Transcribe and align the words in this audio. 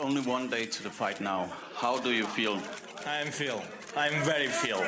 Only 0.00 0.20
one 0.20 0.48
day 0.48 0.64
to 0.64 0.82
the 0.84 0.90
fight 0.90 1.20
now. 1.20 1.50
How 1.74 1.98
do 1.98 2.12
you 2.12 2.24
feel? 2.24 2.60
I'm 3.04 3.32
feel. 3.32 3.62
I'm 3.96 4.22
very 4.22 4.46
feel. 4.46 4.86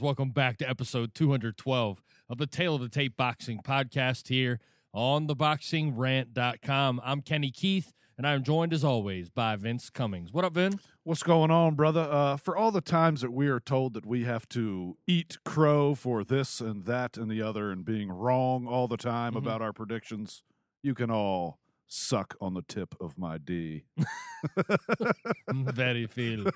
Welcome 0.00 0.30
back 0.30 0.58
to 0.58 0.68
episode 0.68 1.14
212 1.14 2.02
of 2.28 2.38
the 2.38 2.46
Tale 2.46 2.74
of 2.74 2.80
the 2.82 2.88
Tape 2.88 3.16
Boxing 3.16 3.60
podcast 3.60 4.28
here 4.28 4.60
on 4.92 5.26
theboxingrant.com. 5.26 7.00
I'm 7.04 7.22
Kenny 7.22 7.50
Keith, 7.50 7.92
and 8.18 8.26
I'm 8.26 8.42
joined 8.42 8.72
as 8.72 8.84
always 8.84 9.28
by 9.30 9.56
Vince 9.56 9.88
Cummings. 9.90 10.32
What 10.32 10.44
up, 10.44 10.54
Vin? 10.54 10.78
What's 11.04 11.22
going 11.22 11.50
on, 11.50 11.74
brother? 11.74 12.02
Uh, 12.10 12.36
for 12.36 12.56
all 12.56 12.70
the 12.70 12.80
times 12.80 13.20
that 13.22 13.32
we 13.32 13.48
are 13.48 13.60
told 13.60 13.94
that 13.94 14.04
we 14.06 14.24
have 14.24 14.48
to 14.50 14.96
eat 15.06 15.38
crow 15.44 15.94
for 15.94 16.24
this 16.24 16.60
and 16.60 16.84
that 16.84 17.16
and 17.16 17.30
the 17.30 17.40
other 17.42 17.70
and 17.70 17.84
being 17.84 18.10
wrong 18.10 18.66
all 18.66 18.88
the 18.88 18.96
time 18.96 19.34
Mhm. 19.34 19.38
about 19.38 19.62
our 19.62 19.72
predictions, 19.72 20.42
you 20.82 20.94
can 20.94 21.10
all 21.10 21.58
suck 21.86 22.36
on 22.40 22.54
the 22.54 22.62
tip 22.62 22.94
of 23.00 23.16
my 23.18 23.38
D. 23.38 23.84
Very 25.52 26.06
feel. 26.08 26.50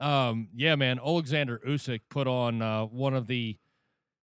Um, 0.00 0.48
yeah, 0.54 0.76
man. 0.76 0.98
Alexander 0.98 1.60
Usyk 1.66 2.00
put 2.08 2.26
on 2.26 2.62
uh, 2.62 2.84
one 2.84 3.14
of 3.14 3.26
the, 3.26 3.56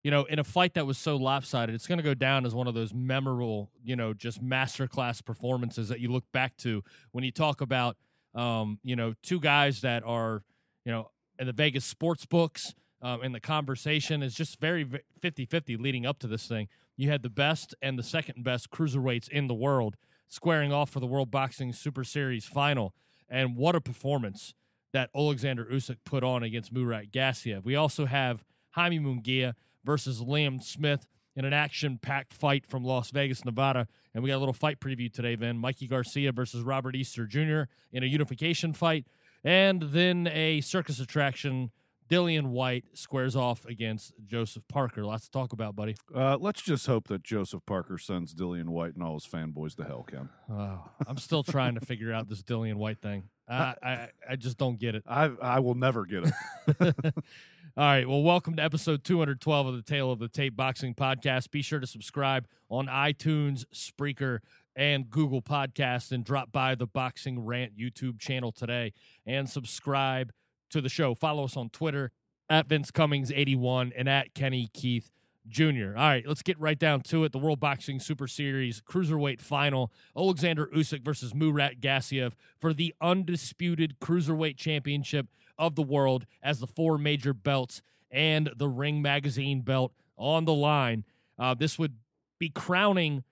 you 0.03 0.11
know, 0.11 0.23
in 0.25 0.39
a 0.39 0.43
fight 0.43 0.73
that 0.75 0.85
was 0.85 0.97
so 0.97 1.15
lopsided, 1.15 1.75
it's 1.75 1.87
going 1.87 1.97
to 1.97 2.03
go 2.03 2.13
down 2.13 2.45
as 2.45 2.53
one 2.55 2.67
of 2.67 2.73
those 2.73 2.93
memorable, 2.93 3.71
you 3.83 3.95
know, 3.95 4.13
just 4.13 4.43
masterclass 4.43 5.23
performances 5.23 5.89
that 5.89 5.99
you 5.99 6.09
look 6.09 6.23
back 6.31 6.55
to 6.57 6.83
when 7.11 7.23
you 7.23 7.31
talk 7.31 7.61
about, 7.61 7.97
um, 8.33 8.79
you 8.83 8.95
know, 8.95 9.13
two 9.21 9.39
guys 9.39 9.81
that 9.81 10.03
are, 10.05 10.43
you 10.85 10.91
know, 10.91 11.11
in 11.39 11.47
the 11.47 11.53
Vegas 11.53 11.85
sports 11.85 12.25
books. 12.25 12.73
Um, 13.01 13.33
the 13.33 13.39
conversation 13.39 14.23
is 14.23 14.33
just 14.33 14.59
very 14.59 14.87
50 15.21 15.45
50 15.45 15.77
leading 15.77 16.05
up 16.05 16.19
to 16.19 16.27
this 16.27 16.47
thing. 16.47 16.69
You 16.97 17.09
had 17.09 17.23
the 17.23 17.29
best 17.29 17.75
and 17.81 17.99
the 17.99 18.03
second 18.03 18.43
best 18.43 18.71
cruiserweights 18.71 19.27
in 19.29 19.47
the 19.47 19.53
world 19.53 19.95
squaring 20.27 20.71
off 20.71 20.89
for 20.89 20.99
the 20.99 21.07
World 21.07 21.29
Boxing 21.29 21.71
Super 21.73 22.03
Series 22.03 22.45
final. 22.45 22.93
And 23.29 23.55
what 23.55 23.75
a 23.75 23.81
performance 23.81 24.53
that 24.95 25.09
Alexander 25.13 25.65
Usyk 25.65 25.97
put 26.05 26.23
on 26.23 26.41
against 26.41 26.71
Murat 26.71 27.11
Gassiev. 27.11 27.65
We 27.65 27.75
also 27.75 28.05
have 28.05 28.45
Jaime 28.71 28.97
Munguia 28.97 29.53
versus 29.83 30.21
Liam 30.21 30.63
Smith 30.63 31.05
in 31.35 31.43
an 31.43 31.51
action-packed 31.51 32.33
fight 32.33 32.65
from 32.65 32.85
Las 32.85 33.11
Vegas, 33.11 33.43
Nevada. 33.43 33.89
And 34.13 34.23
we 34.23 34.29
got 34.29 34.37
a 34.37 34.39
little 34.39 34.53
fight 34.53 34.79
preview 34.79 35.11
today, 35.11 35.35
then. 35.35 35.57
Mikey 35.57 35.87
Garcia 35.87 36.31
versus 36.31 36.63
Robert 36.63 36.95
Easter 36.95 37.25
Jr. 37.25 37.63
in 37.91 38.03
a 38.03 38.05
unification 38.05 38.71
fight. 38.71 39.05
And 39.43 39.81
then 39.81 40.27
a 40.27 40.61
circus 40.61 41.01
attraction, 41.01 41.71
Dillian 42.09 42.47
Whyte 42.51 42.85
squares 42.93 43.35
off 43.35 43.65
against 43.65 44.13
Joseph 44.25 44.63
Parker. 44.69 45.03
Lots 45.03 45.25
to 45.25 45.31
talk 45.31 45.51
about, 45.51 45.75
buddy. 45.75 45.97
Uh, 46.15 46.37
let's 46.39 46.61
just 46.61 46.87
hope 46.87 47.09
that 47.09 47.21
Joseph 47.21 47.65
Parker 47.65 47.97
sends 47.97 48.33
Dillian 48.33 48.69
Whyte 48.69 48.93
and 48.93 49.03
all 49.03 49.15
his 49.15 49.27
fanboys 49.27 49.75
to 49.75 49.83
hell, 49.83 50.05
Ken. 50.09 50.29
Oh, 50.49 50.89
I'm 51.05 51.17
still 51.17 51.43
trying 51.43 51.75
to 51.75 51.85
figure 51.85 52.13
out 52.13 52.29
this 52.29 52.41
Dillian 52.41 52.75
Whyte 52.75 53.01
thing. 53.01 53.23
I, 53.47 53.75
I, 53.81 54.09
I 54.31 54.35
just 54.35 54.57
don't 54.57 54.79
get 54.79 54.95
it. 54.95 55.03
I 55.07 55.31
I 55.41 55.59
will 55.59 55.75
never 55.75 56.05
get 56.05 56.25
it. 56.25 56.33
All 57.77 57.83
right. 57.83 58.07
Well, 58.07 58.23
welcome 58.23 58.55
to 58.55 58.63
episode 58.63 59.03
212 59.03 59.67
of 59.67 59.75
the 59.75 59.81
Tale 59.81 60.09
of 60.11 60.19
the 60.19 60.29
Tape 60.29 60.55
Boxing 60.55 60.95
Podcast. 60.95 61.51
Be 61.51 61.61
sure 61.61 61.79
to 61.79 61.87
subscribe 61.87 62.47
on 62.69 62.87
iTunes, 62.87 63.65
Spreaker, 63.73 64.39
and 64.77 65.09
Google 65.09 65.41
Podcasts, 65.41 66.11
and 66.11 66.23
drop 66.23 66.53
by 66.53 66.75
the 66.75 66.87
Boxing 66.87 67.43
Rant 67.43 67.77
YouTube 67.77 68.19
channel 68.19 68.53
today 68.53 68.93
and 69.25 69.49
subscribe 69.49 70.31
to 70.69 70.79
the 70.79 70.89
show. 70.89 71.13
Follow 71.15 71.43
us 71.43 71.57
on 71.57 71.69
Twitter 71.69 72.11
at 72.49 72.67
Vince 72.67 72.91
Cummings81 72.91 73.91
and 73.95 74.07
at 74.07 74.33
Kenny 74.33 74.69
Keith 74.73 75.11
Jr. 75.47 75.93
All 75.95 76.03
right, 76.03 76.23
let's 76.27 76.41
get 76.41 76.59
right 76.59 76.77
down 76.77 77.01
to 77.01 77.23
it. 77.23 77.31
The 77.31 77.37
World 77.37 77.59
Boxing 77.59 77.99
Super 77.99 78.27
Series 78.27 78.81
Cruiserweight 78.81 79.41
Final. 79.41 79.91
Alexander 80.17 80.67
Usyk 80.75 81.03
versus 81.03 81.33
Murat 81.33 81.79
Gassiev 81.79 82.33
for 82.59 82.73
the 82.73 82.93
undisputed 83.01 83.99
Cruiserweight 83.99 84.57
Championship 84.57 85.27
of 85.57 85.75
the 85.75 85.83
world 85.83 86.25
as 86.41 86.59
the 86.59 86.67
four 86.67 86.97
major 86.97 87.33
belts 87.33 87.81
and 88.11 88.49
the 88.55 88.67
Ring 88.67 89.01
Magazine 89.01 89.61
belt 89.61 89.93
on 90.17 90.45
the 90.45 90.53
line. 90.53 91.03
Uh, 91.37 91.53
this 91.53 91.77
would 91.77 91.95
be 92.39 92.49
crowning 92.49 93.23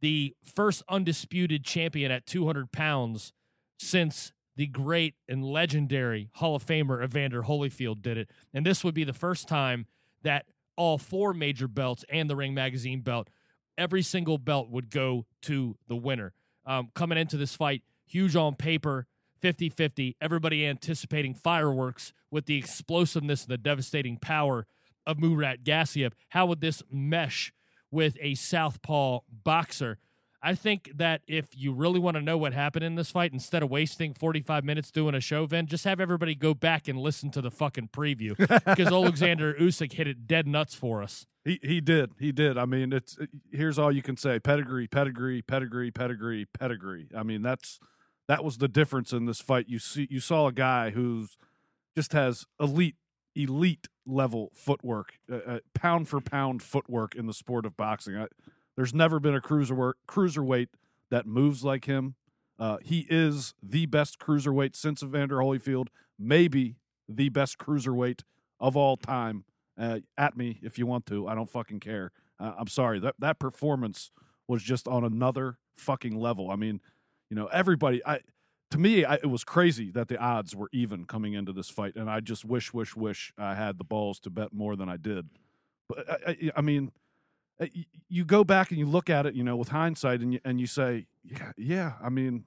the 0.00 0.34
first 0.54 0.82
undisputed 0.88 1.64
champion 1.64 2.10
at 2.10 2.26
200 2.26 2.70
pounds 2.70 3.32
since 3.78 4.32
the 4.56 4.66
great 4.66 5.14
and 5.28 5.44
legendary 5.44 6.30
Hall 6.34 6.56
of 6.56 6.64
Famer 6.64 7.04
Evander 7.04 7.42
Holyfield 7.42 8.02
did 8.02 8.16
it. 8.16 8.30
And 8.54 8.64
this 8.64 8.82
would 8.82 8.94
be 8.94 9.04
the 9.04 9.12
first 9.12 9.48
time 9.48 9.86
that 10.22 10.46
all 10.76 10.98
four 10.98 11.34
major 11.34 11.68
belts 11.68 12.04
and 12.08 12.28
the 12.28 12.36
Ring 12.36 12.54
Magazine 12.54 13.00
belt, 13.00 13.28
every 13.76 14.02
single 14.02 14.38
belt 14.38 14.70
would 14.70 14.90
go 14.90 15.26
to 15.42 15.76
the 15.88 15.96
winner. 15.96 16.32
Um, 16.64 16.90
coming 16.94 17.18
into 17.18 17.36
this 17.36 17.54
fight, 17.54 17.82
huge 18.06 18.36
on 18.36 18.56
paper, 18.56 19.06
50 19.40 19.68
50. 19.68 20.16
Everybody 20.20 20.66
anticipating 20.66 21.34
fireworks 21.34 22.12
with 22.30 22.46
the 22.46 22.56
explosiveness 22.56 23.42
and 23.42 23.50
the 23.50 23.58
devastating 23.58 24.16
power 24.16 24.66
of 25.06 25.20
Murat 25.20 25.62
Gassiev. 25.62 26.12
How 26.30 26.46
would 26.46 26.60
this 26.60 26.82
mesh 26.90 27.52
with 27.90 28.16
a 28.20 28.34
southpaw 28.34 29.20
boxer? 29.44 29.98
I 30.42 30.54
think 30.54 30.90
that 30.96 31.22
if 31.26 31.46
you 31.56 31.72
really 31.72 31.98
want 31.98 32.16
to 32.16 32.22
know 32.22 32.38
what 32.38 32.52
happened 32.52 32.84
in 32.84 32.94
this 32.94 33.10
fight, 33.10 33.32
instead 33.32 33.62
of 33.62 33.70
wasting 33.70 34.14
45 34.14 34.64
minutes 34.64 34.90
doing 34.90 35.14
a 35.14 35.20
show, 35.20 35.46
Vin, 35.46 35.66
just 35.66 35.84
have 35.84 36.00
everybody 36.00 36.34
go 36.34 36.54
back 36.54 36.88
and 36.88 36.98
listen 36.98 37.30
to 37.32 37.40
the 37.40 37.50
fucking 37.50 37.88
preview 37.88 38.36
because 38.64 38.92
Alexander 38.92 39.54
Usyk 39.54 39.92
hit 39.92 40.06
it 40.06 40.26
dead 40.26 40.46
nuts 40.46 40.74
for 40.74 41.02
us. 41.02 41.26
He 41.44 41.60
he 41.62 41.80
did. 41.80 42.12
He 42.18 42.32
did. 42.32 42.58
I 42.58 42.64
mean, 42.64 42.92
it's 42.92 43.16
here's 43.52 43.78
all 43.78 43.92
you 43.92 44.02
can 44.02 44.16
say: 44.16 44.40
pedigree, 44.40 44.88
pedigree, 44.88 45.42
pedigree, 45.42 45.92
pedigree, 45.92 46.44
pedigree. 46.44 47.06
I 47.16 47.22
mean, 47.22 47.42
that's 47.42 47.78
that 48.26 48.42
was 48.42 48.58
the 48.58 48.68
difference 48.68 49.12
in 49.12 49.26
this 49.26 49.40
fight. 49.40 49.66
You 49.68 49.78
see, 49.78 50.08
you 50.10 50.18
saw 50.18 50.48
a 50.48 50.52
guy 50.52 50.90
who's 50.90 51.36
just 51.94 52.12
has 52.12 52.46
elite, 52.60 52.96
elite 53.34 53.86
level 54.04 54.50
footwork, 54.54 55.14
uh, 55.30 55.36
uh, 55.36 55.58
pound 55.74 56.08
for 56.08 56.20
pound 56.20 56.62
footwork 56.62 57.14
in 57.14 57.26
the 57.26 57.32
sport 57.32 57.64
of 57.64 57.76
boxing. 57.76 58.16
I, 58.16 58.26
there's 58.76 58.94
never 58.94 59.18
been 59.18 59.34
a 59.34 59.40
cruiser 59.40 59.94
cruiserweight 60.08 60.68
that 61.10 61.26
moves 61.26 61.64
like 61.64 61.86
him. 61.86 62.14
Uh, 62.58 62.78
he 62.82 63.06
is 63.10 63.54
the 63.62 63.86
best 63.86 64.18
cruiserweight 64.18 64.76
since 64.76 65.02
Evander 65.02 65.36
Holyfield, 65.36 65.88
maybe 66.18 66.76
the 67.08 67.28
best 67.28 67.58
cruiserweight 67.58 68.22
of 68.60 68.76
all 68.76 68.96
time. 68.96 69.44
Uh, 69.78 70.00
at 70.16 70.38
me 70.38 70.58
if 70.62 70.78
you 70.78 70.86
want 70.86 71.04
to. 71.04 71.28
I 71.28 71.34
don't 71.34 71.50
fucking 71.50 71.80
care. 71.80 72.10
Uh, 72.40 72.54
I'm 72.58 72.66
sorry. 72.66 72.98
That 72.98 73.16
that 73.18 73.38
performance 73.38 74.10
was 74.48 74.62
just 74.62 74.88
on 74.88 75.04
another 75.04 75.58
fucking 75.76 76.18
level. 76.18 76.50
I 76.50 76.56
mean, 76.56 76.80
you 77.28 77.36
know, 77.36 77.46
everybody. 77.48 78.00
I 78.06 78.20
to 78.70 78.78
me, 78.78 79.04
I, 79.04 79.14
it 79.16 79.30
was 79.30 79.44
crazy 79.44 79.90
that 79.92 80.08
the 80.08 80.18
odds 80.18 80.56
were 80.56 80.68
even 80.72 81.04
coming 81.04 81.34
into 81.34 81.52
this 81.52 81.68
fight, 81.68 81.94
and 81.94 82.10
I 82.10 82.20
just 82.20 82.44
wish, 82.44 82.72
wish, 82.72 82.96
wish 82.96 83.32
I 83.38 83.54
had 83.54 83.78
the 83.78 83.84
balls 83.84 84.18
to 84.20 84.30
bet 84.30 84.52
more 84.52 84.76
than 84.76 84.88
I 84.88 84.96
did. 84.96 85.28
But 85.88 86.10
I, 86.10 86.30
I, 86.30 86.50
I 86.56 86.60
mean, 86.62 86.90
you 88.08 88.24
go 88.24 88.44
back 88.44 88.70
and 88.70 88.78
you 88.78 88.86
look 88.86 89.08
at 89.08 89.26
it, 89.26 89.34
you 89.34 89.42
know, 89.42 89.56
with 89.56 89.68
hindsight, 89.68 90.20
and 90.20 90.34
you, 90.34 90.40
and 90.44 90.60
you 90.60 90.66
say, 90.66 91.06
yeah, 91.24 91.52
yeah. 91.56 91.92
I 92.02 92.08
mean, 92.08 92.44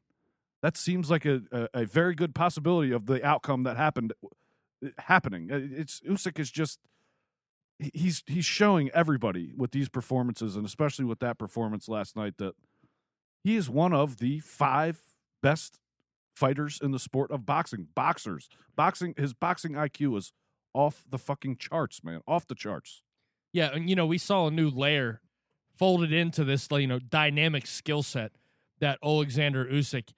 that 0.61 0.77
seems 0.77 1.09
like 1.09 1.25
a, 1.25 1.41
a, 1.51 1.67
a 1.73 1.85
very 1.85 2.15
good 2.15 2.35
possibility 2.35 2.91
of 2.91 3.05
the 3.05 3.25
outcome 3.25 3.63
that 3.63 3.77
happened 3.77 4.13
uh, 4.23 4.89
happening. 4.99 5.51
Uh, 5.51 5.59
It's 5.71 6.01
Usyk 6.01 6.39
is 6.39 6.51
just 6.51 6.79
he's 7.79 8.23
he's 8.27 8.45
showing 8.45 8.89
everybody 8.91 9.51
with 9.55 9.71
these 9.71 9.89
performances, 9.89 10.55
and 10.55 10.65
especially 10.65 11.05
with 11.05 11.19
that 11.19 11.37
performance 11.37 11.87
last 11.89 12.15
night, 12.15 12.37
that 12.37 12.53
he 13.43 13.55
is 13.55 13.69
one 13.69 13.93
of 13.93 14.17
the 14.17 14.39
five 14.39 15.01
best 15.41 15.79
fighters 16.35 16.79
in 16.81 16.91
the 16.91 16.99
sport 16.99 17.31
of 17.31 17.45
boxing. 17.45 17.87
Boxers, 17.95 18.49
boxing, 18.75 19.13
his 19.17 19.33
boxing 19.33 19.73
IQ 19.73 20.17
is 20.17 20.33
off 20.73 21.03
the 21.09 21.17
fucking 21.17 21.57
charts, 21.57 22.03
man, 22.03 22.21
off 22.27 22.47
the 22.47 22.55
charts. 22.55 23.01
Yeah, 23.51 23.69
and 23.73 23.89
you 23.89 23.95
know, 23.95 24.05
we 24.05 24.17
saw 24.17 24.47
a 24.47 24.51
new 24.51 24.69
layer 24.69 25.21
folded 25.77 26.11
into 26.11 26.43
this, 26.43 26.67
you 26.71 26.87
know, 26.87 26.99
dynamic 26.99 27.65
skill 27.65 28.03
set 28.03 28.33
that 28.79 28.99
Alexander 29.03 29.65
Usyk 29.65 30.09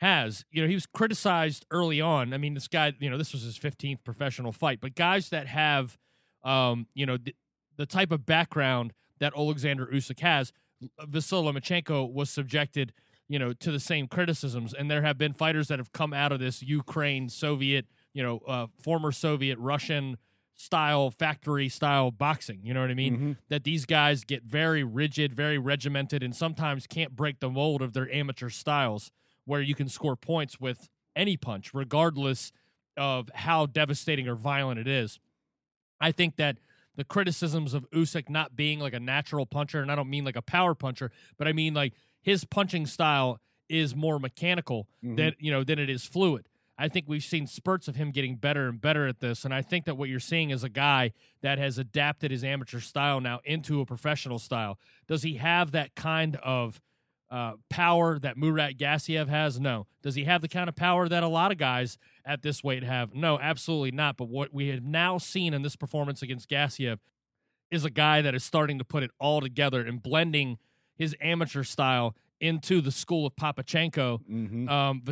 has. 0.00 0.44
You 0.50 0.62
know, 0.62 0.68
he 0.68 0.74
was 0.74 0.86
criticized 0.86 1.66
early 1.70 2.00
on. 2.00 2.32
I 2.32 2.38
mean, 2.38 2.54
this 2.54 2.66
guy, 2.66 2.92
you 2.98 3.10
know, 3.10 3.18
this 3.18 3.32
was 3.32 3.42
his 3.42 3.58
15th 3.58 4.04
professional 4.04 4.52
fight, 4.52 4.80
but 4.80 4.94
guys 4.94 5.28
that 5.28 5.46
have, 5.46 5.98
um, 6.42 6.86
you 6.94 7.06
know, 7.06 7.18
the, 7.18 7.34
the 7.76 7.86
type 7.86 8.10
of 8.10 8.26
background 8.26 8.92
that 9.20 9.32
Alexander 9.36 9.86
Usyk 9.86 10.20
has, 10.20 10.52
Vasyl 11.00 11.44
Lomachenko 11.44 12.12
was 12.12 12.30
subjected, 12.30 12.92
you 13.28 13.38
know, 13.38 13.52
to 13.52 13.70
the 13.70 13.78
same 13.78 14.08
criticisms. 14.08 14.74
And 14.74 14.90
there 14.90 15.02
have 15.02 15.18
been 15.18 15.34
fighters 15.34 15.68
that 15.68 15.78
have 15.78 15.92
come 15.92 16.12
out 16.12 16.32
of 16.32 16.40
this 16.40 16.62
Ukraine, 16.62 17.28
Soviet, 17.28 17.86
you 18.12 18.22
know, 18.22 18.40
uh, 18.48 18.66
former 18.82 19.12
Soviet, 19.12 19.58
Russian 19.58 20.16
style, 20.54 21.10
factory 21.10 21.68
style 21.68 22.10
boxing. 22.10 22.60
You 22.62 22.74
know 22.74 22.80
what 22.80 22.90
I 22.90 22.94
mean? 22.94 23.14
Mm-hmm. 23.14 23.32
That 23.48 23.64
these 23.64 23.86
guys 23.86 24.24
get 24.24 24.42
very 24.42 24.84
rigid, 24.84 25.34
very 25.34 25.58
regimented, 25.58 26.22
and 26.22 26.34
sometimes 26.34 26.86
can't 26.86 27.14
break 27.16 27.40
the 27.40 27.50
mold 27.50 27.82
of 27.82 27.92
their 27.92 28.12
amateur 28.12 28.48
styles 28.48 29.10
where 29.44 29.60
you 29.60 29.74
can 29.74 29.88
score 29.88 30.16
points 30.16 30.60
with 30.60 30.88
any 31.16 31.36
punch, 31.36 31.74
regardless 31.74 32.52
of 32.96 33.30
how 33.34 33.66
devastating 33.66 34.28
or 34.28 34.34
violent 34.34 34.78
it 34.78 34.86
is. 34.86 35.18
I 36.00 36.12
think 36.12 36.36
that 36.36 36.58
the 36.96 37.04
criticisms 37.04 37.74
of 37.74 37.88
Usyk 37.90 38.28
not 38.28 38.54
being 38.54 38.78
like 38.78 38.92
a 38.92 39.00
natural 39.00 39.46
puncher, 39.46 39.80
and 39.80 39.90
I 39.90 39.94
don't 39.94 40.10
mean 40.10 40.24
like 40.24 40.36
a 40.36 40.42
power 40.42 40.74
puncher, 40.74 41.10
but 41.38 41.48
I 41.48 41.52
mean 41.52 41.74
like 41.74 41.94
his 42.20 42.44
punching 42.44 42.86
style 42.86 43.40
is 43.68 43.96
more 43.96 44.18
mechanical 44.18 44.88
than 45.16 45.32
you 45.38 45.50
know 45.50 45.64
than 45.64 45.78
it 45.78 45.88
is 45.88 46.04
fluid. 46.04 46.48
I 46.82 46.88
think 46.88 47.04
we've 47.06 47.22
seen 47.22 47.46
spurts 47.46 47.86
of 47.86 47.94
him 47.94 48.10
getting 48.10 48.34
better 48.34 48.68
and 48.68 48.80
better 48.80 49.06
at 49.06 49.20
this, 49.20 49.44
and 49.44 49.54
I 49.54 49.62
think 49.62 49.84
that 49.84 49.96
what 49.96 50.08
you're 50.08 50.18
seeing 50.18 50.50
is 50.50 50.64
a 50.64 50.68
guy 50.68 51.12
that 51.40 51.58
has 51.58 51.78
adapted 51.78 52.32
his 52.32 52.42
amateur 52.42 52.80
style 52.80 53.20
now 53.20 53.38
into 53.44 53.80
a 53.80 53.86
professional 53.86 54.40
style. 54.40 54.80
Does 55.06 55.22
he 55.22 55.34
have 55.34 55.70
that 55.70 55.94
kind 55.94 56.34
of 56.42 56.80
uh, 57.30 57.52
power 57.70 58.18
that 58.18 58.36
Murat 58.36 58.78
Gassiev 58.78 59.28
has? 59.28 59.60
No. 59.60 59.86
Does 60.02 60.16
he 60.16 60.24
have 60.24 60.42
the 60.42 60.48
kind 60.48 60.68
of 60.68 60.74
power 60.74 61.08
that 61.08 61.22
a 61.22 61.28
lot 61.28 61.52
of 61.52 61.58
guys 61.58 61.98
at 62.24 62.42
this 62.42 62.64
weight 62.64 62.82
have? 62.82 63.14
No, 63.14 63.38
absolutely 63.38 63.92
not. 63.92 64.16
But 64.16 64.28
what 64.28 64.52
we 64.52 64.66
have 64.70 64.82
now 64.82 65.18
seen 65.18 65.54
in 65.54 65.62
this 65.62 65.76
performance 65.76 66.20
against 66.20 66.50
Gassiev 66.50 66.98
is 67.70 67.84
a 67.84 67.90
guy 67.90 68.22
that 68.22 68.34
is 68.34 68.42
starting 68.42 68.78
to 68.78 68.84
put 68.84 69.04
it 69.04 69.12
all 69.20 69.40
together 69.40 69.86
and 69.86 70.02
blending 70.02 70.58
his 70.96 71.14
amateur 71.20 71.62
style 71.62 72.16
into 72.42 72.80
the 72.80 72.90
school 72.90 73.24
of 73.24 73.36
Papachenko. 73.36 74.18
Mm-hmm. 74.28 74.68
Um, 74.68 75.02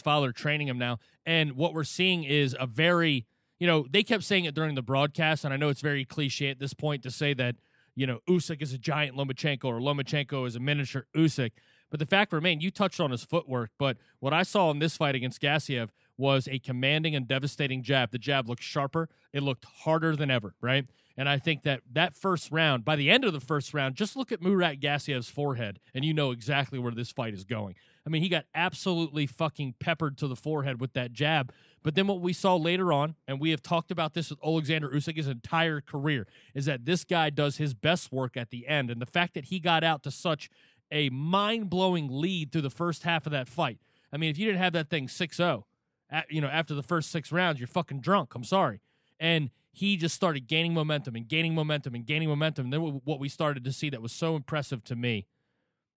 father 0.00 0.32
training 0.32 0.68
him 0.68 0.78
now. 0.78 0.98
And 1.26 1.52
what 1.56 1.74
we're 1.74 1.84
seeing 1.84 2.22
is 2.22 2.56
a 2.58 2.66
very, 2.66 3.26
you 3.58 3.66
know, 3.66 3.86
they 3.90 4.04
kept 4.04 4.22
saying 4.22 4.44
it 4.44 4.54
during 4.54 4.76
the 4.76 4.82
broadcast, 4.82 5.44
and 5.44 5.52
I 5.52 5.56
know 5.56 5.68
it's 5.68 5.80
very 5.80 6.04
cliche 6.04 6.48
at 6.48 6.60
this 6.60 6.72
point 6.72 7.02
to 7.02 7.10
say 7.10 7.34
that, 7.34 7.56
you 7.96 8.06
know, 8.06 8.20
Usyk 8.28 8.62
is 8.62 8.72
a 8.72 8.78
giant 8.78 9.16
Lomachenko 9.16 9.64
or 9.64 9.80
Lomachenko 9.80 10.46
is 10.46 10.54
a 10.54 10.60
miniature 10.60 11.06
Usyk. 11.16 11.50
But 11.90 11.98
the 11.98 12.06
fact 12.06 12.32
remains, 12.32 12.62
you 12.62 12.70
touched 12.70 13.00
on 13.00 13.10
his 13.10 13.24
footwork, 13.24 13.70
but 13.78 13.96
what 14.20 14.32
I 14.32 14.44
saw 14.44 14.70
in 14.70 14.78
this 14.78 14.96
fight 14.96 15.14
against 15.14 15.40
Gassiev 15.40 15.88
was 16.16 16.48
a 16.48 16.58
commanding 16.58 17.14
and 17.14 17.26
devastating 17.26 17.82
jab. 17.82 18.12
The 18.12 18.18
jab 18.18 18.48
looked 18.48 18.62
sharper, 18.62 19.08
it 19.32 19.42
looked 19.42 19.64
harder 19.64 20.14
than 20.14 20.30
ever, 20.30 20.54
right? 20.60 20.86
And 21.16 21.28
I 21.28 21.38
think 21.38 21.62
that 21.62 21.80
that 21.92 22.14
first 22.14 22.52
round, 22.52 22.84
by 22.84 22.96
the 22.96 23.10
end 23.10 23.24
of 23.24 23.32
the 23.32 23.40
first 23.40 23.72
round, 23.72 23.94
just 23.94 24.16
look 24.16 24.32
at 24.32 24.42
Murat 24.42 24.80
Gassiev's 24.80 25.30
forehead, 25.30 25.80
and 25.94 26.04
you 26.04 26.12
know 26.12 26.30
exactly 26.30 26.78
where 26.78 26.92
this 26.92 27.10
fight 27.10 27.32
is 27.32 27.44
going. 27.44 27.74
I 28.06 28.10
mean, 28.10 28.22
he 28.22 28.28
got 28.28 28.44
absolutely 28.54 29.26
fucking 29.26 29.76
peppered 29.80 30.18
to 30.18 30.28
the 30.28 30.36
forehead 30.36 30.80
with 30.80 30.92
that 30.92 31.12
jab. 31.12 31.52
But 31.82 31.94
then 31.94 32.06
what 32.06 32.20
we 32.20 32.32
saw 32.32 32.56
later 32.56 32.92
on, 32.92 33.14
and 33.26 33.40
we 33.40 33.50
have 33.50 33.62
talked 33.62 33.90
about 33.90 34.14
this 34.14 34.30
with 34.30 34.38
Alexander 34.44 34.88
Usyk 34.90 35.16
his 35.16 35.26
entire 35.26 35.80
career, 35.80 36.26
is 36.54 36.66
that 36.66 36.84
this 36.84 37.04
guy 37.04 37.30
does 37.30 37.56
his 37.56 37.74
best 37.74 38.12
work 38.12 38.36
at 38.36 38.50
the 38.50 38.66
end. 38.68 38.90
And 38.90 39.00
the 39.00 39.06
fact 39.06 39.34
that 39.34 39.46
he 39.46 39.58
got 39.58 39.82
out 39.82 40.02
to 40.04 40.10
such 40.10 40.50
a 40.90 41.08
mind 41.10 41.70
blowing 41.70 42.08
lead 42.10 42.52
through 42.52 42.62
the 42.62 42.70
first 42.70 43.02
half 43.02 43.26
of 43.26 43.32
that 43.32 43.48
fight. 43.48 43.78
I 44.12 44.18
mean, 44.18 44.30
if 44.30 44.38
you 44.38 44.46
didn't 44.46 44.60
have 44.60 44.72
that 44.74 44.88
thing 44.88 45.08
6 45.08 45.36
0, 45.36 45.66
you 46.28 46.40
know, 46.40 46.48
after 46.48 46.74
the 46.74 46.82
first 46.82 47.10
six 47.10 47.32
rounds, 47.32 47.58
you're 47.58 47.66
fucking 47.66 48.00
drunk. 48.00 48.34
I'm 48.34 48.44
sorry. 48.44 48.80
And 49.18 49.50
he 49.76 49.98
just 49.98 50.14
started 50.14 50.46
gaining 50.46 50.72
momentum 50.72 51.14
and 51.16 51.28
gaining 51.28 51.54
momentum 51.54 51.94
and 51.94 52.06
gaining 52.06 52.30
momentum. 52.30 52.64
And 52.64 52.72
then 52.72 52.80
what 53.04 53.20
we 53.20 53.28
started 53.28 53.62
to 53.64 53.72
see 53.72 53.90
that 53.90 54.00
was 54.00 54.10
so 54.10 54.34
impressive 54.34 54.82
to 54.84 54.96
me 54.96 55.26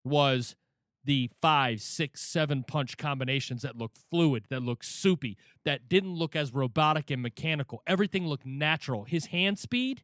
was 0.03 0.57
the 1.05 1.29
five, 1.41 1.81
six, 1.81 2.19
seven 2.19 2.65
punch 2.67 2.97
combinations 2.97 3.61
that 3.61 3.77
looked 3.77 3.97
fluid, 4.11 4.43
that 4.49 4.61
looked 4.61 4.83
soupy, 4.83 5.37
that 5.63 5.87
didn't 5.87 6.15
look 6.15 6.35
as 6.35 6.53
robotic 6.53 7.09
and 7.09 7.21
mechanical. 7.21 7.81
Everything 7.87 8.27
looked 8.27 8.45
natural. 8.45 9.05
His 9.05 9.27
hand 9.27 9.57
speed, 9.57 10.03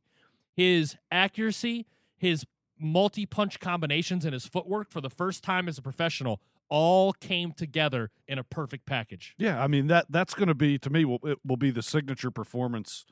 his 0.56 0.96
accuracy, 1.12 1.86
his 2.16 2.46
multi 2.80 3.26
punch 3.26 3.60
combinations, 3.60 4.24
and 4.24 4.32
his 4.32 4.46
footwork 4.48 4.90
for 4.90 5.02
the 5.02 5.10
first 5.10 5.44
time 5.44 5.68
as 5.68 5.78
a 5.78 5.82
professional 5.82 6.40
all 6.70 7.12
came 7.12 7.52
together 7.52 8.10
in 8.26 8.40
a 8.40 8.44
perfect 8.44 8.86
package. 8.86 9.36
Yeah, 9.38 9.62
I 9.62 9.68
mean 9.68 9.88
that 9.88 10.06
that's 10.10 10.34
going 10.34 10.48
to 10.48 10.56
be 10.56 10.80
to 10.80 10.90
me 10.90 11.04
will 11.04 11.20
it 11.24 11.40
will 11.46 11.58
be 11.58 11.72
the 11.72 11.84
signature 11.84 12.32
performance 12.32 13.06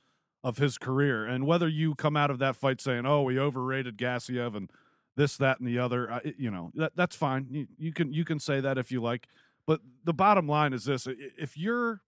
of 0.44 0.57
his 0.57 0.78
career. 0.78 1.25
And 1.25 1.45
whether 1.45 1.68
you 1.68 1.95
come 1.95 2.18
out 2.18 2.30
of 2.30 2.40
that 2.40 2.56
fight 2.56 2.81
saying, 2.81 3.06
"Oh, 3.06 3.22
we 3.24 3.40
overrated 3.40 3.98
Gassiev 3.98 4.56
and 4.56 4.69
this, 5.16 5.38
that, 5.38 5.60
and 5.60 5.68
the 5.68 5.80
other," 5.80 6.22
you 6.38 6.51
know 6.51 6.72
that 6.75 6.94
that's 6.95 7.16
fine. 7.16 7.48
You, 7.50 7.68
you 7.78 7.94
can 7.94 8.13
you 8.13 8.25
can 8.25 8.40
say 8.40 8.60
that 8.60 8.78
if 8.78 8.92
you 8.92 9.01
like. 9.01 9.28
But 9.66 9.81
the 10.04 10.13
bottom 10.13 10.48
line 10.48 10.74
is 10.74 10.86
this: 10.86 11.07
if 11.07 11.57
you're 11.57 12.01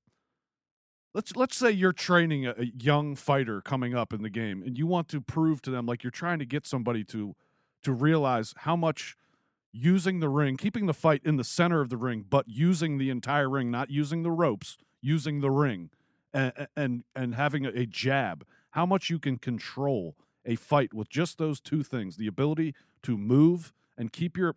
let's 1.14 1.36
let's 1.36 1.56
say 1.56 1.72
you're 1.72 1.94
training 1.94 2.46
a, 2.46 2.52
a 2.52 2.66
young 2.66 3.16
fighter 3.16 3.62
coming 3.62 3.96
up 3.96 4.14
in 4.14 4.22
the 4.22 4.30
game, 4.30 4.62
and 4.62 4.78
you 4.78 4.86
want 4.86 5.08
to 5.10 5.22
prove 5.22 5.62
to 5.64 5.72
them 5.72 5.86
like 5.86 6.04
you're 6.04 6.12
trying 6.12 6.40
to 6.40 6.46
get 6.46 6.68
somebody 6.68 7.04
to 7.06 7.36
to 7.84 7.94
realize 7.94 8.54
how 8.58 8.76
much 8.76 9.16
using 9.72 10.20
the 10.20 10.30
ring, 10.30 10.58
keeping 10.58 10.86
the 10.86 10.94
fight 10.94 11.22
in 11.26 11.36
the 11.36 11.44
center 11.44 11.82
of 11.82 11.90
the 11.90 11.98
ring, 11.98 12.26
but 12.30 12.48
using 12.48 12.98
the 12.98 13.10
entire 13.10 13.50
ring, 13.50 13.70
not 13.70 13.90
using 13.90 14.24
the 14.24 14.32
ropes, 14.32 14.78
using 15.02 15.42
the 15.42 15.52
ring, 15.52 15.90
and 16.36 17.04
and, 17.16 17.36
having 17.36 17.66
a, 17.66 17.70
a 17.70 17.86
jab. 17.86 18.46
How 18.72 18.86
much 18.86 19.10
you 19.10 19.20
can 19.20 19.38
control 19.38 20.16
a 20.46 20.56
fight 20.56 20.94
with 20.94 21.10
just 21.10 21.38
those 21.38 21.60
two 21.60 21.84
things: 21.84 22.18
the 22.18 22.28
ability 22.28 22.76
to 23.04 23.18
move 23.18 23.74
and 23.98 24.12
keep 24.12 24.38
your. 24.38 24.56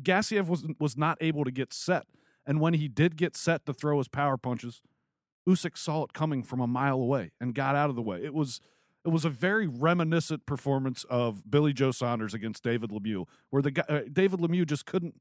Gassiev 0.00 0.46
was 0.46 0.66
was 0.78 0.96
not 0.96 1.18
able 1.20 1.44
to 1.44 1.50
get 1.50 1.72
set, 1.72 2.06
and 2.46 2.60
when 2.60 2.74
he 2.74 2.88
did 2.88 3.16
get 3.16 3.36
set 3.36 3.66
to 3.66 3.72
throw 3.72 3.98
his 3.98 4.08
power 4.08 4.36
punches, 4.36 4.82
Usyk 5.48 5.76
saw 5.76 6.04
it 6.04 6.12
coming 6.12 6.42
from 6.42 6.60
a 6.60 6.66
mile 6.66 7.00
away 7.00 7.32
and 7.40 7.54
got 7.54 7.74
out 7.74 7.90
of 7.90 7.96
the 7.96 8.02
way. 8.02 8.22
It 8.22 8.34
was 8.34 8.60
it 9.04 9.10
was 9.10 9.24
a 9.24 9.30
very 9.30 9.66
reminiscent 9.66 10.46
performance 10.46 11.04
of 11.08 11.50
Billy 11.50 11.72
Joe 11.72 11.92
Saunders 11.92 12.34
against 12.34 12.62
David 12.62 12.90
Lemieux, 12.90 13.26
where 13.50 13.62
the 13.62 13.70
guy, 13.70 13.84
uh, 13.88 14.00
David 14.12 14.40
Lemieux 14.40 14.66
just 14.66 14.86
couldn't 14.86 15.14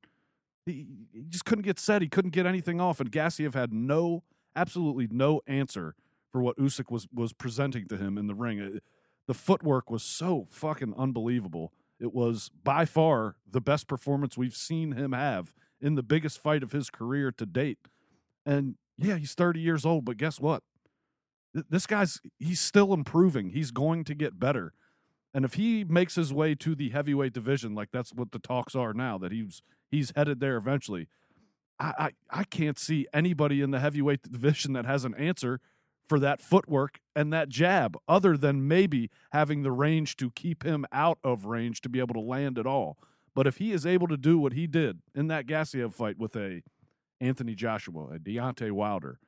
he, 0.68 0.88
he 1.14 1.24
just 1.30 1.46
couldn't 1.46 1.64
get 1.64 1.80
set. 1.80 2.02
He 2.02 2.08
couldn't 2.08 2.32
get 2.32 2.46
anything 2.46 2.80
off, 2.80 3.00
and 3.00 3.12
Gassiev 3.12 3.54
had 3.54 3.74
no, 3.74 4.24
absolutely 4.58 5.08
no 5.10 5.42
answer 5.48 5.96
for 6.32 6.42
what 6.42 6.58
Usyk 6.58 6.92
was 6.92 7.08
was 7.14 7.32
presenting 7.32 7.88
to 7.88 7.98
him 7.98 8.18
in 8.18 8.28
the 8.28 8.36
ring. 8.36 8.60
It, 8.60 8.84
the 9.28 9.34
footwork 9.34 9.90
was 9.90 10.04
so 10.04 10.48
fucking 10.50 10.94
unbelievable. 10.98 11.72
It 12.00 12.14
was 12.14 12.52
by 12.64 12.86
far 12.86 13.36
the 13.50 13.62
best 13.62 13.88
performance 13.88 14.38
we've 14.38 14.56
seen 14.56 14.94
him 14.94 15.14
have 15.14 15.54
in 15.82 15.96
the 15.96 16.04
biggest 16.04 16.42
fight 16.42 16.64
of 16.64 16.72
his 16.72 16.90
career 16.90 17.32
to 17.32 17.46
date. 17.46 17.80
And 18.46 18.76
yeah, 18.98 19.18
he's 19.18 19.34
30 19.34 19.60
years 19.60 19.86
old, 19.86 20.06
but 20.06 20.18
guess 20.18 20.40
what? 20.40 20.64
this 21.70 21.88
guy's 21.88 22.20
he's 22.40 22.60
still 22.60 22.94
improving. 22.94 23.50
He's 23.50 23.72
going 23.72 24.04
to 24.06 24.16
get 24.16 24.40
better. 24.40 24.74
And 25.34 25.46
if 25.46 25.56
he 25.56 25.84
makes 25.84 26.16
his 26.16 26.34
way 26.34 26.56
to 26.56 26.76
the 26.76 26.90
heavyweight 26.90 27.34
division, 27.34 27.76
like 27.76 27.90
that's 27.92 28.14
what 28.14 28.32
the 28.32 28.40
talks 28.40 28.76
are 28.76 28.94
now, 28.94 29.18
that 29.18 29.32
he's 29.32 29.62
he's 29.90 30.12
headed 30.16 30.40
there 30.40 30.58
eventually. 30.58 31.08
I, 31.80 31.94
I, 32.32 32.40
I 32.40 32.44
can't 32.44 32.80
see 32.80 33.08
anybody 33.14 33.62
in 33.62 33.72
the 33.72 33.80
heavyweight 33.80 34.24
division 34.24 34.74
that 34.74 34.86
has 34.86 35.06
an 35.06 35.16
answer 35.16 35.60
for 36.08 36.20
that 36.20 36.42
footwork 36.42 37.00
and 37.16 37.34
that 37.34 37.50
jab, 37.50 37.98
other 38.08 38.38
than 38.38 38.68
maybe 38.68 39.10
having 39.32 39.64
the 39.64 39.72
range 39.72 40.16
to 40.18 40.32
keep 40.32 40.64
him 40.64 40.86
out 40.92 41.20
of 41.24 41.46
range 41.46 41.82
to 41.82 41.90
be 41.90 42.00
able 42.00 42.14
to 42.14 42.22
land 42.22 42.58
at 42.58 42.66
all. 42.66 42.98
But 43.36 43.46
if 43.46 43.58
he 43.58 43.72
is 43.72 43.86
able 43.86 44.08
to 44.08 44.18
do 44.18 44.40
what 44.40 44.54
he 44.54 44.68
did 44.68 45.00
in 45.14 45.28
that 45.28 45.46
Gassiev 45.46 45.94
fight 45.94 46.18
with 46.18 46.36
a 46.36 46.64
Anthony 47.20 47.56
Joshua, 47.56 48.06
a 48.16 48.20
Deontay 48.20 48.72
Wilder, 48.72 49.20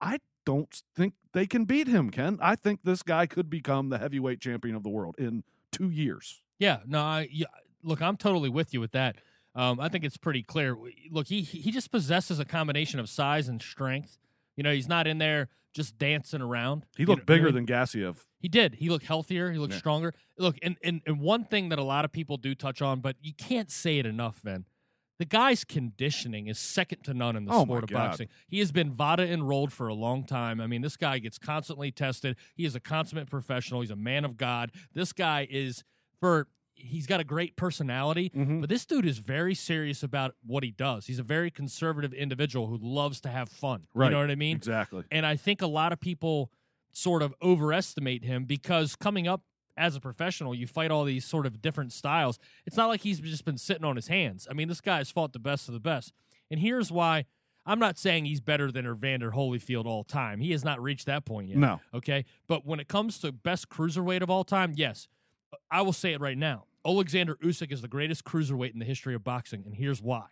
I 0.00 0.18
don't 0.46 0.82
think 0.94 1.14
they 1.32 1.46
can 1.46 1.64
beat 1.64 1.88
him, 1.88 2.10
Ken. 2.10 2.38
I 2.40 2.54
think 2.54 2.80
this 2.84 3.02
guy 3.02 3.26
could 3.26 3.50
become 3.50 3.88
the 3.88 3.98
heavyweight 3.98 4.40
champion 4.40 4.76
of 4.76 4.82
the 4.82 4.88
world 4.88 5.16
in 5.18 5.42
two 5.72 5.90
years. 5.90 6.40
Yeah, 6.58 6.78
no, 6.86 7.00
I, 7.00 7.28
yeah, 7.30 7.46
look, 7.82 8.00
I'm 8.00 8.16
totally 8.16 8.48
with 8.48 8.72
you 8.72 8.80
with 8.80 8.92
that. 8.92 9.16
Um, 9.58 9.80
I 9.80 9.88
think 9.88 10.04
it's 10.04 10.16
pretty 10.16 10.42
clear. 10.42 10.76
Look, 11.10 11.26
he 11.26 11.42
he 11.42 11.70
just 11.72 11.90
possesses 11.90 12.38
a 12.38 12.44
combination 12.44 13.00
of 13.00 13.08
size 13.08 13.48
and 13.48 13.60
strength. 13.60 14.16
You 14.56 14.62
know, 14.62 14.72
he's 14.72 14.88
not 14.88 15.06
in 15.06 15.18
there 15.18 15.48
just 15.74 15.98
dancing 15.98 16.40
around. 16.40 16.84
He 16.96 17.04
looked 17.04 17.18
you 17.18 17.22
know, 17.22 17.24
bigger 17.26 17.46
you 17.48 17.52
know, 17.52 17.56
than 17.58 17.66
Gassiev. 17.66 18.24
He 18.40 18.48
did. 18.48 18.74
He 18.76 18.88
looked 18.88 19.04
healthier. 19.06 19.50
He 19.50 19.58
looked 19.58 19.72
Yeah. 19.74 19.78
stronger. 19.80 20.14
Look, 20.38 20.56
and, 20.62 20.76
and 20.84 21.00
and 21.06 21.20
one 21.20 21.44
thing 21.44 21.68
that 21.70 21.78
a 21.78 21.82
lot 21.84 22.04
of 22.04 22.12
people 22.12 22.36
do 22.36 22.54
touch 22.54 22.80
on, 22.80 23.00
but 23.00 23.16
you 23.20 23.34
can't 23.34 23.70
say 23.70 23.98
it 23.98 24.06
enough, 24.06 24.44
man. 24.44 24.64
The 25.18 25.24
guy's 25.24 25.64
conditioning 25.64 26.46
is 26.46 26.60
second 26.60 27.02
to 27.04 27.12
none 27.14 27.34
in 27.34 27.44
the 27.44 27.52
Oh, 27.52 27.64
sport 27.64 27.82
of 27.82 27.90
God. 27.90 28.10
boxing. 28.10 28.28
He 28.46 28.60
has 28.60 28.70
been 28.70 28.94
VADA 28.94 29.28
enrolled 29.28 29.72
for 29.72 29.88
a 29.88 29.94
long 29.94 30.24
time. 30.24 30.60
I 30.60 30.68
mean, 30.68 30.80
this 30.82 30.96
guy 30.96 31.18
gets 31.18 31.38
constantly 31.38 31.90
tested. 31.90 32.36
He 32.54 32.64
is 32.64 32.76
a 32.76 32.80
consummate 32.80 33.28
professional. 33.28 33.80
He's 33.80 33.90
a 33.90 33.96
man 33.96 34.24
of 34.24 34.36
God. 34.36 34.70
This 34.94 35.12
guy 35.12 35.48
is 35.50 35.82
for 36.20 36.46
he's 36.80 37.06
got 37.06 37.20
a 37.20 37.24
great 37.24 37.56
personality, 37.56 38.30
Mhm. 38.30 38.60
but 38.60 38.68
this 38.70 38.86
dude 38.86 39.04
is 39.04 39.18
very 39.18 39.54
serious 39.54 40.02
about 40.02 40.34
what 40.46 40.62
he 40.62 40.70
does. 40.70 41.06
He's 41.06 41.18
a 41.18 41.22
very 41.24 41.50
conservative 41.50 42.12
individual 42.14 42.68
who 42.68 42.78
loves 42.80 43.20
to 43.22 43.28
have 43.28 43.48
fun. 43.48 43.84
Right. 43.94 44.06
You 44.06 44.12
know 44.12 44.20
what 44.20 44.30
I 44.30 44.34
mean? 44.36 44.56
Exactly. 44.56 45.04
And 45.10 45.26
I 45.26 45.36
think 45.36 45.60
a 45.60 45.66
lot 45.66 45.92
of 45.92 46.00
people 46.00 46.50
sort 46.92 47.22
of 47.22 47.34
overestimate 47.42 48.24
him 48.24 48.44
because 48.44 48.96
coming 48.96 49.26
up 49.28 49.42
as 49.76 49.94
a 49.94 50.00
professional, 50.00 50.54
you 50.54 50.66
fight 50.66 50.90
all 50.90 51.04
these 51.04 51.24
sort 51.24 51.46
of 51.46 51.60
different 51.60 51.92
styles. 51.92 52.38
It's 52.66 52.76
not 52.76 52.86
like 52.86 53.02
he's 53.02 53.20
just 53.20 53.44
been 53.44 53.58
sitting 53.58 53.84
on 53.84 53.96
his 53.96 54.08
hands. 54.08 54.48
I 54.50 54.54
mean, 54.54 54.68
this 54.68 54.80
guy's 54.80 55.10
fought 55.10 55.32
the 55.32 55.38
best 55.38 55.68
of 55.68 55.74
the 55.74 55.80
best. 55.80 56.12
And 56.50 56.58
here's 56.60 56.90
why 56.90 57.26
I'm 57.66 57.78
not 57.78 57.98
saying 57.98 58.24
he's 58.24 58.40
better 58.40 58.72
than 58.72 58.86
Evander 58.86 59.32
Holyfield 59.32 59.84
all 59.84 60.02
time. 60.02 60.40
He 60.40 60.52
has 60.52 60.64
not 60.64 60.80
reached 60.82 61.06
that 61.06 61.24
point 61.26 61.48
yet. 61.48 61.58
No. 61.58 61.80
Okay. 61.92 62.24
But 62.46 62.64
when 62.64 62.80
it 62.80 62.88
comes 62.88 63.18
to 63.18 63.30
best 63.30 63.68
cruiserweight 63.68 64.22
of 64.22 64.30
all 64.30 64.42
time, 64.42 64.72
yes, 64.74 65.06
I 65.70 65.82
will 65.82 65.92
say 65.92 66.12
it 66.14 66.20
right 66.20 66.38
now. 66.38 66.64
Alexander 66.86 67.36
Usyk 67.36 67.72
is 67.72 67.82
the 67.82 67.88
greatest 67.88 68.24
cruiserweight 68.24 68.72
in 68.72 68.78
the 68.78 68.84
history 68.84 69.14
of 69.14 69.24
boxing. 69.24 69.62
And 69.66 69.74
here's 69.74 70.00
why 70.02 70.26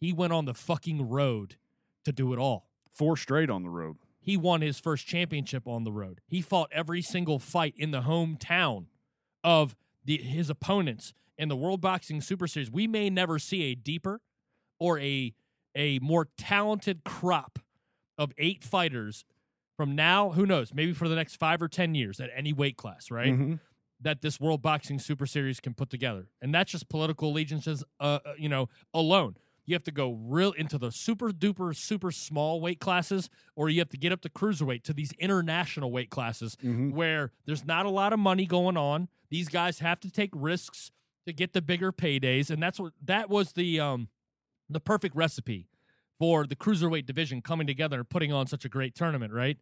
he 0.00 0.12
went 0.12 0.32
on 0.32 0.44
the 0.44 0.54
fucking 0.54 1.08
road 1.08 1.56
to 2.04 2.12
do 2.12 2.32
it 2.32 2.38
all. 2.38 2.68
Four 2.90 3.16
straight 3.16 3.50
on 3.50 3.62
the 3.62 3.70
road. 3.70 3.96
He 4.20 4.36
won 4.36 4.60
his 4.60 4.78
first 4.78 5.06
championship 5.06 5.66
on 5.66 5.84
the 5.84 5.92
road. 5.92 6.20
He 6.26 6.40
fought 6.40 6.70
every 6.72 7.02
single 7.02 7.38
fight 7.38 7.74
in 7.76 7.90
the 7.90 8.02
hometown 8.02 8.86
of 9.42 9.76
the, 10.04 10.16
his 10.18 10.48
opponents 10.50 11.12
in 11.36 11.48
the 11.48 11.56
World 11.56 11.80
Boxing 11.80 12.20
Super 12.20 12.46
Series. 12.46 12.70
We 12.70 12.86
may 12.86 13.10
never 13.10 13.38
see 13.38 13.64
a 13.64 13.74
deeper 13.74 14.20
or 14.78 14.98
a 14.98 15.34
a 15.76 15.98
more 15.98 16.28
talented 16.38 17.02
crop 17.04 17.58
of 18.16 18.32
eight 18.38 18.62
fighters 18.62 19.24
from 19.76 19.96
now, 19.96 20.30
who 20.30 20.46
knows, 20.46 20.72
maybe 20.72 20.92
for 20.92 21.08
the 21.08 21.16
next 21.16 21.34
five 21.34 21.60
or 21.60 21.66
10 21.66 21.96
years 21.96 22.20
at 22.20 22.30
any 22.32 22.52
weight 22.52 22.76
class, 22.76 23.10
right? 23.10 23.32
Mhm. 23.34 23.58
That 24.00 24.20
this 24.20 24.38
World 24.40 24.60
Boxing 24.60 24.98
Super 24.98 25.24
Series 25.26 25.60
can 25.60 25.72
put 25.72 25.88
together. 25.88 26.26
And 26.42 26.54
that's 26.54 26.72
just 26.72 26.88
political 26.88 27.30
allegiances, 27.30 27.82
uh, 28.00 28.18
uh, 28.24 28.32
you 28.36 28.48
know, 28.48 28.68
alone. 28.92 29.36
You 29.66 29.74
have 29.74 29.84
to 29.84 29.92
go 29.92 30.12
real 30.12 30.52
into 30.52 30.76
the 30.76 30.90
super 30.92 31.30
duper, 31.30 31.74
super 31.74 32.10
small 32.10 32.60
weight 32.60 32.80
classes, 32.80 33.30
or 33.56 33.70
you 33.70 33.78
have 33.80 33.88
to 33.90 33.96
get 33.96 34.12
up 34.12 34.20
to 34.22 34.28
cruiserweight 34.28 34.82
to 34.82 34.92
these 34.92 35.12
international 35.12 35.90
weight 35.90 36.10
classes 36.10 36.56
Mhm. 36.62 36.92
where 36.92 37.32
there's 37.46 37.64
not 37.64 37.86
a 37.86 37.90
lot 37.90 38.12
of 38.12 38.18
money 38.18 38.44
going 38.44 38.76
on. 38.76 39.08
These 39.30 39.48
guys 39.48 39.78
have 39.78 40.00
to 40.00 40.10
take 40.10 40.30
risks 40.34 40.90
to 41.26 41.32
get 41.32 41.54
the 41.54 41.62
bigger 41.62 41.92
paydays, 41.92 42.50
and 42.50 42.62
that's 42.62 42.78
what 42.78 42.92
that 43.02 43.30
was 43.30 43.52
the 43.54 43.80
um 43.80 44.08
the 44.68 44.80
perfect 44.80 45.16
recipe 45.16 45.68
for 46.18 46.46
the 46.46 46.56
cruiserweight 46.56 47.06
division 47.06 47.40
coming 47.40 47.66
together 47.66 48.00
and 48.00 48.08
putting 48.10 48.32
on 48.32 48.46
such 48.46 48.64
a 48.66 48.68
great 48.68 48.94
tournament, 48.94 49.32
right? 49.32 49.56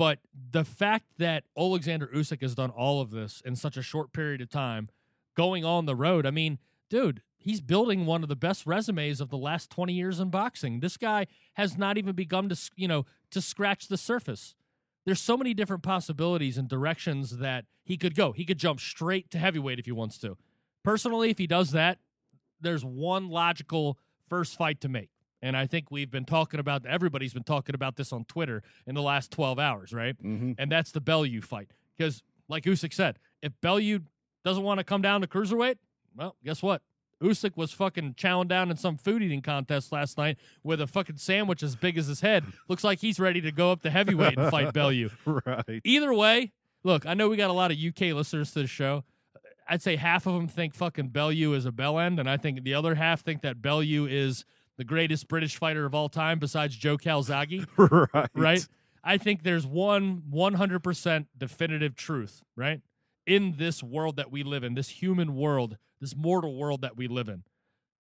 But 0.00 0.20
the 0.32 0.64
fact 0.64 1.04
that 1.18 1.44
Alexander 1.58 2.06
Usyk 2.06 2.40
has 2.40 2.54
done 2.54 2.70
all 2.70 3.02
of 3.02 3.10
this 3.10 3.42
in 3.44 3.54
such 3.54 3.76
a 3.76 3.82
short 3.82 4.14
period 4.14 4.40
of 4.40 4.48
time, 4.48 4.88
going 5.36 5.62
on 5.62 5.84
the 5.84 5.94
road, 5.94 6.24
I 6.24 6.30
mean, 6.30 6.58
dude, 6.88 7.20
he's 7.36 7.60
building 7.60 8.06
one 8.06 8.22
of 8.22 8.30
the 8.30 8.34
best 8.34 8.64
resumes 8.64 9.20
of 9.20 9.28
the 9.28 9.36
last 9.36 9.68
20 9.68 9.92
years 9.92 10.18
in 10.18 10.30
boxing. 10.30 10.80
This 10.80 10.96
guy 10.96 11.26
has 11.52 11.76
not 11.76 11.98
even 11.98 12.14
begun 12.14 12.48
to, 12.48 12.56
you 12.76 12.88
know, 12.88 13.04
to 13.30 13.42
scratch 13.42 13.88
the 13.88 13.98
surface. 13.98 14.54
There's 15.04 15.20
so 15.20 15.36
many 15.36 15.52
different 15.52 15.82
possibilities 15.82 16.56
and 16.56 16.66
directions 16.66 17.36
that 17.36 17.66
he 17.84 17.98
could 17.98 18.14
go. 18.14 18.32
He 18.32 18.46
could 18.46 18.56
jump 18.56 18.80
straight 18.80 19.30
to 19.32 19.38
heavyweight 19.38 19.78
if 19.78 19.84
he 19.84 19.92
wants 19.92 20.16
to. 20.20 20.38
Personally, 20.82 21.28
if 21.28 21.36
he 21.36 21.46
does 21.46 21.72
that, 21.72 21.98
there's 22.58 22.86
one 22.86 23.28
logical 23.28 23.98
first 24.30 24.56
fight 24.56 24.80
to 24.80 24.88
make. 24.88 25.10
And 25.42 25.56
I 25.56 25.66
think 25.66 25.90
we've 25.90 26.10
been 26.10 26.24
talking 26.26 26.60
about 26.60 26.84
everybody's 26.86 27.32
been 27.32 27.42
talking 27.44 27.74
about 27.74 27.96
this 27.96 28.12
on 28.12 28.24
Twitter 28.24 28.62
in 28.86 28.94
the 28.94 29.02
last 29.02 29.30
12 29.30 29.58
hours, 29.58 29.92
right? 29.92 30.20
Mhm. 30.22 30.54
And 30.58 30.70
that's 30.70 30.92
the 30.92 31.00
Bellew 31.00 31.40
fight. 31.40 31.70
Because, 31.96 32.22
like 32.48 32.64
Usyk 32.64 32.92
said, 32.92 33.18
if 33.42 33.52
Bellew 33.60 34.00
doesn't 34.44 34.62
want 34.64 34.78
to 34.78 34.84
come 34.84 35.00
down 35.02 35.20
to 35.22 35.26
cruiserweight, 35.26 35.76
well, 36.14 36.36
guess 36.44 36.62
what? 36.62 36.82
Usyk 37.22 37.54
was 37.56 37.70
fucking 37.72 38.14
chowing 38.14 38.48
down 38.48 38.70
in 38.70 38.76
some 38.78 38.96
food 38.96 39.22
eating 39.22 39.42
contest 39.42 39.92
last 39.92 40.16
night 40.16 40.38
with 40.62 40.80
a 40.80 40.86
fucking 40.86 41.18
sandwich 41.18 41.62
as 41.62 41.76
big 41.76 41.98
as 41.98 42.06
his 42.06 42.22
head. 42.22 42.44
Looks 42.68 42.82
like 42.82 43.00
he's 43.00 43.20
ready 43.20 43.42
to 43.42 43.52
go 43.52 43.72
up 43.72 43.82
to 43.82 43.90
heavyweight 43.90 44.38
and 44.38 44.50
fight 44.50 44.72
Bellew. 44.74 45.10
Right. 45.26 45.80
Either 45.84 46.14
way, 46.14 46.52
look, 46.82 47.04
I 47.06 47.12
know 47.14 47.28
we 47.28 47.36
got 47.36 47.50
a 47.50 47.54
lot 47.54 47.70
of 47.70 47.78
UK 47.78 48.14
listeners 48.14 48.52
to 48.52 48.60
the 48.60 48.66
show. 48.66 49.04
I'd 49.68 49.82
say 49.82 49.96
half 49.96 50.26
of 50.26 50.32
them 50.34 50.48
think 50.48 50.74
fucking 50.74 51.08
Bellew 51.08 51.52
is 51.54 51.64
a 51.66 51.72
bell 51.72 51.98
end, 51.98 52.18
and 52.18 52.28
I 52.28 52.36
think 52.38 52.62
the 52.64 52.74
other 52.74 52.94
half 52.94 53.20
think 53.20 53.42
that 53.42 53.60
Bellew 53.62 54.06
is 54.06 54.44
the 54.80 54.84
greatest 54.84 55.28
British 55.28 55.58
fighter 55.58 55.84
of 55.84 55.94
all 55.94 56.08
time 56.08 56.38
besides 56.38 56.74
Joe 56.74 56.96
Calzaghe, 56.96 57.66
right. 58.14 58.30
right? 58.34 58.68
I 59.04 59.18
think 59.18 59.42
there's 59.42 59.66
one 59.66 60.22
100% 60.32 61.26
definitive 61.36 61.94
truth, 61.94 62.42
right? 62.56 62.80
In 63.26 63.56
this 63.58 63.82
world 63.82 64.16
that 64.16 64.32
we 64.32 64.42
live 64.42 64.64
in, 64.64 64.72
this 64.72 64.88
human 64.88 65.36
world, 65.36 65.76
this 66.00 66.16
mortal 66.16 66.56
world 66.56 66.80
that 66.80 66.96
we 66.96 67.08
live 67.08 67.28
in. 67.28 67.44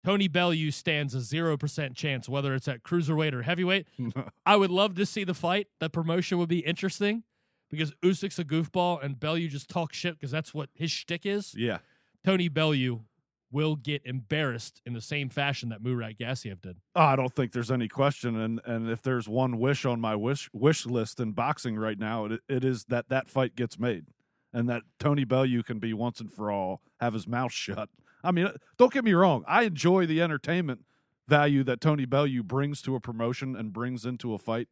Tony 0.05 0.29
Bellew 0.29 0.71
stands 0.71 1.17
a 1.17 1.19
0% 1.19 1.97
chance, 1.97 2.29
whether 2.29 2.55
it's 2.55 2.69
at 2.69 2.85
cruiserweight 2.85 3.33
or 3.33 3.43
heavyweight. 3.43 3.89
I 4.47 4.55
would 4.55 4.71
love 4.71 4.95
to 4.95 5.05
see 5.05 5.25
the 5.25 5.35
fight. 5.35 5.67
The 5.81 5.91
promotion 5.91 6.39
would 6.39 6.49
be 6.49 6.61
interesting 6.61 7.25
because 7.73 7.93
Usyk's 8.05 8.39
a 8.39 8.45
goofball 8.45 9.05
and 9.05 9.19
Bellew 9.19 9.49
just 9.49 9.69
talks 9.69 9.97
shit 9.97 10.15
because 10.15 10.31
that's 10.31 10.55
what 10.55 10.71
his 10.75 10.93
shtick 10.93 11.27
is. 11.27 11.57
Yeah. 11.57 11.79
Tony 12.25 12.49
Bellew 12.49 13.03
will 13.51 13.77
get 13.77 14.03
embarrassed 14.05 14.81
in 14.85 14.93
the 14.93 15.01
same 15.01 15.29
fashion 15.29 15.71
that 15.71 15.83
Murat 15.83 16.19
Gassiev 16.19 16.61
did. 16.61 16.77
Oh, 16.95 17.03
I 17.03 17.17
don't 17.17 17.35
think 17.35 17.53
there's 17.53 17.71
any 17.71 17.89
question, 17.89 18.39
and 18.39 18.61
and 18.65 18.91
if 18.91 19.03
there's 19.03 19.29
one 19.29 19.59
wish 19.59 19.85
on 19.85 20.01
my 20.01 20.15
wish 20.15 20.51
wish 20.53 20.87
list 20.87 21.21
in 21.21 21.33
boxing 21.33 21.77
right 21.77 21.99
now, 21.99 22.27
it, 22.27 22.41
it 22.49 22.65
is 22.65 22.85
that 22.85 23.09
that 23.09 23.29
fight 23.29 23.57
gets 23.57 23.79
made, 23.79 24.07
and 24.53 24.69
that 24.69 24.83
Tony 24.99 25.25
Bellew 25.25 25.63
can 25.63 25.79
be 25.79 25.93
once 25.93 26.21
and 26.21 26.33
for 26.33 26.51
all 26.51 26.83
have 27.01 27.15
his 27.15 27.27
mouth 27.27 27.53
shut. 27.53 27.89
I 28.23 28.33
mean, 28.33 28.49
don't 28.77 28.93
get 28.93 29.05
me 29.05 29.13
wrong, 29.13 29.45
I 29.47 29.63
enjoy 29.63 30.07
the 30.07 30.21
entertainment 30.21 30.85
value 31.29 31.63
that 31.65 31.81
Tony 31.81 32.07
Bellew 32.07 32.43
brings 32.43 32.83
to 32.83 32.95
a 32.95 33.01
promotion 33.01 33.55
and 33.55 33.73
brings 33.73 34.05
into 34.05 34.35
a 34.35 34.39
fight. 34.39 34.69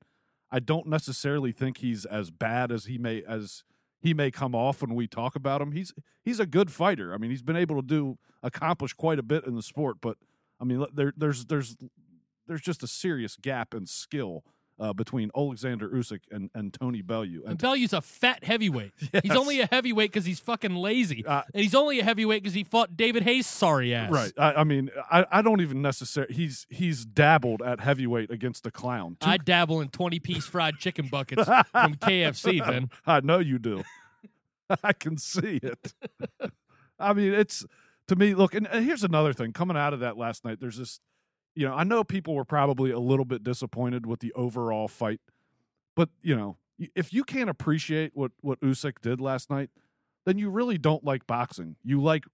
I 0.51 0.59
don't 0.59 0.87
necessarily 0.87 1.53
think 1.53 1.79
he's 1.79 2.05
as 2.05 2.31
bad 2.31 2.73
as 2.73 2.87
he 2.87 2.99
may 2.99 3.23
as 3.29 3.63
he 4.01 4.15
may 4.15 4.31
come 4.31 4.55
off 4.55 4.83
when 4.83 4.95
we 4.95 5.07
talk 5.07 5.37
about 5.37 5.61
him. 5.61 5.73
He's 5.73 5.93
he's 6.23 6.41
a 6.41 6.47
good 6.47 6.71
fighter. 6.71 7.15
I 7.15 7.19
mean, 7.19 7.31
he's 7.31 7.43
been 7.43 7.57
able 7.57 7.77
to 7.77 7.87
do 7.87 8.19
accomplish 8.43 8.93
quite 8.93 9.19
a 9.19 9.23
bit 9.23 9.45
in 9.47 9.55
the 9.55 9.63
sport, 9.63 9.97
but 10.01 10.17
I 10.61 10.65
mean, 10.65 10.87
there 10.93 11.13
there's 11.17 11.47
there's 11.47 11.77
there's 12.47 12.61
just 12.61 12.83
a 12.83 12.87
serious 12.87 13.37
gap 13.37 13.75
in 13.75 13.87
skill 13.87 14.45
uh, 14.79 14.93
between 14.93 15.31
Alexander 15.37 15.89
Usyk 15.89 16.21
and, 16.31 16.51
and 16.55 16.73
Tony 16.73 17.03
Bellew. 17.03 17.41
And 17.43 17.51
And 17.51 17.59
Bellew's 17.59 17.93
a 17.93 18.01
fat 18.01 18.45
heavyweight. 18.45 18.93
He's 19.23 19.33
only 19.37 19.61
a 19.61 19.67
heavyweight 19.67 20.13
because 20.13 20.25
he's 20.25 20.41
fucking 20.41 20.75
lazy. 20.75 21.25
Uh, 21.25 21.43
and 21.55 21.63
he's 21.63 21.75
only 21.75 22.01
a 22.01 22.05
heavyweight 22.05 22.43
because 22.43 22.55
he 22.55 22.65
fought 22.65 22.97
David 22.97 23.23
Haye's 23.23 23.47
sorry 23.47 23.95
ass. 23.95 24.11
right, 24.11 24.33
I, 24.37 24.53
I 24.55 24.65
mean, 24.65 24.91
I, 25.11 25.25
I 25.31 25.43
don't 25.43 25.61
even 25.61 25.81
necessarily. 25.83 26.35
He's 26.35 26.67
he's 26.69 27.05
dabbled 27.05 27.63
at 27.63 27.81
heavyweight 27.81 28.31
against 28.31 28.67
a 28.67 28.71
clown. 28.71 29.17
Two- 29.21 29.29
I 29.31 29.39
dabble 29.39 29.81
in 29.81 29.89
20 29.89 30.19
piece 30.21 30.47
fried 30.47 30.75
chicken 30.79 31.09
buckets 31.09 31.45
from 31.45 31.95
KFC, 31.95 32.65
Vin. 32.65 32.91
I 33.07 33.21
know 33.21 33.39
you 33.39 33.59
do. 33.59 33.83
I 34.83 34.93
can 34.93 35.17
see 35.17 35.61
it. 35.63 35.95
I 36.99 37.13
mean, 37.13 37.33
it's 37.33 37.65
to 38.09 38.17
me. 38.17 38.35
Look, 38.35 38.55
and, 38.55 38.67
and 38.67 38.85
here's 38.85 39.05
another 39.05 39.33
thing 39.33 39.53
coming 39.53 39.77
out 39.77 39.93
of 39.93 40.01
that 40.01 40.17
last 40.17 40.45
night. 40.45 40.61
There's 40.61 40.79
this, 40.79 41.01
you 41.57 41.67
know, 41.67 41.75
I 41.75 41.83
know 41.85 42.05
people 42.05 42.35
were 42.35 42.45
probably 42.45 42.91
a 42.91 42.99
little 42.99 43.25
bit 43.25 43.43
disappointed 43.43 44.07
with 44.07 44.21
the 44.21 44.33
overall 44.35 44.87
fight, 44.87 45.21
but 45.97 46.11
you 46.23 46.37
know, 46.37 46.59
if 46.95 47.13
you 47.13 47.25
can't 47.25 47.51
appreciate 47.51 48.13
what 48.15 48.33
what 48.43 48.61
Usyk 48.61 49.01
did 49.01 49.21
last 49.21 49.51
night, 49.51 49.71
then 50.27 50.39
you 50.39 50.51
really 50.51 50.77
don't 50.77 51.03
like 51.03 51.27
boxing. 51.27 51.77
You 51.83 52.03
like 52.03 52.25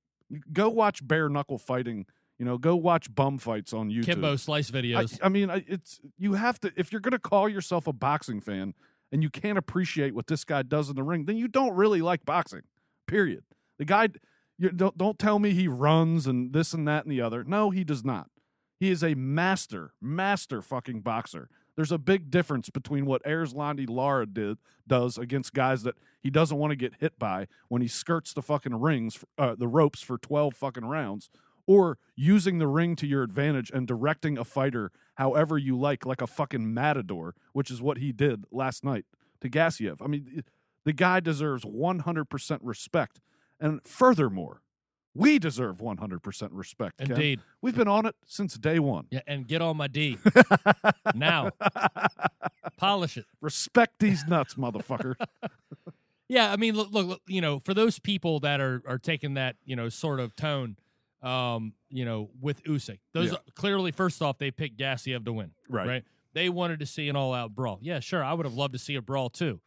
go 0.53 0.69
watch 0.69 1.07
bare 1.07 1.29
knuckle 1.29 1.59
fighting. 1.59 2.07
You 2.39 2.47
know, 2.47 2.59
go 2.59 2.75
watch 2.75 3.15
bum 3.15 3.39
fights 3.39 3.73
on 3.73 3.91
YouTube. 3.91 4.07
Kimbo 4.07 4.35
slice 4.35 4.75
I, 4.75 4.77
videos. 4.77 5.19
I 5.23 5.29
mean, 5.29 5.49
I- 5.49 5.65
it's 5.69 6.01
you 6.19 6.33
have 6.35 6.59
to 6.61 6.73
if 6.77 6.91
you're 6.91 7.01
going 7.01 7.13
to 7.13 7.21
call 7.21 7.49
yourself 7.49 7.87
a 7.87 7.93
boxing 7.93 8.41
fan 8.41 8.75
and 9.13 9.23
you 9.23 9.31
can't 9.31 9.57
appreciate 9.59 10.15
what 10.15 10.27
this 10.27 10.43
guy 10.43 10.63
does 10.63 10.89
in 10.89 10.97
the 10.97 11.05
ring, 11.05 11.27
then 11.27 11.37
you 11.37 11.47
don't 11.47 11.75
really 11.75 12.03
like 12.03 12.25
boxing. 12.25 12.63
Period. 13.07 13.45
The 13.79 13.85
guy, 13.85 14.09
you 14.59 14.71
don't 14.71 14.99
don't 14.99 15.19
tell 15.21 15.39
me 15.39 15.51
he 15.53 15.69
runs 15.69 16.27
and 16.27 16.53
this 16.53 16.73
and 16.73 16.89
that 16.89 17.05
and 17.05 17.13
the 17.13 17.21
other. 17.21 17.45
No, 17.45 17.71
he 17.71 17.85
does 17.85 18.05
not. 18.05 18.29
He 18.83 18.91
is 18.91 19.05
a 19.05 19.15
master, 19.15 19.95
master 20.01 20.61
fucking 20.61 21.03
boxer. 21.03 21.49
There's 21.77 21.93
a 21.93 21.99
big 21.99 22.33
difference 22.33 22.69
between 22.69 23.07
what 23.07 23.23
Erislandy 23.23 23.89
Lara 23.89 24.27
did 24.27 24.59
does 24.89 25.19
against 25.19 25.55
guys 25.55 25.85
that 25.85 25.95
he 26.21 26.31
doesn't 26.31 26.59
want 26.59 26.73
to 26.73 26.77
get 26.77 26.97
hit 26.99 27.17
by 27.17 27.47
when 27.69 27.81
he 27.81 27.87
skirts 27.87 28.33
the 28.33 28.43
fucking 28.43 28.75
rings, 28.75 29.25
uh, 29.39 29.55
the 29.55 29.69
ropes 29.69 30.03
for 30.03 30.19
twelve 30.19 30.55
fucking 30.55 30.85
rounds, 30.85 31.31
or 31.65 31.97
using 32.17 32.59
the 32.59 32.67
ring 32.67 32.97
to 32.97 33.07
your 33.07 33.23
advantage 33.23 33.71
and 33.73 33.87
directing 33.87 34.37
a 34.37 34.45
fighter 34.45 34.91
however 35.15 35.57
you 35.57 35.79
like, 35.79 36.05
like 36.05 36.21
a 36.21 36.27
fucking 36.27 36.75
matador, 36.75 37.37
which 37.53 37.71
is 37.71 37.81
what 37.81 37.99
he 37.99 38.11
did 38.11 38.47
last 38.51 38.83
night 38.83 39.05
to 39.43 39.49
Gassiev. 39.49 40.03
I 40.03 40.09
mean, 40.09 40.43
the 40.85 40.93
guy 40.93 41.21
deserves 41.21 41.65
100% 41.65 42.59
respect. 42.63 43.21
And 43.61 43.81
furthermore, 43.87 44.63
we 45.15 45.39
deserve 45.39 45.77
100% 45.79 46.49
respect. 46.53 46.99
Ken. 46.99 47.11
Indeed. 47.11 47.41
We've 47.61 47.75
been 47.77 47.89
on 47.89 48.07
it 48.07 48.15
since 48.27 48.55
day 48.55 48.79
one. 48.79 49.07
Yeah, 49.11 49.21
and 49.27 49.47
get 49.47 49.61
on 49.63 49.77
my 49.77 49.87
D. 49.89 50.19
now. 51.15 51.51
Polish 52.77 53.17
it. 53.17 53.27
Respect 53.41 53.99
these 53.99 54.25
nuts, 54.27 54.55
motherfucker. 54.55 55.15
Yeah, 56.29 56.51
I 56.51 56.57
mean, 56.57 56.75
look, 56.75 56.91
look, 56.93 57.07
look, 57.07 57.21
you 57.27 57.43
know, 57.43 57.59
for 57.59 57.75
those 57.75 57.99
people 57.99 58.41
that 58.41 58.59
are 58.59 58.83
are 58.87 58.97
taking 58.97 59.35
that, 59.35 59.57
you 59.67 59.77
know, 59.77 59.91
sort 59.91 60.19
of 60.19 60.35
tone, 60.35 60.77
um, 61.21 61.75
you 61.91 62.07
know, 62.07 62.31
with 62.41 62.63
Usyk, 62.65 63.01
those 63.13 63.33
Yeah. 63.33 63.39
clearly, 63.55 63.93
first 63.93 64.23
off, 64.23 64.39
they 64.39 64.51
picked 64.51 64.79
Gassiev 64.79 65.27
to 65.27 65.33
win, 65.35 65.51
Right. 65.69 65.87
Right? 65.87 66.05
They 66.33 66.49
wanted 66.49 66.81
to 66.81 66.87
see 66.87 67.11
an 67.11 67.17
all-out 67.17 67.55
brawl. 67.55 67.81
Yeah, 67.83 68.01
sure, 68.01 68.25
I 68.25 68.33
would 68.33 68.47
have 68.47 68.55
loved 68.55 68.73
to 68.73 68.79
see 68.79 68.95
a 68.95 69.03
brawl 69.03 69.29
too. 69.29 69.61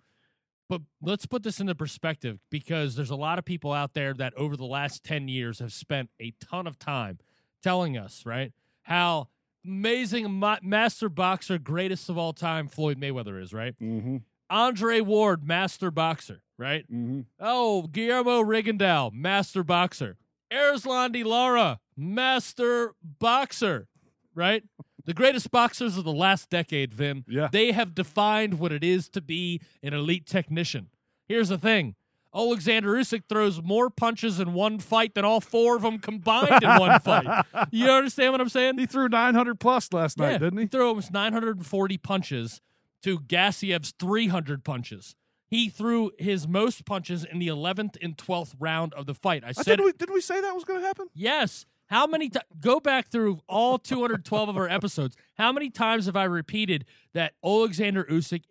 But 0.67 0.81
let's 1.01 1.25
put 1.25 1.43
this 1.43 1.59
into 1.59 1.75
perspective 1.75 2.39
because 2.49 2.95
there's 2.95 3.11
a 3.11 3.15
lot 3.15 3.37
of 3.37 3.45
people 3.45 3.71
out 3.71 3.93
there 3.93 4.13
that 4.15 4.33
over 4.35 4.57
the 4.57 4.65
last 4.65 5.03
10 5.03 5.27
years 5.27 5.59
have 5.59 5.73
spent 5.73 6.09
a 6.19 6.33
ton 6.39 6.65
of 6.65 6.79
time 6.79 7.19
telling 7.61 7.97
us, 7.97 8.23
right, 8.25 8.51
how 8.83 9.27
amazing 9.63 10.31
ma- 10.31 10.57
master 10.63 11.09
boxer, 11.09 11.57
greatest 11.57 12.09
of 12.09 12.17
all 12.17 12.33
time, 12.33 12.67
Floyd 12.67 12.99
Mayweather 12.99 13.41
is, 13.41 13.53
right? 13.53 13.75
Mm-hmm. 13.79 14.17
Andre 14.49 15.01
Ward, 15.01 15.43
master 15.47 15.91
boxer, 15.91 16.41
right? 16.57 16.83
Mm-hmm. 16.91 17.21
Oh, 17.39 17.83
Guillermo 17.83 18.41
Rigondeaux, 18.43 19.11
master 19.13 19.63
boxer. 19.63 20.17
Erislandy 20.51 21.25
Lara, 21.25 21.79
master 21.97 22.93
boxer, 23.03 23.87
right? 24.35 24.63
The 25.05 25.13
greatest 25.13 25.51
boxers 25.51 25.97
of 25.97 26.03
the 26.03 26.11
last 26.11 26.49
decade, 26.49 26.93
Vin. 26.93 27.23
Yeah. 27.27 27.47
They 27.51 27.71
have 27.71 27.93
defined 27.95 28.59
what 28.59 28.71
it 28.71 28.83
is 28.83 29.07
to 29.09 29.21
be 29.21 29.61
an 29.83 29.93
elite 29.93 30.25
technician. 30.25 30.89
Here's 31.27 31.49
the 31.49 31.57
thing. 31.57 31.95
Alexander 32.35 32.93
Usyk 32.95 33.23
throws 33.29 33.61
more 33.61 33.89
punches 33.89 34.39
in 34.41 34.53
one 34.53 34.77
fight 34.79 35.15
than 35.15 35.23
all 35.23 35.39
four 35.39 35.77
of 35.77 35.83
them 35.83 35.99
combined 35.99 36.63
in 36.63 36.69
one 36.79 36.99
fight. 36.99 37.45
You 37.71 37.87
understand 37.89 38.33
what 38.33 38.41
I'm 38.41 38.49
saying? 38.49 38.77
He 38.77 38.85
threw 38.85 39.07
900 39.07 39.57
plus 39.59 39.93
last 39.93 40.17
night, 40.17 40.31
Yeah, 40.33 40.37
didn't 40.39 40.57
he? 40.57 40.63
He 40.65 40.67
threw 40.67 40.87
almost 40.87 41.13
940 41.13 41.97
punches 41.99 42.59
to 43.03 43.19
Gassiev's 43.19 43.93
300 43.97 44.65
punches. 44.65 45.15
He 45.47 45.69
threw 45.69 46.11
his 46.19 46.47
most 46.47 46.85
punches 46.85 47.23
in 47.23 47.39
the 47.39 47.47
11th 47.47 47.95
and 48.01 48.17
12th 48.17 48.55
round 48.59 48.93
of 48.95 49.05
the 49.05 49.13
fight. 49.13 49.43
I 49.45 49.51
said, 49.53 49.77
did 49.77 49.85
we 49.85 49.91
did 49.93 50.09
we 50.09 50.19
say 50.19 50.41
that 50.41 50.53
was 50.53 50.63
going 50.65 50.81
to 50.81 50.85
happen? 50.85 51.07
yes. 51.13 51.65
How 51.87 52.07
many 52.07 52.29
times? 52.29 52.45
Go 52.59 52.79
back 52.79 53.07
through 53.09 53.41
all 53.47 53.77
212 53.77 54.49
of 54.49 54.57
our 54.57 54.67
episodes. 54.69 55.15
How 55.35 55.51
many 55.51 55.69
times 55.69 56.07
have 56.07 56.15
I 56.15 56.23
repeated 56.23 56.85
that 57.13 57.33
Alexander 57.43 58.03
Usyk 58.05 58.43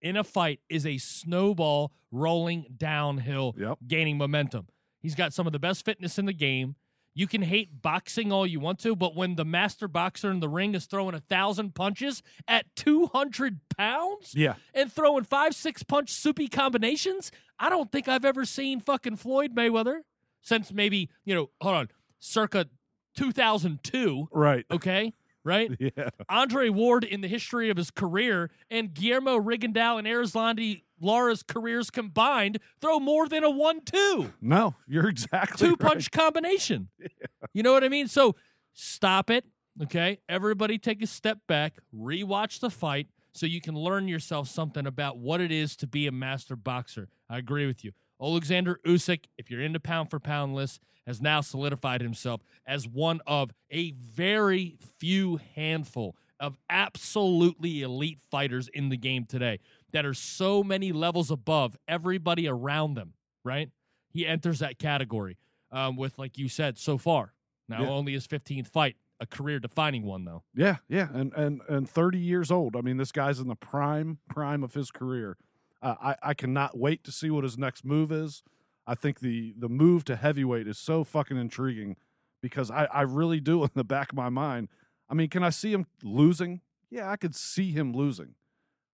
in 0.00 0.16
a 0.16 0.24
fight 0.24 0.60
is 0.68 0.84
a 0.84 0.98
snowball 0.98 1.92
rolling 2.10 2.66
downhill, 2.76 3.54
Yep. 3.58 3.78
gaining 3.86 4.18
momentum? 4.18 4.66
He's 5.00 5.14
got 5.14 5.32
some 5.32 5.46
of 5.46 5.52
the 5.52 5.58
best 5.58 5.84
fitness 5.84 6.18
in 6.18 6.26
the 6.26 6.32
game. 6.32 6.76
You 7.14 7.26
can 7.26 7.42
hate 7.42 7.82
boxing 7.82 8.32
all 8.32 8.46
you 8.46 8.58
want 8.60 8.78
to, 8.80 8.96
but 8.96 9.14
when 9.14 9.34
the 9.36 9.44
master 9.44 9.86
boxer 9.86 10.30
in 10.30 10.40
the 10.40 10.48
ring 10.48 10.74
is 10.74 10.86
throwing 10.86 11.14
a 11.14 11.20
thousand 11.20 11.74
punches 11.74 12.22
at 12.48 12.74
200 12.76 13.60
pounds 13.76 14.34
Yeah. 14.34 14.54
and 14.72 14.90
throwing 14.90 15.24
five, 15.24 15.54
six 15.54 15.82
punch 15.82 16.10
soupy 16.10 16.48
combinations, 16.48 17.30
I 17.58 17.68
don't 17.68 17.92
think 17.92 18.08
I've 18.08 18.24
ever 18.24 18.44
seen 18.46 18.80
fucking 18.80 19.16
Floyd 19.16 19.54
Mayweather 19.54 20.02
since 20.40 20.72
maybe, 20.72 21.10
you 21.24 21.34
know, 21.34 21.50
hold 21.60 21.74
on, 21.76 21.88
circa 22.18 22.66
2002. 23.16 24.28
Right. 24.32 24.64
Okay. 24.70 25.12
Right? 25.44 25.70
Yeah. 25.80 26.10
Andre 26.28 26.68
Ward 26.68 27.02
in 27.02 27.20
the 27.20 27.26
history 27.28 27.68
of 27.68 27.76
his 27.76 27.90
career 27.90 28.50
and 28.70 28.94
Guillermo 28.94 29.38
Rigondeaux 29.40 29.98
and 29.98 30.06
Erislandy 30.06 30.82
Lara's 31.00 31.42
careers 31.42 31.90
combined 31.90 32.60
throw 32.80 33.00
more 33.00 33.28
than 33.28 33.42
a 33.42 33.50
one-two 33.50 34.32
No, 34.40 34.76
you're 34.86 35.08
exactly 35.08 35.66
two 35.66 35.70
right. 35.72 35.80
punch 35.80 36.10
combination. 36.12 36.88
You 37.52 37.62
know 37.64 37.72
what 37.72 37.82
I 37.84 37.88
mean? 37.88 38.06
So 38.08 38.36
stop 38.72 39.28
it. 39.30 39.44
Okay. 39.82 40.20
Everybody 40.28 40.78
take 40.78 41.02
a 41.02 41.06
step 41.06 41.38
back, 41.48 41.74
rewatch 41.94 42.60
the 42.60 42.70
fight 42.70 43.08
so 43.32 43.46
you 43.46 43.60
can 43.60 43.74
learn 43.74 44.06
yourself 44.08 44.48
something 44.48 44.86
about 44.86 45.18
what 45.18 45.40
it 45.40 45.50
is 45.50 45.74
to 45.76 45.86
be 45.86 46.06
a 46.06 46.12
master 46.12 46.54
boxer. 46.56 47.08
I 47.28 47.38
agree 47.38 47.66
with 47.66 47.84
you. 47.84 47.92
Alexander 48.22 48.78
Usyk, 48.86 49.24
if 49.36 49.50
you're 49.50 49.60
into 49.60 49.80
pound 49.80 50.10
for 50.10 50.20
pound 50.20 50.54
list, 50.54 50.80
has 51.06 51.20
now 51.20 51.40
solidified 51.40 52.00
himself 52.00 52.40
as 52.64 52.86
one 52.86 53.20
of 53.26 53.50
a 53.70 53.90
very 53.92 54.76
few 54.98 55.40
handful 55.56 56.14
of 56.38 56.56
absolutely 56.70 57.82
elite 57.82 58.20
fighters 58.30 58.68
in 58.68 58.88
the 58.88 58.96
game 58.96 59.24
today 59.24 59.58
that 59.92 60.06
are 60.06 60.14
so 60.14 60.62
many 60.62 60.92
levels 60.92 61.30
above 61.30 61.76
everybody 61.88 62.48
around 62.48 62.94
them, 62.94 63.14
right? 63.44 63.70
He 64.10 64.26
enters 64.26 64.60
that 64.60 64.78
category 64.78 65.38
um, 65.70 65.96
with, 65.96 66.18
like 66.18 66.38
you 66.38 66.48
said, 66.48 66.78
so 66.78 66.98
far. 66.98 67.32
Now 67.68 67.82
Yeah. 67.82 67.90
only 67.90 68.12
his 68.12 68.26
15th 68.26 68.68
fight, 68.68 68.96
a 69.20 69.26
career 69.26 69.58
defining 69.58 70.04
one, 70.04 70.24
though. 70.24 70.42
Yeah, 70.54 70.76
yeah, 70.88 71.08
and 71.12 71.32
and 71.34 71.60
and 71.68 71.88
30 71.88 72.18
years 72.18 72.50
old. 72.50 72.76
I 72.76 72.80
mean, 72.80 72.96
this 72.96 73.12
guy's 73.12 73.38
in 73.38 73.48
the 73.48 73.54
prime 73.56 74.18
prime 74.28 74.62
of 74.62 74.74
his 74.74 74.90
career. 74.90 75.36
Uh, 75.82 75.94
I 76.00 76.16
I 76.22 76.34
cannot 76.34 76.78
wait 76.78 77.04
to 77.04 77.12
see 77.12 77.30
what 77.30 77.44
his 77.44 77.58
next 77.58 77.84
move 77.84 78.12
is. 78.12 78.42
I 78.86 78.94
think 78.94 79.20
the 79.20 79.54
the 79.56 79.68
move 79.68 80.04
to 80.06 80.16
heavyweight 80.16 80.68
is 80.68 80.78
so 80.78 81.04
fucking 81.04 81.36
intriguing 81.36 81.96
because 82.40 82.70
I 82.70 82.84
I 82.86 83.02
really 83.02 83.40
do 83.40 83.62
in 83.64 83.70
the 83.74 83.84
back 83.84 84.12
of 84.12 84.16
my 84.16 84.28
mind. 84.28 84.68
I 85.08 85.14
mean, 85.14 85.28
can 85.28 85.42
I 85.42 85.50
see 85.50 85.72
him 85.72 85.86
losing? 86.02 86.60
Yeah, 86.90 87.10
I 87.10 87.16
could 87.16 87.34
see 87.34 87.72
him 87.72 87.92
losing. 87.92 88.34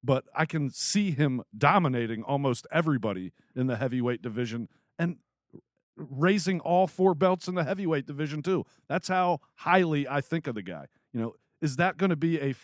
But 0.04 0.26
I 0.34 0.45
can 0.45 0.69
see 0.69 1.12
him 1.12 1.41
dominating 1.58 2.23
almost 2.23 2.67
everybody 2.71 3.34
in 3.56 3.67
the 3.67 3.76
heavyweight 3.76 4.21
division 4.21 4.69
and 4.97 5.17
raising 5.95 6.60
all 6.60 6.88
four 6.88 7.15
belts 7.15 7.47
in 7.47 7.56
the 7.56 7.63
heavyweight 7.63 8.06
division 8.06 8.41
too. 8.43 8.65
That's 8.88 9.08
how 9.08 9.41
highly 9.56 10.08
I 10.08 10.21
think 10.21 10.47
of 10.47 10.56
the 10.56 10.62
guy. 10.62 10.86
You 11.12 11.19
know, 11.19 11.36
is 11.62 11.76
that 11.78 11.97
going 11.97 12.12
to 12.12 12.15
be 12.15 12.39
a? 12.39 12.56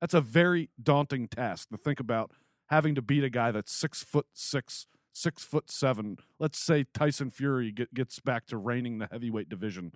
That's 0.00 0.14
a 0.14 0.20
very 0.20 0.70
daunting 0.82 1.28
task 1.28 1.68
to 1.68 1.76
think 1.76 2.00
about 2.00 2.32
having 2.72 2.94
to 2.94 3.02
beat 3.02 3.22
a 3.22 3.28
guy 3.28 3.50
that's 3.50 3.70
six 3.70 4.02
foot 4.02 4.26
six, 4.32 4.86
six 5.12 5.44
foot 5.44 5.70
seven. 5.70 6.16
Let's 6.38 6.58
say 6.58 6.86
Tyson 6.94 7.30
Fury 7.30 7.70
get, 7.70 7.92
gets 7.92 8.18
back 8.18 8.46
to 8.46 8.56
reigning 8.56 8.96
the 8.96 9.08
heavyweight 9.12 9.50
division 9.50 9.92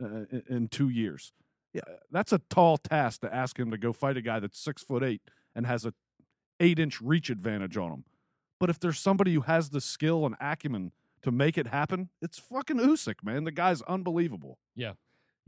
uh, 0.00 0.26
in, 0.30 0.42
in 0.46 0.68
two 0.68 0.90
years. 0.90 1.32
Yeah, 1.72 1.80
that's 2.10 2.30
a 2.30 2.40
tall 2.50 2.76
task 2.76 3.22
to 3.22 3.34
ask 3.34 3.58
him 3.58 3.70
to 3.70 3.78
go 3.78 3.94
fight 3.94 4.18
a 4.18 4.20
guy 4.20 4.40
that's 4.40 4.58
six 4.58 4.82
foot 4.82 5.02
eight 5.02 5.22
and 5.54 5.64
has 5.66 5.86
a 5.86 5.94
eight 6.60 6.78
inch 6.78 7.00
reach 7.00 7.30
advantage 7.30 7.78
on 7.78 7.92
him. 7.92 8.04
But 8.60 8.68
if 8.68 8.78
there's 8.78 8.98
somebody 8.98 9.32
who 9.32 9.42
has 9.42 9.70
the 9.70 9.80
skill 9.80 10.26
and 10.26 10.34
acumen 10.38 10.92
to 11.22 11.30
make 11.30 11.56
it 11.56 11.68
happen, 11.68 12.10
it's 12.20 12.38
fucking 12.38 12.76
Usyk, 12.76 13.24
man. 13.24 13.44
The 13.44 13.52
guy's 13.52 13.80
unbelievable. 13.82 14.58
Yeah, 14.76 14.92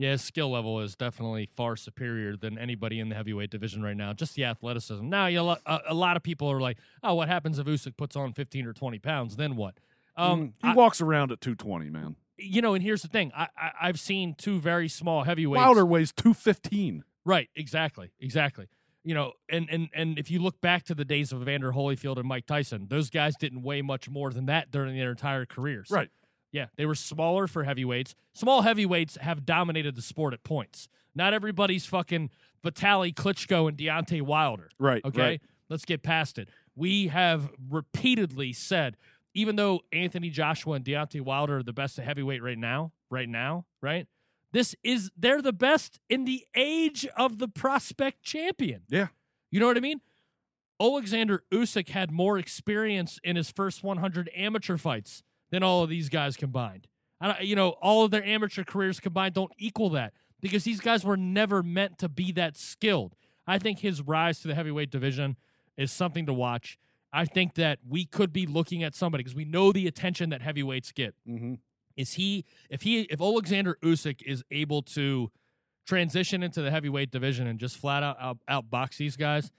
his 0.01 0.21
skill 0.21 0.49
level 0.51 0.79
is 0.81 0.95
definitely 0.95 1.49
far 1.55 1.75
superior 1.75 2.35
than 2.35 2.57
anybody 2.57 2.99
in 2.99 3.09
the 3.09 3.15
heavyweight 3.15 3.49
division 3.49 3.81
right 3.83 3.95
now. 3.97 4.13
Just 4.13 4.35
the 4.35 4.45
athleticism. 4.45 5.07
Now, 5.09 5.27
you 5.27 5.37
know, 5.37 5.57
a, 5.65 5.79
a 5.89 5.93
lot 5.93 6.17
of 6.17 6.23
people 6.23 6.51
are 6.51 6.59
like, 6.61 6.77
"Oh, 7.03 7.13
what 7.15 7.27
happens 7.27 7.59
if 7.59 7.67
Usyk 7.67 7.97
puts 7.97 8.15
on 8.15 8.33
15 8.33 8.65
or 8.65 8.73
20 8.73 8.99
pounds? 8.99 9.35
Then 9.35 9.55
what?" 9.55 9.75
Um, 10.17 10.39
Mm, 10.41 10.53
he 10.61 10.67
I- 10.69 10.73
walks 10.73 11.01
around 11.01 11.31
at 11.31 11.41
220, 11.41 11.89
man. 11.89 12.15
you 12.37 12.61
know, 12.61 12.73
and 12.73 12.83
here's 12.83 13.01
the 13.01 13.07
thing: 13.07 13.31
I, 13.35 13.47
I 13.57 13.71
I've 13.83 13.99
seen 13.99 14.35
two 14.37 14.59
very 14.59 14.87
small 14.89 15.23
heavyweights. 15.23 15.57
Wilder 15.63 15.85
weighs 15.85 16.11
215. 16.11 17.03
Right, 17.23 17.49
exactly, 17.55 18.11
exactly. 18.19 18.67
You 19.03 19.13
know, 19.15 19.33
and 19.49 19.67
and 19.71 19.89
and 19.95 20.19
if 20.19 20.29
you 20.29 20.39
look 20.39 20.59
back 20.61 20.83
to 20.85 20.95
the 20.95 21.05
days 21.05 21.31
of 21.31 21.41
Evander 21.41 21.71
Holyfield 21.71 22.17
and 22.17 22.27
Mike 22.27 22.45
Tyson, 22.45 22.87
those 22.89 23.09
guys 23.09 23.35
didn't 23.39 23.63
weigh 23.63 23.81
much 23.81 24.09
more 24.09 24.31
than 24.31 24.45
that 24.47 24.69
during 24.71 24.95
their 24.97 25.11
entire 25.11 25.45
careers. 25.45 25.89
Right. 25.89 26.09
Yeah, 26.51 26.65
they 26.75 26.85
were 26.85 26.95
smaller 26.95 27.47
for 27.47 27.63
heavyweights. 27.63 28.15
Small 28.33 28.61
heavyweights 28.61 29.17
have 29.17 29.45
dominated 29.45 29.95
the 29.95 30.01
sport 30.01 30.33
at 30.33 30.43
points. 30.43 30.89
Not 31.15 31.33
everybody's 31.33 31.85
fucking 31.85 32.29
Vitaly 32.63 33.13
Klitschko 33.13 33.67
and 33.67 33.77
Deontay 33.77 34.21
Wilder. 34.21 34.69
Right. 34.79 35.03
Okay, 35.03 35.21
right. 35.21 35.41
let's 35.69 35.85
get 35.85 36.03
past 36.03 36.37
it. 36.37 36.49
We 36.75 37.07
have 37.07 37.49
repeatedly 37.69 38.53
said, 38.53 38.97
even 39.33 39.55
though 39.55 39.81
Anthony 39.91 40.29
Joshua 40.29 40.75
and 40.75 40.85
Deontay 40.85 41.21
Wilder 41.21 41.57
are 41.57 41.63
the 41.63 41.73
best 41.73 41.97
at 41.99 42.05
heavyweight 42.05 42.43
right 42.43 42.57
now, 42.57 42.91
right 43.09 43.29
now, 43.29 43.65
right? 43.81 44.07
This 44.51 44.75
is 44.83 45.11
they're 45.17 45.41
the 45.41 45.53
best 45.53 45.99
in 46.09 46.25
the 46.25 46.45
age 46.55 47.07
of 47.15 47.39
the 47.39 47.47
prospect 47.47 48.23
champion. 48.23 48.81
Yeah. 48.89 49.07
You 49.49 49.59
know 49.59 49.67
what 49.67 49.77
I 49.77 49.81
mean? 49.81 50.01
Alexander 50.81 51.43
Usyk 51.51 51.89
had 51.89 52.11
more 52.11 52.37
experience 52.37 53.19
in 53.23 53.35
his 53.35 53.51
first 53.51 53.83
100 53.83 54.29
amateur 54.35 54.77
fights 54.77 55.23
than 55.51 55.63
all 55.63 55.83
of 55.83 55.89
these 55.89 56.09
guys 56.09 56.35
combined. 56.35 56.87
I 57.19 57.27
don't, 57.27 57.41
you 57.41 57.55
know, 57.55 57.69
all 57.81 58.03
of 58.03 58.11
their 58.11 58.23
amateur 58.23 58.63
careers 58.63 58.99
combined 58.99 59.35
don't 59.35 59.51
equal 59.57 59.91
that 59.91 60.13
because 60.41 60.63
these 60.63 60.79
guys 60.79 61.03
were 61.03 61.17
never 61.17 61.61
meant 61.61 61.99
to 61.99 62.09
be 62.09 62.31
that 62.33 62.57
skilled. 62.57 63.15
I 63.45 63.59
think 63.59 63.79
his 63.79 64.01
rise 64.01 64.39
to 64.41 64.47
the 64.47 64.55
heavyweight 64.55 64.89
division 64.89 65.35
is 65.77 65.91
something 65.91 66.25
to 66.25 66.33
watch. 66.33 66.79
I 67.13 67.25
think 67.25 67.55
that 67.55 67.79
we 67.87 68.05
could 68.05 68.31
be 68.31 68.45
looking 68.47 68.83
at 68.83 68.95
somebody 68.95 69.23
because 69.23 69.35
we 69.35 69.45
know 69.45 69.71
the 69.71 69.87
attention 69.87 70.29
that 70.29 70.41
heavyweights 70.41 70.91
get. 70.93 71.13
Mm-hmm. 71.27 71.55
Is 71.97 72.13
he 72.13 72.45
if 72.69 72.83
he 72.83 73.01
if 73.01 73.19
Alexander 73.19 73.77
Usyk 73.83 74.21
is 74.25 74.43
able 74.49 74.81
to 74.83 75.29
transition 75.85 76.41
into 76.41 76.61
the 76.61 76.71
heavyweight 76.71 77.11
division 77.11 77.47
and 77.47 77.59
just 77.59 77.77
flat 77.77 78.01
out 78.01 78.17
out, 78.19 78.37
outbox 78.49 78.97
these 78.97 79.17
guys, 79.17 79.51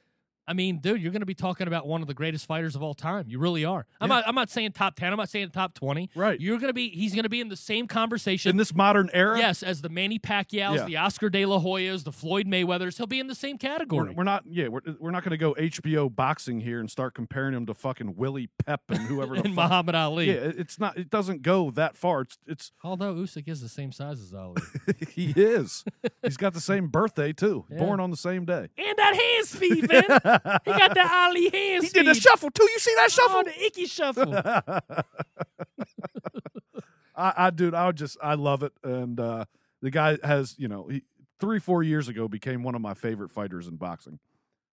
I 0.47 0.55
mean, 0.55 0.79
dude, 0.81 1.01
you're 1.01 1.13
going 1.13 1.21
to 1.21 1.27
be 1.27 1.35
talking 1.35 1.69
about 1.69 1.87
one 1.87 2.03
of 2.03 2.09
the 2.09 2.15
greatest 2.15 2.47
fighters 2.47 2.75
of 2.75 2.83
all 2.83 2.95
time. 2.95 3.27
You 3.29 3.39
really 3.39 3.65
are. 3.65 3.87
I'm 4.01 4.11
Yeah. 4.11 4.17
not. 4.17 4.29
I'm 4.29 4.35
not 4.35 4.51
saying 4.51 4.73
top 4.73 4.97
ten. 4.97 5.13
I'm 5.13 5.17
not 5.19 5.29
saying 5.29 5.51
top 5.51 5.75
twenty. 5.75 6.11
Right. 6.17 6.41
You're 6.41 6.59
going 6.59 6.69
to 6.69 6.75
be. 6.75 6.89
He's 6.89 7.15
going 7.15 7.23
to 7.23 7.29
be 7.29 7.41
in 7.41 7.49
the 7.49 7.57
same 7.57 7.87
conversation. 7.87 8.51
In 8.51 8.57
this 8.57 8.75
modern 8.75 9.09
era, 9.13 9.39
yes, 9.39 9.63
as 9.63 9.83
the 9.83 9.89
Manny 9.89 10.19
Pacquiao's, 10.19 10.77
Yeah. 10.81 10.85
the 10.87 10.97
Oscar 10.97 11.31
De 11.31 11.47
La 11.47 11.61
Hoyas, 11.61 12.03
the 12.05 12.11
Floyd 12.13 12.47
Mayweathers. 12.47 12.97
He'll 12.97 13.07
be 13.07 13.21
in 13.21 13.29
the 13.29 13.35
same 13.37 13.55
we're, 13.63 13.69
category. 13.69 14.15
we're 14.15 14.25
not. 14.25 14.43
Yeah, 14.51 14.69
we're, 14.69 14.81
we're 14.99 15.11
not 15.13 15.23
going 15.23 15.31
to 15.31 15.37
go 15.37 15.55
HBO 15.55 16.15
boxing 16.15 16.61
here 16.61 16.81
and 16.81 16.91
start 16.91 17.15
comparing 17.15 17.55
him 17.55 17.67
to 17.67 17.75
fucking 17.75 18.17
Willie 18.17 18.51
Pep 18.67 18.83
and 18.89 18.99
whoever 19.01 19.35
the 19.37 19.45
and 19.45 19.55
fuck. 19.55 19.69
Muhammad 19.71 19.95
Ali. 19.95 20.27
Yeah, 20.27 20.35
it- 20.35 20.59
it's 20.59 20.79
not. 20.81 20.99
It 20.99 21.09
doesn't 21.11 21.43
go 21.43 21.71
that 21.73 21.97
far. 21.97 22.23
It's 22.23 22.39
it's 22.47 22.73
Although 22.83 23.15
Usyk 23.15 23.49
is 23.49 23.61
the 23.61 23.69
same 23.69 23.93
size 23.93 24.21
as 24.21 24.35
Ali. 24.35 24.61
he 25.11 25.33
is. 25.37 25.85
He's 26.23 26.37
got 26.37 26.53
the 26.55 26.61
same 26.61 26.89
birthday 26.89 27.33
too. 27.33 27.65
Yeah. 27.73 27.79
Born 27.79 28.01
on 28.01 28.11
the 28.11 28.17
same 28.17 28.45
day. 28.45 28.69
and 28.77 28.99
that 28.99 29.15
hand 29.15 29.47
speed, 29.47 29.89
man. 29.91 30.32
He 30.65 30.71
got 30.71 30.95
that 30.95 31.11
Ali 31.13 31.51
hand 31.51 31.83
He 31.83 31.89
speed. 31.89 32.05
did 32.05 32.07
the 32.07 32.21
shuffle 32.21 32.51
too. 32.51 32.65
You 32.71 32.79
see 32.79 32.95
that 32.97 33.11
shuffle? 33.11 33.39
Oh, 33.39 33.43
the 33.45 33.65
icky 33.65 33.87
shuffle. 33.87 34.33
I, 37.15 37.33
I 37.47 37.51
dude, 37.51 37.75
I 37.75 37.91
just 37.93 38.17
I 38.23 38.35
love 38.35 38.63
it. 38.63 38.73
And 38.83 39.19
uh 39.21 39.45
the 39.81 39.91
guy 39.91 40.19
has, 40.23 40.55
you 40.59 40.69
know, 40.69 40.87
he 40.89 41.03
three, 41.41 41.59
four 41.59 41.83
years 41.83 42.09
ago 42.09 42.29
became 42.29 42.63
one 42.63 42.75
of 42.75 42.81
my 42.81 42.95
favorite 42.95 43.31
fighters 43.31 43.67
in 43.67 43.77
boxing. 43.77 44.19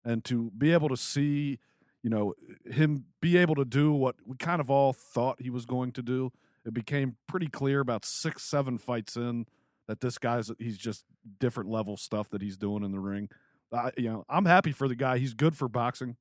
And 0.04 0.24
to 0.26 0.52
be 0.58 0.74
able 0.74 0.89
to 0.89 0.98
see, 0.98 1.60
you 2.04 2.10
know, 2.10 2.34
him 2.70 3.06
be 3.22 3.38
able 3.38 3.56
to 3.56 3.65
do 3.65 3.91
what 3.93 4.15
we 4.26 4.38
kind 4.38 4.60
of 4.62 4.70
all 4.70 4.93
thought 4.93 5.41
he 5.41 5.50
was 5.50 5.65
going 5.65 5.91
to 5.93 6.02
do, 6.02 6.32
it 6.65 6.74
became 6.74 7.15
pretty 7.28 7.48
clear 7.48 7.80
about 7.80 8.04
six, 8.06 8.43
seven 8.43 8.78
fights 8.78 9.15
in 9.15 9.46
that 9.88 10.02
this 10.02 10.17
guy's 10.17 10.52
he's 10.60 10.78
just 10.78 11.06
different 11.39 11.70
level 11.70 11.96
stuff 11.98 12.30
that 12.30 12.41
he's 12.41 12.58
doing 12.58 12.84
in 12.84 12.91
the 12.91 13.00
ring. 13.00 13.30
I, 13.71 13.91
you 13.97 14.10
know, 14.10 14.25
I'm 14.30 14.45
happy 14.45 14.71
for 14.71 14.88
the 14.88 14.95
guy. 14.95 15.17
He's 15.17 15.34
good 15.34 15.56
for 15.56 15.67
boxing. 15.67 16.15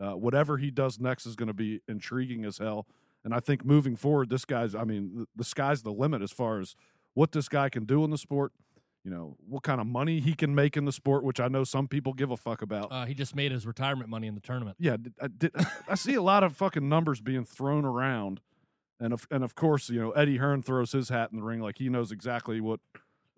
Uh, 0.00 0.12
whatever 0.12 0.56
he 0.58 0.70
does 0.70 0.98
next 0.98 1.26
is 1.26 1.36
going 1.36 1.48
to 1.48 1.54
be 1.54 1.80
intriguing 1.86 2.44
as 2.44 2.58
hell. 2.58 2.86
And 3.22 3.34
I 3.34 3.40
think 3.40 3.64
moving 3.64 3.96
forward, 3.96 4.30
this 4.30 4.44
guy's, 4.44 4.74
I 4.74 4.84
mean, 4.84 5.10
the, 5.14 5.26
the 5.36 5.44
sky's 5.44 5.82
the 5.82 5.92
limit 5.92 6.22
as 6.22 6.32
far 6.32 6.58
as 6.58 6.74
what 7.14 7.32
this 7.32 7.48
guy 7.48 7.68
can 7.68 7.84
do 7.84 8.02
in 8.02 8.10
the 8.10 8.16
sport, 8.16 8.52
you 9.04 9.10
know, 9.10 9.36
what 9.46 9.62
kind 9.62 9.80
of 9.80 9.86
money 9.86 10.20
he 10.20 10.34
can 10.34 10.54
make 10.54 10.76
in 10.76 10.86
the 10.86 10.92
sport, 10.92 11.22
which 11.22 11.38
I 11.38 11.48
know 11.48 11.64
some 11.64 11.86
people 11.86 12.14
give 12.14 12.30
a 12.30 12.36
fuck 12.36 12.62
about. 12.62 12.90
Uh, 12.90 13.04
he 13.04 13.14
just 13.14 13.36
made 13.36 13.52
his 13.52 13.66
retirement 13.66 14.08
money 14.08 14.26
in 14.26 14.34
the 14.34 14.40
tournament. 14.40 14.76
yeah, 14.80 14.96
I, 15.20 15.28
did, 15.28 15.52
I 15.88 15.94
see 15.96 16.14
a 16.14 16.22
lot 16.22 16.42
of 16.42 16.56
fucking 16.56 16.88
numbers 16.88 17.20
being 17.20 17.44
thrown 17.44 17.84
around. 17.84 18.40
And 18.98 19.12
of, 19.12 19.26
and 19.30 19.42
of 19.42 19.54
course, 19.54 19.88
you 19.88 20.00
know, 20.00 20.10
Eddie 20.12 20.36
Hearn 20.36 20.62
throws 20.62 20.92
his 20.92 21.08
hat 21.08 21.30
in 21.30 21.38
the 21.38 21.44
ring 21.44 21.60
like 21.60 21.78
he 21.78 21.88
knows 21.88 22.12
exactly 22.12 22.60
what 22.60 22.80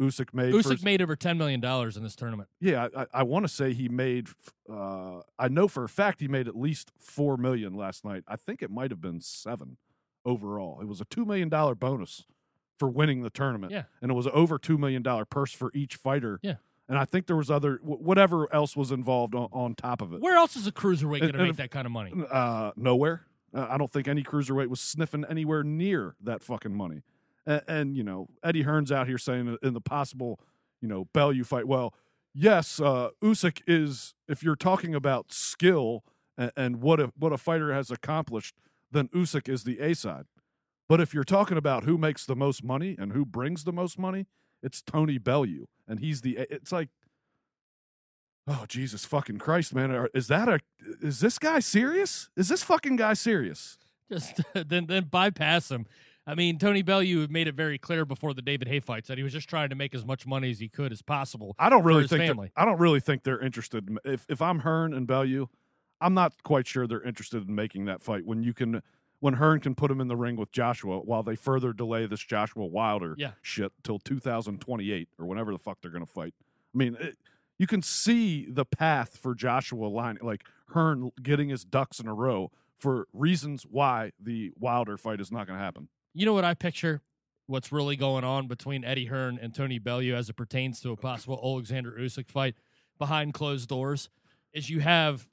Usyk 0.01 0.33
made. 0.35 0.53
Usyk 0.55 0.83
made 0.83 1.01
over 1.03 1.15
ten 1.17 1.39
million 1.39 1.61
dollars 1.61 1.97
in 1.97 2.03
this 2.03 2.17
tournament. 2.17 2.49
yeah, 2.61 2.89
I, 2.97 3.07
I 3.13 3.23
want 3.23 3.45
to 3.45 3.49
say 3.49 3.73
he 3.73 3.89
made. 3.89 4.29
Uh, 4.71 5.21
I 5.39 5.49
know 5.49 5.69
for 5.69 5.85
a 5.85 5.89
fact 5.89 6.21
he 6.21 6.29
made 6.29 6.49
at 6.49 6.57
least 6.57 6.91
four 6.99 7.37
million 7.37 7.75
last 7.75 8.05
night. 8.05 8.25
I 8.27 8.37
think 8.37 8.63
it 8.63 8.71
might 8.71 8.91
have 8.91 9.01
been 9.01 9.21
seven 9.21 9.77
overall. 10.25 10.81
It 10.81 10.87
was 10.89 11.01
a 11.01 11.05
two 11.05 11.25
million 11.25 11.49
dollar 11.49 11.75
bonus 11.75 12.25
for 12.79 12.89
winning 12.89 13.23
the 13.23 13.31
tournament. 13.31 13.71
Yeah. 13.73 13.85
and 14.01 14.11
it 14.11 14.15
was 14.15 14.27
over 14.33 14.59
two 14.59 14.79
million 14.79 15.03
dollar 15.03 15.25
purse 15.25 15.53
for 15.53 15.71
each 15.75 15.97
fighter. 15.97 16.41
Yeah. 16.43 16.55
and 16.89 16.99
I 16.99 17.05
think 17.05 17.27
there 17.27 17.37
was 17.37 17.51
other 17.51 17.79
whatever 17.83 18.53
else 18.53 18.75
was 18.77 18.91
involved 18.91 19.35
on, 19.35 19.49
on 19.53 19.75
top 19.75 20.01
of 20.03 20.13
it. 20.13 20.21
Where 20.21 20.37
else 20.37 20.57
is 20.57 20.67
a 20.67 20.73
cruiserweight 20.73 21.21
going 21.21 21.33
to 21.33 21.39
make 21.39 21.51
if- 21.51 21.57
that 21.59 21.71
kind 21.71 21.87
of 21.87 21.93
money? 21.93 22.13
Uh, 22.31 22.73
nowhere. 22.77 23.27
Uh, 23.55 23.67
I 23.69 23.77
don't 23.77 23.93
think 23.93 24.09
any 24.09 24.23
cruiserweight 24.23 24.69
was 24.69 24.81
sniffing 24.81 25.25
anywhere 25.29 25.63
near 25.63 26.17
that 26.23 26.43
fucking 26.43 26.75
money. 26.75 27.03
And, 27.47 27.63
and 27.67 27.97
you 27.97 28.03
know, 28.03 28.29
Eddie 28.43 28.63
Hearn's 28.63 28.93
out 28.93 29.09
here 29.09 29.19
saying 29.19 29.57
in 29.63 29.75
the 29.75 29.81
possible, 29.81 30.41
you 30.81 30.89
know, 30.89 31.07
Bellew 31.13 31.45
fight. 31.45 31.67
Well, 31.67 31.95
yes, 32.35 32.81
uh, 32.81 33.11
Usyk 33.23 33.63
is. 33.67 34.15
If 34.29 34.43
you're 34.43 34.57
talking 34.57 34.95
about 34.95 35.33
skill 35.33 36.05
and, 36.37 36.53
and 36.57 36.83
what 36.83 37.01
a 37.01 37.13
what 37.19 37.33
a 37.33 37.39
fighter 37.39 37.73
has 37.73 37.91
accomplished, 37.91 38.55
then 38.91 39.09
Usyk 39.09 39.49
is 39.49 39.65
the 39.65 39.81
A 39.81 39.95
side. 39.95 40.27
But 40.89 41.01
if 41.01 41.15
you're 41.15 41.25
talking 41.25 41.57
about 41.57 41.85
who 41.85 41.97
makes 41.97 42.27
the 42.27 42.37
most 42.37 42.63
money 42.63 42.97
and 42.99 43.13
who 43.13 43.25
brings 43.25 43.65
the 43.65 43.73
most 43.73 43.99
money, 43.99 44.27
it's 44.63 44.83
Tony 44.83 45.19
Bellew, 45.19 45.67
and 45.89 46.01
he's 46.01 46.21
the. 46.21 46.39
It's 46.39 46.73
like. 46.73 46.89
Oh 48.49 48.65
Jesus 48.67 49.05
fucking 49.05 49.39
Christ, 49.39 49.73
man! 49.73 50.09
Is 50.15 50.27
that 50.27 50.49
a? 50.49 50.59
Is 51.01 51.21
this 51.21 51.39
guy 51.39 51.61
serious? 51.61 52.29
Is 52.37 52.49
this 52.49 52.65
fucking 52.65 52.97
guy 52.97 53.15
serious? 53.15 53.79
Just 54.11 54.41
then, 54.55 54.87
then 54.87 55.05
bypass 55.05 55.71
him. 55.71 55.87
I 56.27 56.35
mean, 56.37 56.59
Tony 56.59 56.83
Bellew 56.83 57.27
made 57.29 57.49
it 57.49 57.55
very 57.55 57.79
clear 57.79 58.05
before 58.05 58.33
the 58.33 58.43
David 58.43 58.69
Haye 58.69 58.79
fight 58.81 59.07
that 59.07 59.19
he 59.19 59.25
was 59.25 59.33
just 59.33 59.49
trying 59.49 59.71
to 59.71 59.75
make 59.75 59.95
as 59.95 60.05
much 60.05 60.27
money 60.27 60.51
as 60.51 60.61
he 60.61 60.69
could 60.69 60.93
as 60.93 61.03
possible. 61.03 61.57
I 61.59 61.69
don't 61.69 61.83
really 61.83 62.07
think. 62.07 62.23
family. 62.23 62.53
I 62.57 62.65
don't 62.65 62.79
really 62.79 63.01
think 63.01 63.25
they're 63.25 63.41
interested. 63.41 63.89
In, 63.89 63.99
if 64.05 64.25
if 64.29 64.41
I'm 64.41 64.61
Hearn 64.61 64.95
and 64.95 65.07
Bellew, 65.07 65.49
I'm 66.01 66.15
not 66.15 66.43
quite 66.45 66.67
sure 66.67 66.87
they're 66.87 67.03
interested 67.03 67.49
in 67.49 67.55
making 67.55 67.87
that 67.87 68.03
fight. 68.03 68.25
When 68.25 68.43
you 68.45 68.55
can, 68.55 68.83
when 69.19 69.35
Hearn 69.35 69.59
can 69.61 69.75
put 69.75 69.91
him 69.91 70.01
in 70.01 70.07
the 70.09 70.17
ring 70.17 70.37
with 70.37 70.53
Joshua, 70.53 71.01
while 71.01 71.25
they 71.25 71.35
further 71.35 71.73
delay 71.73 72.07
this 72.07 72.21
Joshua 72.21 72.67
Wilder 72.67 73.15
Yeah. 73.19 73.33
shit 73.43 73.73
till 73.83 73.99
2028 73.99 75.09
or 75.19 75.27
whenever 75.27 75.51
the 75.53 75.59
fuck 75.59 75.79
they're 75.83 75.91
going 75.91 76.07
to 76.07 76.11
fight. 76.13 76.35
I 76.75 76.79
mean, 76.79 76.97
it, 77.01 77.17
you 77.59 77.67
can 77.67 77.83
see 77.83 78.47
the 78.49 78.65
path 78.65 79.17
for 79.19 79.35
Joshua 79.35 79.87
line, 79.87 80.19
like 80.23 80.45
Hearn 80.69 81.11
getting 81.21 81.49
his 81.49 81.65
ducks 81.65 81.99
in 82.01 82.07
a 82.07 82.15
row 82.15 82.51
for 82.79 83.07
reasons 83.13 83.65
why 83.69 84.13
the 84.21 84.53
Wilder 84.59 84.97
fight 84.97 85.21
is 85.21 85.31
not 85.31 85.47
going 85.47 85.59
to 85.59 85.65
happen. 85.65 85.89
You 86.15 86.27
know 86.27 86.35
what 86.35 86.45
I 86.45 86.55
picture? 86.55 87.01
What's 87.47 87.73
really 87.73 87.97
going 87.97 88.25
on 88.25 88.47
between 88.47 88.85
Eddie 88.85 89.07
Hearn 89.07 89.39
and 89.41 89.55
Tony 89.55 89.79
Bellew 89.79 90.15
as 90.15 90.29
it 90.29 90.35
pertains 90.35 90.81
to 90.81 90.91
a 90.91 90.97
possible 90.97 91.41
Alexander 91.43 91.93
Usyk 91.99 92.31
fight 92.31 92.55
behind 92.99 93.35
closed 93.35 93.69
doors 93.69 94.09
is 94.53 94.71
you 94.71 94.81
have 94.81 95.27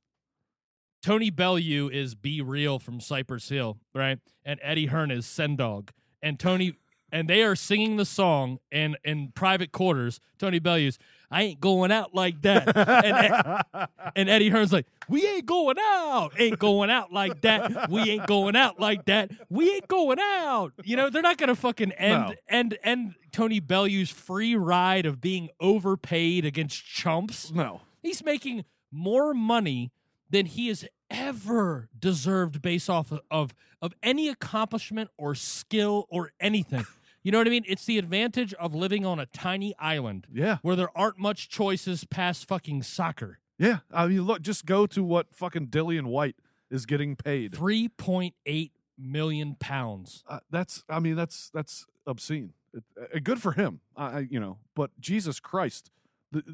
Tony 1.01 1.29
Bellew 1.29 1.89
is 1.89 2.15
B-Real 2.15 2.79
from 2.79 2.99
Cypress 2.99 3.49
Hill, 3.49 3.77
right? 3.93 4.19
And 4.43 4.59
Eddie 4.63 4.87
Hearn 4.87 5.11
is 5.11 5.25
Sen 5.25 5.55
Dog. 5.55 5.91
And 6.21 6.39
Tony 6.39 6.73
and 7.11 7.27
they 7.27 7.43
are 7.43 7.55
singing 7.55 7.97
the 7.97 8.05
song 8.05 8.59
in 8.71 8.95
in 9.03 9.31
private 9.33 9.71
quarters. 9.71 10.19
Tony 10.37 10.59
Bellew's 10.59 10.97
I 11.31 11.43
ain't 11.43 11.59
going 11.59 11.91
out 11.91 12.15
like 12.15 12.41
that. 12.41 12.75
and, 12.75 13.87
and 14.15 14.29
Eddie 14.29 14.49
Hearn's 14.49 14.73
like, 14.73 14.87
we 15.07 15.25
ain't 15.27 15.45
going 15.45 15.77
out, 15.79 16.31
ain't 16.39 16.57
going 16.59 16.89
out 16.89 17.11
like 17.13 17.41
that. 17.41 17.89
We 17.89 18.01
ain't 18.09 18.25
going 18.27 18.55
out 18.55 18.79
like 18.79 19.05
that. 19.05 19.31
We 19.49 19.69
ain't 19.75 19.87
going 19.87 20.19
out. 20.19 20.73
You 20.83 20.95
know, 20.95 21.09
they're 21.09 21.21
not 21.21 21.37
gonna 21.37 21.55
fucking 21.55 21.91
end 21.93 22.29
No. 22.29 22.33
end 22.47 22.77
end 22.83 23.15
Tony 23.31 23.59
Bellew's 23.59 24.09
free 24.09 24.55
ride 24.55 25.05
of 25.05 25.21
being 25.21 25.49
overpaid 25.59 26.45
against 26.45 26.83
chumps. 26.85 27.51
no, 27.51 27.81
He's 28.01 28.23
making 28.23 28.65
more 28.91 29.33
money 29.33 29.91
than 30.29 30.45
he 30.47 30.67
has 30.69 30.85
ever 31.11 31.89
deserved 31.97 32.61
based 32.61 32.89
off 32.89 33.11
of, 33.11 33.19
of, 33.31 33.53
of 33.81 33.93
any 34.03 34.29
accomplishment 34.29 35.09
or 35.17 35.33
skill 35.35 36.05
or 36.09 36.31
anything. 36.39 36.85
You 37.23 37.31
know 37.31 37.37
what 37.37 37.47
I 37.47 37.49
mean? 37.49 37.65
It's 37.67 37.85
the 37.85 37.97
advantage 37.97 38.53
of 38.55 38.73
living 38.73 39.05
on 39.05 39.19
a 39.19 39.25
tiny 39.25 39.75
island 39.77 40.27
yeah. 40.31 40.57
where 40.61 40.75
there 40.75 40.89
aren't 40.97 41.19
much 41.19 41.49
choices 41.49 42.05
past 42.05 42.47
fucking 42.47 42.83
soccer. 42.83 43.39
Yeah, 43.57 43.79
I 43.91 44.07
mean, 44.07 44.21
look, 44.21 44.41
just 44.41 44.65
go 44.65 44.87
to 44.87 45.03
what 45.03 45.35
fucking 45.35 45.67
Dillian 45.67 46.05
Whyte 46.05 46.37
is 46.71 46.85
getting 46.85 47.17
paid. 47.17 47.51
3.8 47.51 48.71
million 48.97 49.55
pounds. 49.59 50.23
Uh, 50.27 50.39
that's, 50.49 50.83
I 50.89 50.99
mean, 50.99 51.15
that's 51.15 51.49
that's 51.53 51.85
obscene. 52.07 52.53
It, 52.73 52.83
uh, 52.97 53.19
good 53.21 53.41
for 53.41 53.51
him, 53.51 53.81
I, 53.97 54.19
you 54.19 54.39
know. 54.39 54.59
But 54.75 54.91
Jesus 54.99 55.41
Christ, 55.41 55.91
th- 56.31 56.45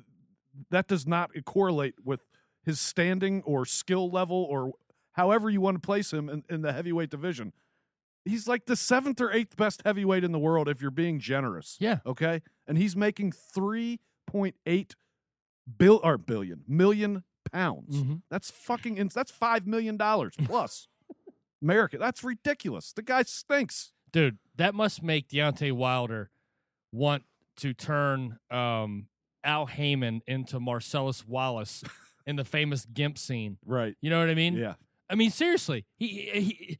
that 0.72 0.88
does 0.88 1.06
not 1.06 1.32
correlate 1.46 1.96
with 2.04 2.22
his 2.64 2.80
standing 2.80 3.44
or 3.44 3.66
skill 3.66 4.10
level 4.10 4.48
or 4.50 4.74
however 5.12 5.50
you 5.50 5.62
want 5.62 5.76
to 5.76 5.86
place 5.86 6.12
him 6.12 6.28
in, 6.30 6.44
in 6.50 6.62
the 6.62 6.74
heavyweight 6.74 7.10
division. 7.10 7.54
He's 8.26 8.48
like 8.48 8.66
the 8.66 8.76
seventh 8.76 9.22
or 9.22 9.32
eighth 9.32 9.56
best 9.56 9.84
heavyweight 9.86 10.24
in 10.24 10.32
the 10.32 10.40
world 10.40 10.68
if 10.68 10.82
you're 10.82 10.92
being 10.92 11.20
generous. 11.20 11.78
Yeah. 11.80 12.00
Okay, 12.06 12.42
and 12.68 12.78
he's 12.78 12.96
making 12.96 13.32
three 13.32 14.00
point 14.28 14.56
eight 14.66 14.96
bill 15.78 16.00
or 16.04 16.18
billion 16.18 16.64
million 16.68 17.24
pounds. 17.52 18.02
Mhm. 18.02 18.22
That's 18.32 18.50
fucking. 18.50 18.98
Ins- 18.98 19.14
that's 19.14 19.32
five 19.32 19.68
million 19.68 19.96
dollars 19.98 20.34
plus. 20.44 20.88
America. 21.62 21.98
That's 21.98 22.24
ridiculous. 22.24 22.92
The 22.94 23.02
guy 23.02 23.24
stinks. 23.24 23.92
Dude, 24.12 24.38
that 24.56 24.74
must 24.76 25.02
make 25.04 25.30
Deontay 25.30 25.72
Wilder 25.72 26.30
want 26.92 27.24
to 27.58 27.74
turn 27.74 28.40
um, 28.52 29.08
Al 29.44 29.66
Haymon 29.66 30.22
into 30.28 30.60
Marcellus 30.60 31.28
Wallace 31.28 31.84
in 32.26 32.36
the 32.36 32.44
famous 32.46 32.86
Gimp 32.86 33.18
scene. 33.18 33.58
Right. 33.66 33.96
You 34.02 34.10
know 34.10 34.20
what 34.20 34.30
I 34.30 34.36
mean? 34.36 34.56
Yeah. 34.56 34.76
I 35.10 35.16
mean, 35.16 35.32
seriously, 35.32 35.86
he, 35.98 36.08
he, 36.08 36.40
he- 36.42 36.80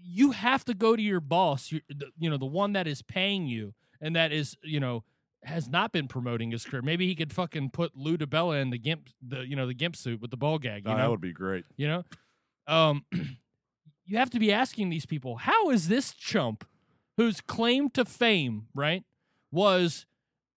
you 0.00 0.30
have 0.32 0.64
to 0.66 0.74
go 0.74 0.94
to 0.96 1.02
your 1.02 1.20
boss, 1.20 1.72
you, 1.72 1.80
the, 1.88 2.06
you 2.18 2.28
know, 2.30 2.36
the 2.36 2.44
one 2.46 2.72
that 2.74 2.86
is 2.86 3.02
paying 3.02 3.46
you 3.46 3.74
and 4.00 4.14
that 4.16 4.32
is, 4.32 4.56
you 4.62 4.78
know, 4.80 5.04
has 5.42 5.68
not 5.68 5.92
been 5.92 6.08
promoting 6.08 6.50
his 6.50 6.64
career. 6.64 6.82
Maybe 6.82 7.06
he 7.06 7.14
could 7.14 7.32
fucking 7.32 7.70
put 7.70 7.96
Lou 7.96 8.16
DiBella 8.18 8.60
in 8.60 8.70
the 8.70 8.78
gimp, 8.78 9.08
the 9.26 9.46
you 9.46 9.54
know, 9.56 9.66
the 9.66 9.74
gimp 9.74 9.94
suit 9.96 10.20
with 10.20 10.30
the 10.30 10.36
ball 10.36 10.58
gag. 10.58 10.84
You 10.84 10.90
Oh, 10.90 10.94
know, 10.96 11.02
that 11.02 11.10
would 11.10 11.20
be 11.20 11.32
great. 11.32 11.64
you 11.76 11.86
know, 11.88 12.04
um, 12.66 13.04
you 14.04 14.18
have 14.18 14.30
to 14.30 14.38
be 14.38 14.52
asking 14.52 14.90
these 14.90 15.06
people, 15.06 15.36
how 15.36 15.70
is 15.70 15.88
this 15.88 16.12
chump, 16.14 16.64
whose 17.16 17.40
claim 17.40 17.90
to 17.90 18.04
fame, 18.04 18.66
right, 18.74 19.04
was 19.50 20.04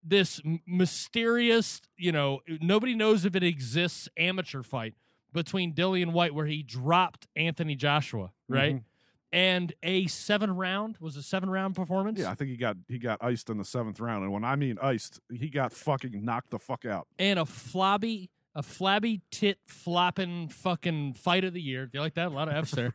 this 0.04 0.42
mysterious, 0.66 1.82
you 1.98 2.12
know, 2.12 2.40
nobody 2.62 2.96
knows 2.96 3.26
if 3.26 3.36
it 3.36 3.44
exists 3.44 4.10
amateur 4.18 4.64
fight 4.64 4.96
between 5.34 5.74
Dillian 5.74 6.12
Whyte 6.14 6.34
where 6.34 6.48
he 6.48 6.64
dropped 6.64 7.28
Anthony 7.36 7.76
Joshua, 7.76 8.32
right? 8.48 8.76
Mhm. 8.78 8.84
And 9.32 9.74
a 9.84 10.08
seven 10.08 10.56
round 10.56 10.98
was 11.00 11.16
a 11.16 11.22
seven 11.22 11.50
round 11.50 11.76
performance. 11.76 12.20
Yeah, 12.20 12.32
I 12.32 12.36
think 12.36 12.50
he 12.50 12.58
got 12.58 12.78
he 12.88 12.98
got 12.98 13.24
iced 13.24 13.50
in 13.50 13.58
the 13.58 13.66
seventh 13.66 14.00
round, 14.00 14.24
and 14.24 14.34
when 14.34 14.44
I 14.44 14.56
mean 14.56 14.78
iced, 14.82 15.20
he 15.32 15.50
got 15.50 15.72
fucking 15.72 16.26
knocked 16.26 16.50
the 16.50 16.58
fuck 16.60 16.84
out. 16.86 17.08
and 17.20 17.38
a 17.38 17.46
flabby, 17.46 18.32
a 18.56 18.64
flabby 18.64 19.22
tit 19.30 19.60
flopping 19.68 20.50
fucking 20.50 21.14
fight 21.14 21.44
of 21.44 21.54
the 21.54 21.62
year. 21.62 21.86
Do 21.86 22.00
you 22.00 22.02
like 22.02 22.16
that? 22.16 22.28
A 22.28 22.30
lot 22.30 22.48
of 22.50 22.56
F's 22.56 22.72
there. 22.72 22.92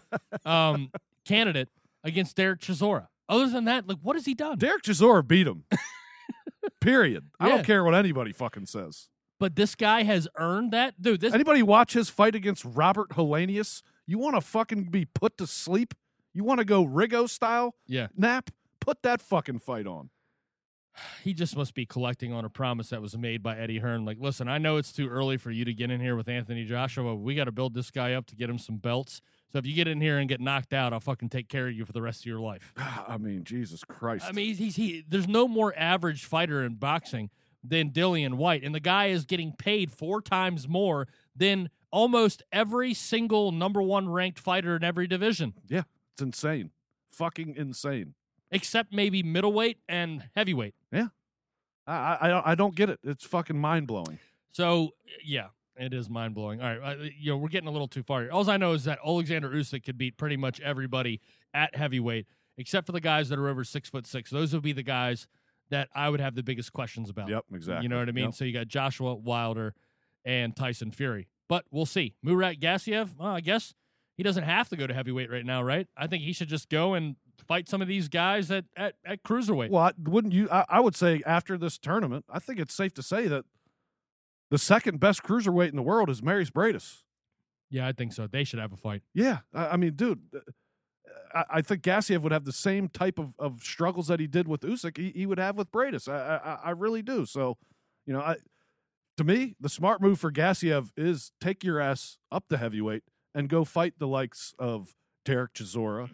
um, 0.44 0.90
candidate 1.24 1.70
against 2.04 2.36
Derek 2.36 2.60
Chisora. 2.60 3.08
Other 3.30 3.48
than 3.48 3.64
that, 3.64 3.88
like, 3.88 3.98
what 4.02 4.16
has 4.16 4.26
he 4.26 4.34
done? 4.34 4.58
Derek 4.58 4.82
Chisora 4.82 5.26
beat 5.26 5.46
him. 5.46 5.64
Period. 6.80 7.24
I 7.40 7.48
don't 7.48 7.64
care 7.64 7.82
what 7.84 7.94
anybody 7.94 8.32
fucking 8.32 8.66
says. 8.66 9.08
but 9.40 9.56
this 9.56 9.74
guy 9.74 10.02
has 10.02 10.28
earned 10.36 10.72
that, 10.72 11.00
dude. 11.00 11.20
This 11.20 11.32
Anybody 11.34 11.62
watch 11.62 11.92
his 11.94 12.08
fight 12.10 12.34
against 12.34 12.64
Robert 12.64 13.10
Helenius? 13.10 13.82
You 14.08 14.18
want 14.18 14.36
to 14.36 14.40
fucking 14.40 14.84
be 14.84 15.04
put 15.04 15.36
to 15.36 15.46
sleep? 15.46 15.92
You 16.32 16.42
want 16.42 16.58
to 16.58 16.64
go 16.64 16.84
Rigo 16.84 17.28
style 17.28 17.74
yeah, 17.86 18.08
nap? 18.16 18.50
Put 18.80 19.02
that 19.02 19.20
fucking 19.20 19.58
fight 19.58 19.86
on. 19.86 20.08
he 21.24 21.34
just 21.34 21.56
must 21.56 21.74
be 21.74 21.86
collecting 21.86 22.32
on 22.32 22.44
a 22.44 22.48
promise 22.48 22.88
that 22.88 23.02
was 23.02 23.16
made 23.16 23.42
by 23.42 23.56
Eddie 23.56 23.78
Hearn. 23.78 24.06
Like, 24.06 24.16
listen, 24.18 24.48
I 24.48 24.56
know 24.56 24.78
it's 24.78 24.92
too 24.92 25.08
early 25.08 25.36
for 25.36 25.50
you 25.50 25.64
to 25.66 25.74
get 25.74 25.90
in 25.90 26.00
here 26.00 26.16
with 26.16 26.28
Anthony 26.28 26.64
Joshua. 26.64 27.14
We 27.14 27.34
got 27.34 27.44
to 27.44 27.52
build 27.52 27.74
this 27.74 27.90
guy 27.90 28.14
up 28.14 28.26
to 28.26 28.36
get 28.36 28.48
him 28.48 28.58
some 28.58 28.76
belts. 28.76 29.20
So 29.52 29.58
if 29.58 29.66
you 29.66 29.74
get 29.74 29.88
in 29.88 30.00
here 30.00 30.18
and 30.18 30.28
get 30.28 30.40
knocked 30.40 30.72
out, 30.72 30.92
I'll 30.92 31.00
fucking 31.00 31.28
take 31.28 31.48
care 31.48 31.68
of 31.68 31.74
you 31.74 31.84
for 31.84 31.92
the 31.92 32.02
rest 32.02 32.20
of 32.20 32.26
your 32.26 32.40
life. 32.40 32.72
I 33.08 33.18
mean, 33.18 33.44
Jesus 33.44 33.84
Christ. 33.84 34.24
I 34.26 34.32
mean, 34.32 34.46
he's, 34.46 34.58
he's 34.58 34.76
he. 34.76 35.04
There's 35.06 35.28
no 35.28 35.48
more 35.48 35.74
average 35.76 36.24
fighter 36.24 36.64
in 36.64 36.74
boxing 36.74 37.30
than 37.62 37.90
Dillian 37.90 38.34
Whyte, 38.34 38.62
and 38.62 38.74
the 38.74 38.80
guy 38.80 39.06
is 39.06 39.24
getting 39.24 39.52
paid 39.52 39.90
four 39.90 40.22
times 40.22 40.68
more 40.68 41.08
than 41.34 41.70
almost 41.90 42.42
every 42.52 42.94
single 42.94 43.52
number 43.52 43.82
one 43.82 44.08
ranked 44.08 44.38
fighter 44.38 44.76
in 44.76 44.84
every 44.84 45.06
division, 45.06 45.54
yeah, 45.68 45.82
it's 46.14 46.22
insane. 46.22 46.70
Fucking 47.12 47.54
insane. 47.56 48.14
except 48.50 48.92
maybe 48.92 49.22
middleweight 49.22 49.78
and 49.88 50.28
heavyweight. 50.36 50.74
Yeah. 50.92 51.08
I 51.86 52.18
I 52.20 52.28
don't, 52.28 52.46
I 52.46 52.54
don't 52.54 52.74
get 52.74 52.90
it. 52.90 53.00
It's 53.02 53.24
fucking 53.24 53.58
mind 53.58 53.86
blowing. 53.86 54.18
So 54.52 54.90
yeah, 55.24 55.48
it 55.76 55.94
is 55.94 56.08
mind 56.10 56.34
blowing. 56.34 56.60
All 56.60 56.78
right, 56.78 56.98
uh, 56.98 57.02
you 57.18 57.30
know 57.32 57.38
we're 57.38 57.48
getting 57.48 57.68
a 57.68 57.72
little 57.72 57.88
too 57.88 58.02
far 58.02 58.22
here. 58.22 58.30
All 58.30 58.48
I 58.50 58.56
know 58.58 58.72
is 58.72 58.84
that 58.84 58.98
Alexander 59.04 59.48
Usyk 59.48 59.84
could 59.84 59.96
beat 59.98 60.16
pretty 60.16 60.36
much 60.36 60.60
everybody 60.60 61.20
at 61.54 61.74
heavyweight, 61.74 62.26
except 62.58 62.86
for 62.86 62.92
the 62.92 63.00
guys 63.00 63.28
that 63.30 63.38
are 63.38 63.48
over 63.48 63.64
six 63.64 63.88
foot 63.88 64.06
six. 64.06 64.30
Those 64.30 64.52
would 64.52 64.62
be 64.62 64.72
the 64.72 64.82
guys 64.82 65.26
that 65.70 65.88
I 65.94 66.08
would 66.08 66.20
have 66.20 66.34
the 66.34 66.42
biggest 66.42 66.72
questions 66.72 67.08
about. 67.10 67.28
Yep, 67.28 67.44
exactly. 67.54 67.82
You 67.84 67.88
know 67.88 67.98
what 67.98 68.08
I 68.08 68.12
mean? 68.12 68.26
Yep. 68.26 68.34
So 68.34 68.44
you 68.44 68.52
got 68.52 68.68
Joshua 68.68 69.14
Wilder 69.14 69.74
and 70.24 70.54
Tyson 70.56 70.90
Fury. 70.90 71.28
But 71.48 71.64
we'll 71.70 71.86
see. 71.86 72.14
Murat 72.22 72.60
Gassiev, 72.60 73.16
well, 73.16 73.28
I 73.28 73.40
guess 73.40 73.74
he 74.16 74.22
doesn't 74.22 74.44
have 74.44 74.68
to 74.68 74.76
go 74.76 74.86
to 74.86 74.92
heavyweight 74.94 75.30
right 75.30 75.46
now, 75.46 75.62
right? 75.62 75.86
I 75.96 76.06
think 76.06 76.22
he 76.24 76.32
should 76.32 76.48
just 76.48 76.68
go 76.68 76.94
and 76.94 77.16
fight 77.46 77.68
some 77.68 77.80
of 77.80 77.88
these 77.88 78.08
guys 78.08 78.50
at, 78.50 78.64
at, 78.76 78.94
at 79.06 79.22
cruiserweight. 79.22 79.70
Well, 79.70 79.82
I, 79.84 79.92
wouldn't 79.98 80.34
you? 80.34 80.48
I, 80.50 80.64
I 80.68 80.80
would 80.80 80.94
say 80.96 81.22
after 81.24 81.56
this 81.56 81.78
tournament, 81.78 82.24
I 82.28 82.38
think 82.38 82.58
it's 82.58 82.74
safe 82.74 82.92
to 82.94 83.02
say 83.02 83.28
that 83.28 83.44
the 84.50 84.58
second 84.58 85.00
best 85.00 85.22
cruiserweight 85.22 85.70
in 85.70 85.76
the 85.76 85.82
world 85.82 86.10
is 86.10 86.20
Mairis 86.20 86.50
Briedis. 86.50 87.02
yeah, 87.70 87.86
I 87.86 87.92
think 87.92 88.12
so. 88.12 88.26
They 88.26 88.44
should 88.44 88.58
have 88.58 88.72
a 88.72 88.76
fight. 88.76 89.02
Yeah, 89.14 89.38
I, 89.54 89.68
I 89.68 89.76
mean, 89.76 89.94
dude, 89.94 90.20
uh, 90.34 90.40
I, 91.34 91.44
I 91.58 91.62
think 91.62 91.82
Gassiev 91.82 92.22
would 92.22 92.32
have 92.32 92.44
the 92.44 92.52
same 92.52 92.88
type 92.88 93.18
of, 93.18 93.34
of 93.38 93.62
struggles 93.62 94.08
that 94.08 94.20
he 94.20 94.26
did 94.26 94.48
with 94.48 94.62
Usyk. 94.62 94.96
He, 94.98 95.10
he 95.14 95.26
would 95.26 95.38
have 95.38 95.56
with 95.56 95.70
Briedis. 95.70 96.08
I, 96.08 96.40
I 96.44 96.68
I 96.68 96.70
really 96.70 97.02
do. 97.02 97.24
So, 97.24 97.56
you 98.06 98.12
know, 98.12 98.20
I 98.20 98.36
to 99.18 99.24
me, 99.24 99.56
the 99.60 99.68
smart 99.68 100.00
move 100.00 100.18
for 100.18 100.32
Gassiev 100.32 100.90
is 100.96 101.32
take 101.40 101.64
your 101.64 101.80
ass 101.80 102.18
up 102.32 102.48
to 102.48 102.56
heavyweight 102.56 103.02
and 103.34 103.48
go 103.48 103.64
fight 103.64 103.94
the 103.98 104.06
likes 104.06 104.54
of 104.58 104.94
Derek 105.24 105.54
Chisora, 105.54 106.08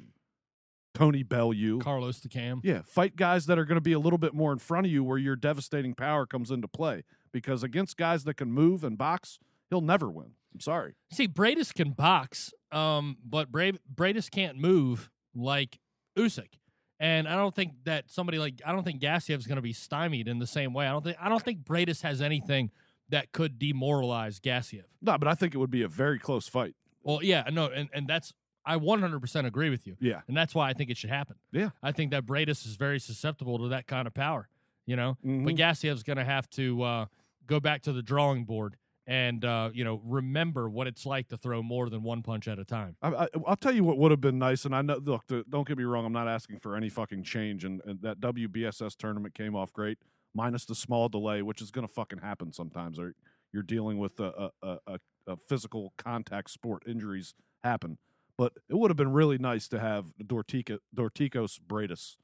Tony 0.95 1.23
Bellew. 1.23 1.79
Carlos 1.81 2.21
Takam. 2.21 2.61
Yeah, 2.65 2.81
fight 2.87 3.15
guys 3.15 3.47
that 3.47 3.59
are 3.59 3.67
going 3.67 3.77
to 3.77 3.83
be 3.83 3.93
a 3.93 3.99
little 3.99 4.19
bit 4.19 4.33
more 4.33 4.53
in 4.53 4.59
front 4.59 4.87
of 4.87 4.93
you 4.93 5.05
where 5.05 5.19
your 5.19 5.37
devastating 5.37 5.95
power 5.95 6.27
comes 6.27 6.51
into 6.51 6.67
play. 6.67 7.05
Because 7.31 7.63
against 7.63 7.97
guys 7.97 8.25
that 8.25 8.35
can 8.35 8.51
move 8.51 8.83
and 8.83 8.97
box, 8.97 9.39
he'll 9.69 9.81
never 9.81 10.11
win. 10.11 10.33
I'm 10.55 10.61
sorry. 10.61 10.95
See, 11.13 11.29
Briedis 11.29 11.75
can 11.75 11.91
box, 11.91 12.55
um, 12.73 13.19
but 13.25 13.53
Bra- 13.53 13.73
Briedis 13.93 14.31
can't 14.31 14.57
move 14.57 15.11
like 15.35 15.79
Usyk. 16.17 16.55
And 17.01 17.29
I 17.29 17.35
don't 17.35 17.55
think 17.55 17.73
that 17.85 18.11
somebody 18.11 18.39
like 18.39 18.63
I 18.65 18.73
don't 18.73 18.85
think 18.85 19.03
Gassiev's 19.03 19.47
going 19.47 19.57
to 19.57 19.63
be 19.63 19.73
stymied 19.73 20.29
in 20.29 20.39
the 20.39 20.47
same 20.47 20.73
way. 20.73 20.87
I 20.87 20.93
don't 20.93 21.05
think 21.05 21.17
I 21.21 21.29
don't 21.29 21.43
think 21.43 21.65
Briedis 21.65 22.03
has 22.03 22.23
anything 22.23 22.71
that 23.09 23.33
could 23.33 23.59
demoralize 23.59 24.41
Gassiev. 24.41 24.85
No, 25.03 25.19
but 25.19 25.29
I 25.29 25.35
think 25.35 25.55
it 25.55 25.59
would 25.59 25.71
be 25.71 25.83
a 25.83 25.89
very 25.89 26.19
close 26.19 26.49
fight. 26.49 26.75
Well, 27.03 27.23
yeah, 27.23 27.45
no, 27.53 27.67
and, 27.67 27.89
and 27.93 28.09
that's 28.09 28.33
I 28.67 28.77
100% 28.77 29.45
agree 29.47 29.69
with 29.69 29.87
you. 29.87 29.97
Yeah. 30.01 30.23
And 30.27 30.35
that's 30.37 30.55
why 30.55 30.71
I 30.71 30.73
think 30.73 30.89
it 30.91 30.97
should 30.97 31.11
happen. 31.11 31.37
Yeah. 31.53 31.71
I 31.83 31.93
think 31.93 32.13
that 32.13 32.25
Briedis 32.25 32.67
is 32.67 32.77
very 32.77 32.99
susceptible 32.99 33.59
to 33.59 33.69
that 33.69 33.87
kind 33.87 34.07
of 34.07 34.15
power, 34.15 34.49
you 34.87 34.97
know? 34.97 35.19
But 35.23 35.29
Mhm. 35.29 35.59
Gassiev's 35.59 36.03
going 36.03 36.17
to 36.17 36.25
have 36.25 36.49
to 36.51 36.83
uh, 36.83 37.07
go 37.47 37.61
back 37.61 37.83
to 37.83 37.93
the 37.93 38.03
drawing 38.03 38.45
board 38.47 38.77
and, 39.07 39.45
uh, 39.45 39.69
you 39.75 39.85
know, 39.85 40.01
remember 40.03 40.71
what 40.71 40.87
it's 40.87 41.05
like 41.05 41.29
to 41.29 41.37
throw 41.37 41.63
more 41.63 41.91
than 41.91 42.03
one 42.03 42.23
punch 42.23 42.49
at 42.49 42.59
a 42.59 42.65
time. 42.65 42.97
I, 43.03 43.09
I, 43.09 43.29
I'll 43.47 43.55
tell 43.57 43.75
you 43.75 43.85
what 43.85 43.99
would 43.99 44.11
have 44.13 44.23
been 44.23 44.39
nice, 44.39 44.65
and 44.65 44.75
I 44.75 44.81
know. 44.81 44.97
Look, 44.97 45.25
don't 45.51 45.69
get 45.69 45.77
me 45.77 45.85
wrong. 45.85 46.07
I'm 46.07 46.13
not 46.15 46.27
asking 46.27 46.61
for 46.61 46.75
any 46.75 46.89
fucking 46.89 47.25
change, 47.25 47.67
and, 47.67 47.83
and 47.85 48.01
that 48.01 48.19
WBSS 48.19 48.97
tournament 48.97 49.35
came 49.35 49.55
off 49.55 49.75
great, 49.75 49.99
minus 50.35 50.65
the 50.65 50.75
small 50.75 51.09
delay, 51.09 51.43
which 51.43 51.63
is 51.63 51.71
going 51.71 51.87
to 51.87 51.93
fucking 51.93 52.19
happen 52.21 52.53
sometimes. 52.53 52.99
Or 52.99 53.15
you're 53.53 53.63
dealing 53.63 53.99
with 53.99 54.19
a, 54.21 54.51
a, 54.63 54.79
a, 54.87 54.99
a, 55.29 55.37
physical 55.37 55.93
contact 55.97 56.51
sport. 56.51 56.83
Injuries 56.87 57.35
happen, 57.63 57.99
but 58.37 58.53
it 58.69 58.75
would 58.75 58.91
have 58.91 58.97
been 58.97 59.13
really 59.13 59.39
nice 59.39 59.69
to 59.69 59.79
have 59.79 60.07
Dortica, 60.23 60.79
Dorticos 60.95 61.61
Briedis 61.61 62.17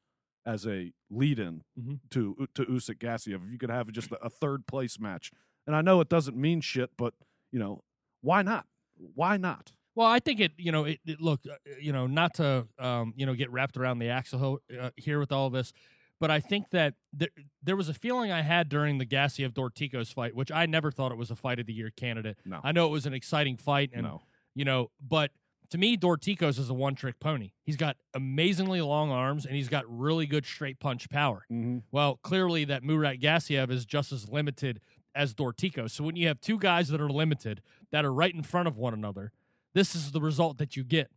as 0.46 0.66
a 0.66 0.92
lead-in 1.10 1.62
Mhm. 1.78 2.00
to 2.10 2.48
to 2.54 2.64
Usyk 2.64 2.98
Gassiev. 2.98 3.44
If 3.46 3.52
you 3.52 3.58
could 3.58 3.70
have 3.70 3.90
just 3.92 4.10
a, 4.10 4.24
a 4.24 4.30
third 4.30 4.66
place 4.66 4.98
match, 4.98 5.30
and 5.66 5.76
I 5.76 5.82
know 5.82 6.00
it 6.00 6.08
doesn't 6.08 6.36
mean 6.36 6.60
shit, 6.60 6.90
but 6.96 7.14
you 7.52 7.58
know 7.58 7.84
why 8.22 8.42
not? 8.42 8.66
Why 8.96 9.36
not? 9.36 9.72
Well, 9.94 10.06
I 10.06 10.18
think 10.20 10.40
it, 10.40 10.52
you 10.56 10.72
know, 10.72 10.84
it, 10.84 11.00
it 11.04 11.20
look, 11.20 11.40
uh, 11.50 11.56
you 11.80 11.92
know, 11.92 12.06
not 12.06 12.34
to, 12.34 12.66
um, 12.78 13.12
you 13.16 13.26
know, 13.26 13.34
get 13.34 13.50
wrapped 13.50 13.76
around 13.76 13.98
the 13.98 14.08
axle 14.08 14.60
uh, 14.80 14.90
here 14.96 15.18
with 15.18 15.32
all 15.32 15.50
this, 15.50 15.72
but 16.20 16.30
I 16.30 16.38
think 16.38 16.70
that 16.70 16.94
there, 17.12 17.30
there 17.62 17.76
was 17.76 17.88
a 17.88 17.94
feeling 17.94 18.30
I 18.30 18.42
had 18.42 18.68
during 18.68 18.98
the 18.98 19.06
Gassiev 19.06 19.52
Dorticos 19.52 20.12
fight, 20.12 20.36
which 20.36 20.52
I 20.52 20.66
never 20.66 20.90
thought 20.90 21.10
it 21.10 21.18
was 21.18 21.30
a 21.30 21.36
fight 21.36 21.58
of 21.58 21.66
the 21.66 21.72
year 21.72 21.90
candidate. 21.90 22.36
No. 22.44 22.60
I 22.62 22.72
know 22.72 22.86
it 22.86 22.90
was 22.90 23.06
an 23.06 23.14
exciting 23.14 23.56
fight, 23.56 23.90
and 23.92 24.02
no. 24.02 24.22
you 24.54 24.64
know, 24.64 24.90
but 25.00 25.32
to 25.70 25.78
me, 25.78 25.96
Dorticos 25.96 26.58
is 26.58 26.68
a 26.68 26.74
one 26.74 26.94
trick 26.94 27.18
pony. 27.20 27.52
He's 27.62 27.76
got 27.76 27.96
amazingly 28.12 28.80
long 28.80 29.10
arms 29.10 29.46
and 29.46 29.54
he's 29.54 29.68
got 29.68 29.84
really 29.88 30.26
good 30.26 30.44
straight 30.44 30.80
punch 30.80 31.08
power. 31.08 31.46
Mm-hmm. 31.50 31.78
Well, 31.90 32.18
clearly 32.22 32.64
that 32.66 32.82
Murat 32.82 33.20
Gassiev 33.20 33.70
is 33.70 33.84
just 33.84 34.12
as 34.12 34.28
limited 34.28 34.80
as 35.14 35.32
Dorticos. 35.32 35.92
So 35.92 36.04
when 36.04 36.16
you 36.16 36.26
have 36.26 36.40
two 36.40 36.58
guys 36.58 36.88
that 36.88 37.00
are 37.00 37.08
limited 37.08 37.62
that 37.92 38.04
are 38.04 38.12
right 38.12 38.34
in 38.34 38.42
front 38.42 38.68
of 38.68 38.76
one 38.76 38.94
another, 38.94 39.32
this 39.72 39.94
is 39.94 40.10
the 40.10 40.20
result 40.20 40.58
that 40.58 40.76
you 40.76 40.82
get. 40.82 41.10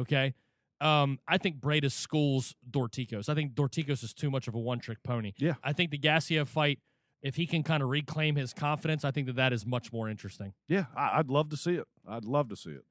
Okay. 0.00 0.34
Um, 0.80 1.18
I 1.26 1.38
think 1.38 1.60
Briedis 1.60 1.92
schools 1.92 2.54
Dorticos. 2.70 3.28
I 3.28 3.34
think 3.34 3.54
Dorticos 3.54 4.04
is 4.04 4.14
too 4.14 4.30
much 4.30 4.46
of 4.46 4.54
a 4.54 4.58
one 4.58 4.78
trick 4.78 5.02
pony. 5.02 5.32
Yeah. 5.38 5.54
I 5.62 5.72
think 5.72 5.90
the 5.90 5.98
Gassiev 5.98 6.46
fight, 6.46 6.78
if 7.20 7.34
he 7.34 7.46
can 7.46 7.64
kind 7.64 7.82
of 7.82 7.88
reclaim 7.88 8.36
his 8.36 8.52
confidence, 8.52 9.04
I 9.04 9.10
think 9.10 9.26
that 9.26 9.36
that 9.36 9.52
is 9.52 9.66
much 9.66 9.92
more 9.92 10.08
interesting. 10.08 10.54
Yeah, 10.68 10.84
I, 10.96 11.18
I'd 11.18 11.30
love 11.30 11.48
to 11.50 11.56
see 11.56 11.74
it. 11.74 11.86
I'd 12.08 12.24
love 12.24 12.48
to 12.50 12.56
see 12.56 12.70
it. 12.70 12.84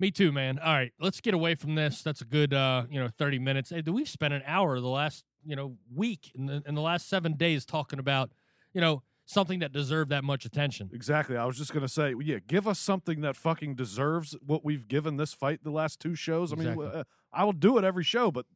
Me 0.00 0.10
too, 0.10 0.32
man. 0.32 0.58
All 0.58 0.72
right, 0.72 0.92
let's 0.98 1.20
get 1.20 1.34
away 1.34 1.54
from 1.54 1.74
this. 1.74 2.02
That's 2.02 2.22
a 2.22 2.24
good, 2.24 2.54
uh, 2.54 2.84
you 2.90 2.98
know, 2.98 3.08
thirty 3.18 3.38
minutes. 3.38 3.70
Hey, 3.70 3.82
we've 3.86 4.08
spent 4.08 4.32
an 4.32 4.42
hour 4.46 4.80
the 4.80 4.88
last, 4.88 5.24
you 5.44 5.54
know, 5.54 5.76
week 5.94 6.32
in 6.34 6.46
the, 6.46 6.62
in 6.66 6.74
the 6.74 6.80
last 6.80 7.08
seven 7.08 7.36
days 7.36 7.66
talking 7.66 7.98
about, 7.98 8.32
you 8.72 8.80
know, 8.80 9.02
something 9.24 9.60
that 9.60 9.72
deserved 9.72 10.10
that 10.10 10.24
much 10.24 10.44
attention. 10.44 10.90
Exactly. 10.92 11.36
I 11.36 11.44
was 11.44 11.56
just 11.56 11.72
gonna 11.72 11.88
say, 11.88 12.14
yeah, 12.20 12.38
give 12.46 12.66
us 12.66 12.78
something 12.78 13.20
that 13.22 13.36
fucking 13.36 13.74
deserves 13.74 14.36
what 14.44 14.64
we've 14.64 14.88
given 14.88 15.16
this 15.16 15.32
fight 15.34 15.62
the 15.62 15.70
last 15.70 16.00
two 16.00 16.14
shows. 16.14 16.52
I 16.52 16.56
mean, 16.56 16.80
uh, 16.80 17.04
I 17.32 17.44
will 17.44 17.52
do 17.52 17.78
it 17.78 17.84
every 17.84 18.04
show, 18.04 18.30
but 18.30 18.46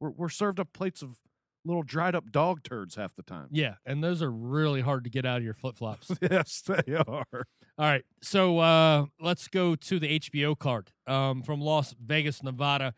we're 0.00 0.10
we're 0.10 0.28
served 0.28 0.60
up 0.60 0.72
plates 0.72 1.02
of 1.02 1.16
little 1.64 1.82
dried 1.82 2.14
up 2.14 2.30
dog 2.30 2.62
turds 2.62 2.94
half 2.94 3.14
the 3.14 3.22
time. 3.22 3.48
Yeah, 3.50 3.74
and 3.84 4.02
those 4.02 4.22
are 4.22 4.30
really 4.30 4.80
hard 4.80 5.04
to 5.04 5.10
get 5.10 5.26
out 5.26 5.38
of 5.38 5.44
your 5.44 5.54
flip 5.54 5.76
flops. 5.76 6.10
yes, 6.20 6.62
they 6.62 6.94
are. 6.94 7.26
All 7.32 7.44
right, 7.78 8.04
so 8.22 8.58
uh, 8.58 9.06
let's 9.20 9.48
go 9.48 9.76
to 9.76 9.98
the 9.98 10.18
HBO 10.18 10.58
card 10.58 10.90
um, 11.06 11.42
from 11.42 11.60
Las 11.60 11.94
Vegas, 12.00 12.42
Nevada. 12.42 12.94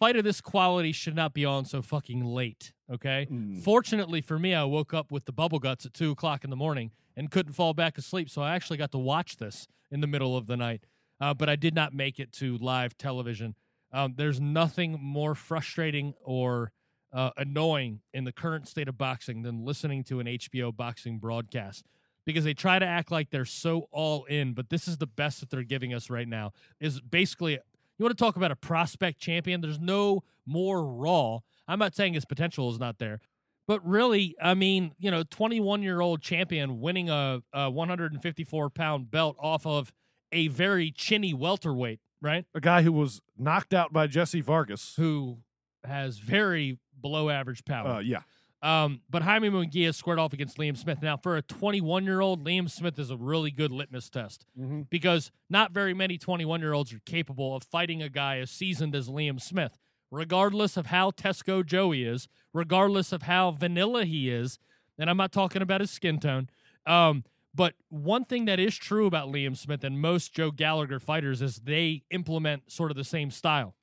Fight 0.00 0.16
of 0.16 0.24
this 0.24 0.40
quality 0.40 0.92
should 0.92 1.14
not 1.14 1.32
be 1.34 1.44
on 1.44 1.64
so 1.64 1.80
fucking 1.80 2.24
late. 2.24 2.72
Okay. 2.92 3.26
Mm. 3.30 3.62
Fortunately 3.62 4.20
for 4.20 4.38
me, 4.38 4.54
I 4.54 4.64
woke 4.64 4.92
up 4.92 5.10
with 5.10 5.24
the 5.24 5.32
bubble 5.32 5.58
guts 5.58 5.86
at 5.86 5.94
two 5.94 6.10
o'clock 6.10 6.44
in 6.44 6.50
the 6.50 6.56
morning 6.56 6.90
and 7.16 7.30
couldn't 7.30 7.52
fall 7.52 7.74
back 7.74 7.96
asleep, 7.96 8.28
so 8.28 8.42
I 8.42 8.54
actually 8.54 8.76
got 8.76 8.90
to 8.92 8.98
watch 8.98 9.36
this 9.36 9.66
in 9.90 10.00
the 10.00 10.06
middle 10.06 10.36
of 10.36 10.46
the 10.46 10.56
night. 10.56 10.84
Uh, 11.20 11.32
but 11.32 11.48
I 11.48 11.56
did 11.56 11.74
not 11.74 11.94
make 11.94 12.18
it 12.18 12.32
to 12.34 12.58
live 12.58 12.98
television. 12.98 13.54
Um, 13.92 14.14
there's 14.16 14.40
nothing 14.40 14.98
more 15.00 15.36
frustrating 15.36 16.14
or 16.22 16.72
uh, 17.12 17.30
annoying 17.36 18.00
in 18.12 18.24
the 18.24 18.32
current 18.32 18.66
state 18.66 18.88
of 18.88 18.98
boxing 18.98 19.42
than 19.42 19.64
listening 19.64 20.02
to 20.04 20.18
an 20.18 20.26
HBO 20.26 20.74
boxing 20.76 21.18
broadcast. 21.18 21.86
because 22.26 22.42
they 22.44 22.54
try 22.54 22.78
to 22.78 22.86
act 22.86 23.10
like 23.12 23.30
they're 23.30 23.44
so 23.44 23.86
all 23.92 24.24
in, 24.24 24.54
but 24.54 24.70
this 24.70 24.88
is 24.88 24.96
the 24.98 25.06
best 25.06 25.40
that 25.40 25.50
they're 25.50 25.62
giving 25.62 25.92
us 25.94 26.10
right 26.10 26.26
now. 26.26 26.52
Is 26.80 27.00
basically 27.00 27.58
you 27.98 28.04
want 28.04 28.16
to 28.16 28.22
talk 28.22 28.36
about 28.36 28.50
a 28.50 28.56
prospect 28.56 29.18
champion? 29.20 29.60
There's 29.60 29.80
no 29.80 30.22
more 30.46 30.84
raw. 30.84 31.40
I'm 31.66 31.78
not 31.78 31.94
saying 31.94 32.14
his 32.14 32.24
potential 32.24 32.70
is 32.70 32.78
not 32.78 32.98
there, 32.98 33.20
but 33.66 33.86
really, 33.86 34.36
I 34.42 34.54
mean, 34.54 34.94
you 34.98 35.10
know, 35.10 35.22
21 35.22 35.82
year 35.82 36.00
old 36.00 36.20
champion 36.20 36.80
winning 36.80 37.08
a, 37.08 37.42
a 37.52 37.70
154 37.70 38.70
pound 38.70 39.10
belt 39.10 39.36
off 39.38 39.66
of 39.66 39.92
a 40.32 40.48
very 40.48 40.90
chinny 40.90 41.32
welterweight, 41.32 42.00
right? 42.20 42.44
A 42.54 42.60
guy 42.60 42.82
who 42.82 42.92
was 42.92 43.22
knocked 43.38 43.72
out 43.72 43.92
by 43.92 44.06
Jessie 44.06 44.40
Vargas. 44.40 44.94
Who 44.96 45.38
has 45.84 46.18
very 46.18 46.78
below 47.00 47.30
average 47.30 47.64
power. 47.64 47.88
Uh, 47.88 47.98
yeah. 48.00 48.22
Um, 48.64 49.02
but 49.10 49.22
Jaime 49.22 49.50
Munguia 49.50 49.94
squared 49.94 50.18
off 50.18 50.32
against 50.32 50.56
Liam 50.56 50.74
Smith. 50.76 51.02
Now, 51.02 51.18
for 51.18 51.36
a 51.36 51.42
21 51.42 52.04
year 52.06 52.20
old, 52.22 52.44
Liam 52.46 52.70
Smith 52.70 52.98
is 52.98 53.10
a 53.10 53.16
really 53.16 53.50
good 53.50 53.70
litmus 53.70 54.08
test 54.08 54.46
Mm-hmm. 54.58 54.82
because 54.88 55.30
not 55.50 55.72
very 55.72 55.92
many 55.92 56.16
21 56.16 56.60
year 56.60 56.72
olds 56.72 56.90
are 56.92 57.00
capable 57.04 57.54
of 57.54 57.62
fighting 57.62 58.02
a 58.02 58.08
guy 58.08 58.38
as 58.38 58.50
seasoned 58.50 58.94
as 58.94 59.08
Liam 59.08 59.38
Smith, 59.40 59.76
regardless 60.10 60.78
of 60.78 60.86
how 60.86 61.10
Tesco 61.10 61.64
Joey 61.64 62.04
is, 62.04 62.26
regardless 62.54 63.12
of 63.12 63.22
how 63.24 63.50
vanilla 63.50 64.06
he 64.06 64.30
is. 64.30 64.58
And 64.98 65.10
I'm 65.10 65.18
not 65.18 65.30
talking 65.32 65.60
about 65.60 65.82
his 65.82 65.90
skin 65.90 66.18
tone. 66.18 66.48
Um, 66.86 67.24
but 67.54 67.74
one 67.90 68.24
thing 68.24 68.46
that 68.46 68.58
is 68.58 68.74
true 68.76 69.06
about 69.06 69.28
Liam 69.28 69.56
Smith 69.58 69.84
and 69.84 70.00
most 70.00 70.32
Joe 70.32 70.50
Gallagher 70.50 70.98
fighters 71.00 71.42
is 71.42 71.56
they 71.56 72.02
implement 72.10 72.72
sort 72.72 72.90
of 72.90 72.96
the 72.96 73.04
same 73.04 73.30
style. 73.30 73.74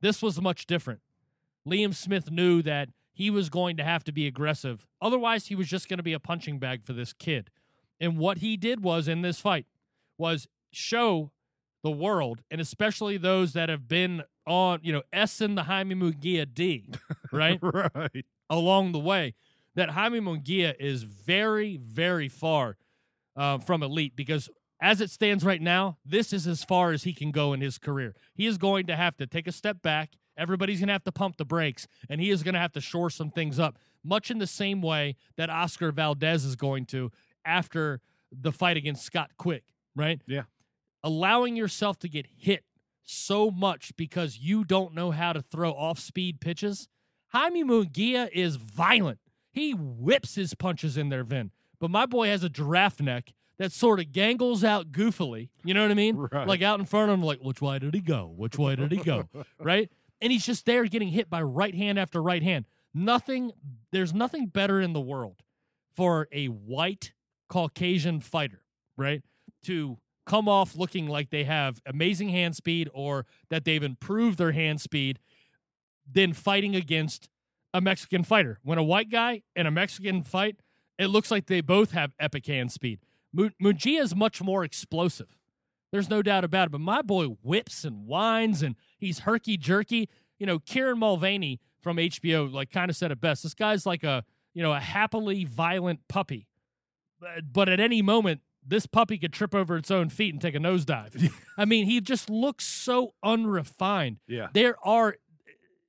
This 0.00 0.22
was 0.22 0.40
much 0.40 0.66
different. 0.66 1.00
Liam 1.68 1.94
Smith 1.94 2.30
knew 2.30 2.62
that 2.62 2.88
he 3.12 3.30
was 3.30 3.48
going 3.48 3.76
to 3.76 3.84
have 3.84 4.04
to 4.04 4.12
be 4.12 4.26
aggressive. 4.26 4.86
Otherwise, 5.00 5.46
he 5.46 5.54
was 5.54 5.68
just 5.68 5.88
going 5.88 5.98
to 5.98 6.02
be 6.02 6.12
a 6.12 6.20
punching 6.20 6.58
bag 6.58 6.84
for 6.84 6.92
this 6.92 7.12
kid. 7.12 7.50
And 8.00 8.18
what 8.18 8.38
he 8.38 8.56
did 8.56 8.82
was 8.82 9.08
in 9.08 9.22
this 9.22 9.40
fight 9.40 9.66
was 10.16 10.48
show 10.72 11.32
the 11.82 11.90
world, 11.90 12.42
and 12.50 12.60
especially 12.60 13.16
those 13.16 13.52
that 13.54 13.68
have 13.68 13.88
been 13.88 14.22
on, 14.46 14.80
you 14.82 14.92
know, 14.92 15.02
S 15.12 15.40
in 15.40 15.54
the 15.54 15.64
Jaime 15.64 15.94
Munguia 15.94 16.46
D, 16.52 16.92
right? 17.32 17.58
right. 17.62 18.24
along 18.48 18.92
the 18.92 18.98
way 18.98 19.34
that 19.74 19.90
Jaime 19.90 20.20
Munguia 20.20 20.74
is 20.78 21.02
very, 21.04 21.76
very 21.76 22.28
far 22.28 22.76
uh, 23.36 23.58
from 23.58 23.82
elite 23.82 24.14
because 24.16 24.48
as 24.80 25.00
it 25.00 25.10
stands 25.10 25.44
right 25.44 25.60
now, 25.60 25.98
this 26.04 26.32
is 26.32 26.46
as 26.46 26.64
far 26.64 26.92
as 26.92 27.04
he 27.04 27.12
can 27.12 27.30
go 27.30 27.52
in 27.52 27.60
his 27.60 27.78
career. 27.78 28.14
He 28.34 28.46
is 28.46 28.58
going 28.58 28.86
to 28.86 28.96
have 28.96 29.16
to 29.18 29.26
take 29.26 29.46
a 29.46 29.52
step 29.52 29.82
back. 29.82 30.16
Everybody's 30.36 30.78
going 30.78 30.88
to 30.88 30.92
have 30.92 31.04
to 31.04 31.12
pump 31.12 31.36
the 31.36 31.44
brakes, 31.44 31.86
and 32.08 32.20
he 32.20 32.30
is 32.30 32.42
going 32.42 32.54
to 32.54 32.60
have 32.60 32.72
to 32.72 32.80
shore 32.80 33.10
some 33.10 33.30
things 33.30 33.58
up, 33.58 33.78
much 34.02 34.30
in 34.30 34.38
the 34.38 34.46
same 34.46 34.80
way 34.80 35.16
that 35.36 35.50
Oscar 35.50 35.92
Valdez 35.92 36.44
is 36.44 36.56
going 36.56 36.86
to 36.86 37.10
after 37.44 38.00
the 38.32 38.52
fight 38.52 38.76
against 38.76 39.04
Scott 39.04 39.30
Quigg, 39.38 39.62
right? 39.94 40.20
Yeah. 40.26 40.42
Allowing 41.02 41.56
yourself 41.56 41.98
to 42.00 42.08
get 42.08 42.26
hit 42.36 42.64
so 43.02 43.50
much 43.50 43.92
because 43.96 44.38
you 44.38 44.64
don't 44.64 44.94
know 44.94 45.10
how 45.10 45.32
to 45.32 45.42
throw 45.42 45.72
off 45.72 45.98
speed 45.98 46.40
pitches. 46.40 46.88
Jaime 47.28 47.64
Munguia 47.64 48.28
is 48.32 48.56
violent. 48.56 49.18
He 49.52 49.72
whips 49.72 50.36
his 50.36 50.54
punches 50.54 50.96
in 50.96 51.08
there, 51.08 51.24
Vin. 51.24 51.50
But 51.80 51.90
my 51.90 52.06
boy 52.06 52.28
has 52.28 52.44
a 52.44 52.48
giraffe 52.48 53.00
neck 53.00 53.32
that 53.58 53.72
sort 53.72 54.00
of 54.00 54.12
gangles 54.12 54.62
out 54.64 54.92
goofily. 54.92 55.48
You 55.64 55.74
know 55.74 55.82
what 55.82 55.90
I 55.90 55.94
mean? 55.94 56.16
Right. 56.16 56.46
Like 56.46 56.62
out 56.62 56.78
in 56.78 56.86
front 56.86 57.10
of 57.10 57.18
him, 57.18 57.24
like, 57.24 57.40
which 57.40 57.60
way 57.60 57.78
did 57.78 57.94
he 57.94 58.00
go? 58.00 58.32
Which 58.34 58.58
way 58.58 58.76
did 58.76 58.92
he 58.92 58.98
go? 58.98 59.28
right? 59.60 59.90
And 60.20 60.32
he's 60.32 60.44
just 60.44 60.66
there 60.66 60.84
getting 60.84 61.08
hit 61.08 61.30
by 61.30 61.42
right 61.42 61.74
hand 61.74 61.98
after 61.98 62.22
right 62.22 62.42
hand. 62.42 62.66
Nothing, 62.92 63.52
there's 63.92 64.12
nothing 64.12 64.46
better 64.46 64.80
in 64.80 64.92
the 64.92 65.00
world 65.00 65.42
for 65.94 66.28
a 66.32 66.46
white 66.46 67.12
Caucasian 67.48 68.20
fighter, 68.20 68.62
right? 68.96 69.22
To 69.64 69.98
come 70.26 70.48
off 70.48 70.76
looking 70.76 71.08
like 71.08 71.30
they 71.30 71.44
have 71.44 71.80
amazing 71.86 72.28
hand 72.28 72.54
speed 72.56 72.88
or 72.92 73.26
that 73.48 73.64
they've 73.64 73.82
improved 73.82 74.38
their 74.38 74.52
hand 74.52 74.80
speed 74.80 75.18
than 76.10 76.32
fighting 76.32 76.76
against 76.76 77.28
a 77.72 77.80
Mexican 77.80 78.24
fighter. 78.24 78.58
When 78.62 78.78
a 78.78 78.82
white 78.82 79.10
guy 79.10 79.42
and 79.56 79.66
a 79.66 79.70
Mexican 79.70 80.22
fight, 80.22 80.60
it 80.98 81.06
looks 81.06 81.30
like 81.30 81.46
they 81.46 81.60
both 81.60 81.92
have 81.92 82.14
epic 82.18 82.46
hand 82.46 82.72
speed. 82.72 83.00
Mu- 83.32 83.50
Mujia 83.62 84.00
is 84.00 84.14
much 84.14 84.42
more 84.42 84.64
explosive. 84.64 85.36
There's 85.92 86.08
no 86.08 86.22
doubt 86.22 86.44
about 86.44 86.68
it. 86.68 86.72
But 86.72 86.80
my 86.80 87.02
boy 87.02 87.26
whips 87.42 87.84
and 87.84 88.06
whines 88.06 88.62
and 88.62 88.76
he's 88.98 89.20
herky 89.20 89.56
jerky. 89.56 90.08
You 90.38 90.46
know, 90.46 90.58
Kieran 90.58 90.98
Mulvaney 90.98 91.60
from 91.80 91.96
HBO 91.96 92.52
like 92.52 92.70
kind 92.70 92.90
of 92.90 92.96
said 92.96 93.10
it 93.10 93.20
best. 93.20 93.42
This 93.42 93.54
guy's 93.54 93.86
like 93.86 94.04
a 94.04 94.24
you 94.54 94.62
know 94.62 94.72
a 94.72 94.80
happily 94.80 95.44
violent 95.44 96.00
puppy, 96.08 96.46
but, 97.20 97.52
but 97.52 97.68
at 97.68 97.80
any 97.80 98.02
moment 98.02 98.40
this 98.66 98.86
puppy 98.86 99.18
could 99.18 99.32
trip 99.32 99.54
over 99.54 99.76
its 99.76 99.90
own 99.90 100.10
feet 100.10 100.34
and 100.34 100.40
take 100.40 100.54
a 100.54 100.58
nosedive. 100.58 101.32
I 101.56 101.64
mean, 101.64 101.86
he 101.86 102.00
just 102.00 102.28
looks 102.28 102.66
so 102.66 103.14
unrefined. 103.22 104.18
Yeah. 104.26 104.48
There 104.52 104.76
are 104.84 105.16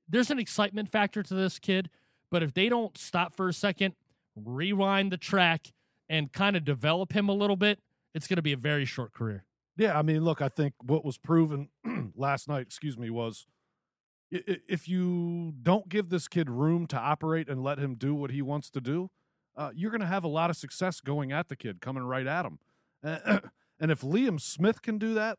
there's 0.08 0.30
an 0.30 0.38
excitement 0.38 0.90
factor 0.90 1.22
to 1.22 1.34
this 1.34 1.58
kid, 1.58 1.90
but 2.30 2.42
if 2.42 2.52
they 2.54 2.68
don't 2.68 2.96
stop 2.98 3.34
for 3.34 3.48
a 3.48 3.52
second, 3.52 3.94
rewind 4.36 5.12
the 5.12 5.16
track 5.16 5.72
and 6.08 6.32
kind 6.32 6.56
of 6.56 6.64
develop 6.64 7.12
him 7.12 7.28
a 7.28 7.32
little 7.32 7.56
bit, 7.56 7.78
it's 8.14 8.26
going 8.26 8.36
to 8.36 8.42
be 8.42 8.52
a 8.52 8.56
very 8.56 8.84
short 8.84 9.12
career. 9.12 9.44
Yeah, 9.76 9.98
I 9.98 10.02
mean, 10.02 10.24
look, 10.24 10.42
I 10.42 10.48
think 10.48 10.74
what 10.82 11.04
was 11.04 11.18
proven 11.18 11.68
last 12.14 12.48
night, 12.48 12.62
excuse 12.62 12.98
me, 12.98 13.10
was 13.10 13.46
if 14.30 14.88
you 14.88 15.52
don't 15.62 15.88
give 15.88 16.08
this 16.08 16.28
kid 16.28 16.48
room 16.48 16.86
to 16.86 16.98
operate 16.98 17.48
and 17.48 17.62
let 17.62 17.78
him 17.78 17.94
do 17.94 18.14
what 18.14 18.30
he 18.30 18.42
wants 18.42 18.70
to 18.70 18.80
do, 18.80 19.10
uh, 19.56 19.70
you're 19.74 19.90
going 19.90 20.00
to 20.00 20.06
have 20.06 20.24
a 20.24 20.28
lot 20.28 20.50
of 20.50 20.56
success 20.56 21.00
going 21.00 21.32
at 21.32 21.48
the 21.48 21.56
kid, 21.56 21.80
coming 21.80 22.02
right 22.02 22.26
at 22.26 22.46
him. 22.46 22.58
and 23.02 23.90
if 23.90 24.00
Liam 24.00 24.40
Smith 24.40 24.80
can 24.80 24.98
do 24.98 25.14
that, 25.14 25.38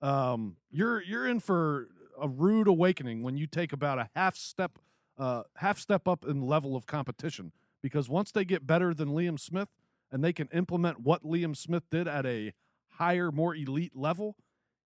um, 0.00 0.56
you're 0.70 1.02
you're 1.02 1.26
in 1.26 1.40
for 1.40 1.88
a 2.18 2.28
rude 2.28 2.68
awakening 2.68 3.22
when 3.22 3.36
you 3.36 3.46
take 3.46 3.72
about 3.72 3.98
a 3.98 4.08
half 4.14 4.36
step, 4.36 4.78
uh, 5.18 5.42
half 5.56 5.78
step 5.78 6.08
up 6.08 6.24
in 6.24 6.46
level 6.46 6.74
of 6.76 6.86
competition. 6.86 7.52
Because 7.82 8.08
once 8.08 8.30
they 8.30 8.44
get 8.44 8.66
better 8.66 8.94
than 8.94 9.08
Liam 9.08 9.38
Smith 9.38 9.68
and 10.10 10.22
they 10.24 10.32
can 10.32 10.48
implement 10.52 11.00
what 11.00 11.24
Liam 11.24 11.56
Smith 11.56 11.84
did 11.90 12.08
at 12.08 12.24
a 12.26 12.52
higher, 13.00 13.32
more 13.32 13.56
elite 13.56 13.96
level, 13.96 14.36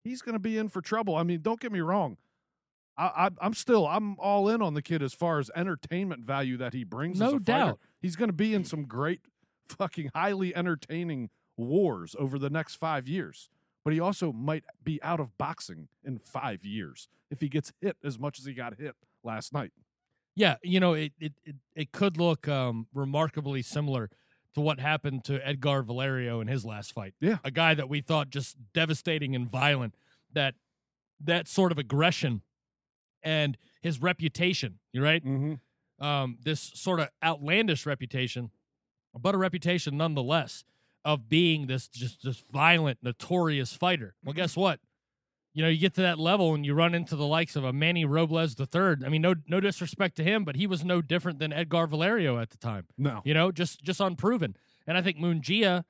he's 0.05 0.22
going 0.22 0.35
to 0.35 0.38
be 0.38 0.59
in 0.59 0.68
for 0.68 0.81
trouble. 0.81 1.16
I 1.16 1.22
mean, 1.22 1.40
don't 1.40 1.59
get 1.59 1.72
me 1.72 1.81
wrong. 1.81 2.18
I, 2.96 3.05
I, 3.05 3.31
I'm 3.40 3.55
still 3.55 3.87
I'm 3.87 4.18
all 4.18 4.48
in 4.48 4.61
on 4.61 4.75
the 4.75 4.83
kid 4.83 5.03
as 5.03 5.14
far 5.14 5.38
as 5.38 5.51
entertainment 5.57 6.25
value 6.25 6.59
that 6.59 6.75
he 6.75 6.85
brings. 6.85 7.18
No 7.18 7.29
as 7.29 7.33
a 7.33 7.40
fighter. 7.40 7.64
doubt. 7.64 7.79
he's 8.01 8.16
going 8.16 8.29
to 8.29 8.35
be 8.35 8.53
in 8.55 8.64
some 8.64 8.85
great, 8.85 9.20
fucking 9.68 10.11
highly 10.14 10.55
entertaining 10.55 11.31
wars 11.57 12.14
over 12.18 12.38
the 12.38 12.51
next 12.51 12.77
five 12.77 13.09
years. 13.09 13.48
But 13.85 13.94
he 13.94 14.01
also 14.01 14.33
might 14.33 14.64
be 14.85 15.03
out 15.03 15.18
of 15.18 15.37
boxing 15.38 15.88
in 16.05 16.18
five 16.18 16.64
years 16.64 17.09
if 17.31 17.40
he 17.40 17.48
gets 17.48 17.72
hit 17.81 17.96
as 18.05 18.18
much 18.18 18.38
as 18.38 18.44
he 18.44 18.53
got 18.53 18.79
hit 18.79 18.94
last 19.25 19.53
night. 19.53 19.72
Yeah, 20.37 20.57
you 20.62 20.81
know, 20.81 20.92
it 20.92 21.12
it 21.18 21.33
it, 21.44 21.57
it 21.75 21.92
could 21.92 22.16
look 22.16 22.46
um, 22.46 22.87
remarkably 22.94 23.62
similar 23.62 24.11
to 24.55 24.61
what 24.61 24.81
happened 24.81 25.25
to 25.25 25.47
Edgar 25.47 25.83
Valerio 25.83 26.41
in 26.41 26.49
his 26.49 26.65
last 26.65 26.93
fight. 26.93 27.15
Yeah. 27.21 27.38
a 27.45 27.51
guy 27.51 27.75
that 27.75 27.88
we 27.88 28.01
thought 28.01 28.31
just 28.31 28.57
devastating 28.73 29.35
and 29.35 29.51
violent. 29.51 29.95
That 30.33 30.55
that 31.25 31.47
sort 31.49 31.73
of 31.73 31.79
aggression 31.79 32.43
and 33.23 33.57
his 33.81 34.01
reputation. 34.01 34.79
You 34.93 35.03
right? 35.03 35.25
Mm-hmm. 35.25 36.05
um, 36.05 36.38
this 36.43 36.73
sort 36.75 37.01
of 37.01 37.09
outlandish 37.23 37.87
reputation, 37.87 38.51
but 39.19 39.35
a 39.35 39.38
reputation 39.38 39.97
nonetheless 39.97 40.65
of 41.05 41.29
being 41.29 41.67
this 41.67 41.88
just 41.88 42.23
this 42.23 42.45
violent, 42.53 42.99
notorious 43.03 43.73
fighter. 43.73 44.15
Well, 44.25 44.35
guess 44.35 44.57
what? 44.57 44.81
You 45.55 45.62
know, 45.62 45.69
you 45.69 45.79
get 45.79 45.95
to 45.95 46.01
that 46.03 46.19
level 46.19 46.55
and 46.55 46.65
you 46.65 46.73
run 46.75 46.95
into 46.95 47.15
the 47.15 47.27
likes 47.27 47.57
of 47.57 47.65
a 47.65 47.73
Manny 47.73 48.05
Robles 48.07 48.57
III. 48.59 49.05
I 49.05 49.09
mean, 49.11 49.21
no 49.23 49.35
no 49.47 49.61
disrespect 49.61 50.17
to 50.17 50.25
him, 50.25 50.45
but 50.45 50.57
he 50.57 50.67
was 50.67 50.85
no 50.85 51.03
different 51.03 51.38
than 51.38 51.53
Edgar 51.53 51.87
Valerio 51.87 52.38
at 52.38 52.51
the 52.51 52.57
time. 52.57 52.87
No, 52.97 53.21
You 53.25 53.35
know, 53.35 53.53
just 53.53 53.83
just 53.83 54.01
unproven. 54.01 54.57
And 54.87 54.97
I 54.97 55.03
think 55.03 55.19
Munguia 55.19 55.85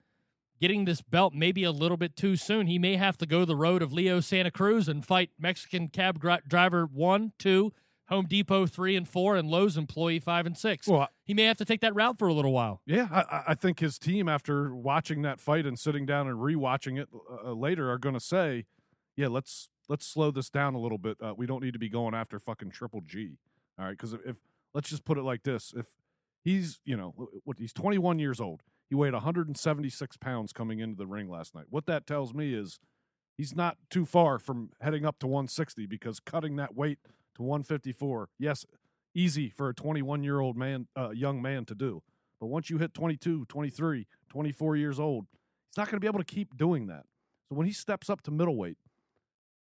getting 0.60 0.84
this 0.84 1.00
belt 1.00 1.32
maybe 1.34 1.64
a 1.64 1.70
little 1.72 1.96
bit 1.96 2.14
too 2.16 2.36
soon. 2.36 2.66
He 2.66 2.78
may 2.78 2.96
have 2.96 3.16
to 3.18 3.26
go 3.26 3.44
the 3.44 3.56
road 3.56 3.82
of 3.82 3.92
Leo 3.92 4.20
Santa 4.20 4.50
Cruz 4.50 4.88
and 4.88 5.04
fight 5.04 5.30
Mexican 5.38 5.88
cab 5.88 6.20
dri- 6.20 6.38
driver 6.46 6.84
one, 6.86 7.32
two, 7.38 7.72
Home 8.08 8.26
Depot 8.26 8.66
three 8.66 8.94
and 8.96 9.08
four, 9.08 9.36
and 9.36 9.48
Lowe's 9.48 9.76
employee 9.76 10.18
five 10.20 10.44
and 10.44 10.56
six. 10.58 10.86
Well, 10.88 11.08
he 11.24 11.34
may 11.34 11.44
have 11.44 11.56
to 11.58 11.64
take 11.64 11.80
that 11.80 11.94
route 11.94 12.18
for 12.18 12.28
a 12.28 12.34
little 12.34 12.52
while. 12.52 12.80
Yeah, 12.84 13.08
I- 13.10 13.20
I, 13.36 13.42
I 13.48 13.54
think 13.54 13.78
his 13.80 13.98
team, 13.98 14.28
after 14.28 14.74
watching 14.74 15.22
that 15.22 15.40
fight 15.40 15.66
and 15.66 15.78
sitting 15.78 16.04
down 16.04 16.26
and 16.28 16.38
rewatching 16.38 17.00
it 17.00 17.08
uh, 17.44 17.52
later, 17.52 17.90
are 17.90 17.98
going 17.98 18.14
to 18.14 18.20
say, 18.20 18.64
"Yeah, 19.16 19.28
let's 19.28 19.68
let's 19.88 20.06
slow 20.06 20.30
this 20.30 20.50
down 20.50 20.74
a 20.74 20.78
little 20.78 20.98
bit. 20.98 21.16
Uh, 21.20 21.34
we 21.36 21.46
don't 21.46 21.62
need 21.62 21.72
to 21.72 21.78
be 21.78 21.88
going 21.88 22.14
after 22.14 22.38
fucking 22.38 22.70
Triple 22.70 23.02
G, 23.06 23.38
all 23.78 23.86
right? 23.86 23.92
Because 23.92 24.12
if, 24.12 24.20
if 24.24 24.36
let's 24.74 24.88
just 24.88 25.04
put 25.04 25.18
it 25.18 25.22
like 25.22 25.42
this: 25.42 25.72
if 25.76 25.86
he's 26.44 26.80
you 26.84 26.96
know 26.96 27.14
what 27.44 27.58
he's 27.58 27.72
21 27.72 28.18
years 28.18 28.40
old, 28.40 28.62
he 28.88 28.94
weighed 28.94 29.12
176 29.12 30.16
pounds 30.18 30.52
coming 30.52 30.80
into 30.80 30.96
the 30.96 31.06
ring 31.06 31.28
last 31.28 31.54
night. 31.54 31.66
What 31.70 31.86
that 31.86 32.06
tells 32.06 32.34
me 32.34 32.54
is 32.54 32.78
he's 33.36 33.54
not 33.54 33.76
too 33.90 34.06
far 34.06 34.38
from 34.38 34.70
heading 34.80 35.04
up 35.04 35.18
to 35.20 35.26
160 35.26 35.86
because 35.86 36.20
cutting 36.20 36.56
that 36.56 36.74
weight 36.74 36.98
to 37.34 37.42
154, 37.42 38.28
yes, 38.38 38.66
easy 39.14 39.48
for 39.48 39.68
a 39.68 39.74
21 39.74 40.22
year 40.22 40.40
old 40.40 40.56
man, 40.56 40.88
uh, 40.96 41.10
young 41.10 41.40
man 41.40 41.64
to 41.66 41.74
do. 41.74 42.02
But 42.40 42.48
once 42.48 42.70
you 42.70 42.78
hit 42.78 42.92
22, 42.92 43.44
23, 43.46 44.06
24 44.28 44.76
years 44.76 44.98
old, 44.98 45.26
He's 45.72 45.78
not 45.78 45.86
going 45.86 45.96
to 45.96 46.00
be 46.00 46.06
able 46.06 46.18
to 46.18 46.24
keep 46.24 46.58
doing 46.58 46.88
that. 46.88 47.04
So 47.48 47.54
when 47.54 47.66
he 47.66 47.72
steps 47.72 48.10
up 48.10 48.20
to 48.22 48.30
middleweight, 48.30 48.76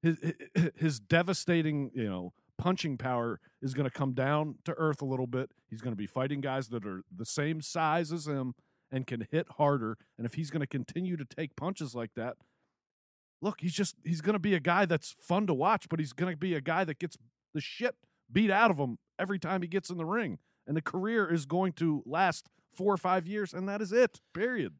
his 0.01 0.33
his 0.75 0.99
devastating, 0.99 1.91
you 1.93 2.09
know, 2.09 2.33
punching 2.57 2.97
power 2.97 3.39
is 3.61 3.73
going 3.73 3.89
to 3.89 3.95
come 3.95 4.13
down 4.13 4.55
to 4.65 4.73
earth 4.73 5.01
a 5.01 5.05
little 5.05 5.27
bit. 5.27 5.51
He's 5.69 5.81
going 5.81 5.93
to 5.93 5.97
be 5.97 6.07
fighting 6.07 6.41
guys 6.41 6.69
that 6.69 6.85
are 6.85 7.01
the 7.15 7.25
same 7.25 7.61
size 7.61 8.11
as 8.11 8.27
him 8.27 8.53
and 8.91 9.07
can 9.07 9.25
hit 9.31 9.47
harder. 9.57 9.97
And 10.17 10.25
if 10.25 10.35
he's 10.35 10.49
going 10.49 10.61
to 10.61 10.67
continue 10.67 11.17
to 11.17 11.25
take 11.25 11.55
punches 11.55 11.95
like 11.95 12.11
that, 12.15 12.35
look, 13.41 13.61
he's 13.61 13.73
just 13.73 13.95
he's 14.03 14.21
going 14.21 14.33
to 14.33 14.39
be 14.39 14.53
a 14.53 14.59
guy 14.59 14.85
that's 14.85 15.15
fun 15.19 15.47
to 15.47 15.53
watch, 15.53 15.87
but 15.89 15.99
he's 15.99 16.13
going 16.13 16.33
to 16.33 16.37
be 16.37 16.53
a 16.53 16.61
guy 16.61 16.83
that 16.83 16.99
gets 16.99 17.17
the 17.53 17.61
shit 17.61 17.95
beat 18.31 18.51
out 18.51 18.71
of 18.71 18.77
him 18.77 18.97
every 19.19 19.39
time 19.39 19.61
he 19.61 19.67
gets 19.67 19.89
in 19.89 19.97
the 19.97 20.05
ring. 20.05 20.39
And 20.67 20.77
the 20.77 20.81
career 20.81 21.31
is 21.31 21.45
going 21.45 21.73
to 21.73 22.03
last 22.05 22.47
four 22.73 22.93
or 22.93 22.97
five 22.97 23.27
years, 23.27 23.53
and 23.53 23.67
that 23.67 23.81
is 23.81 23.91
it. 23.91 24.21
Period. 24.33 24.75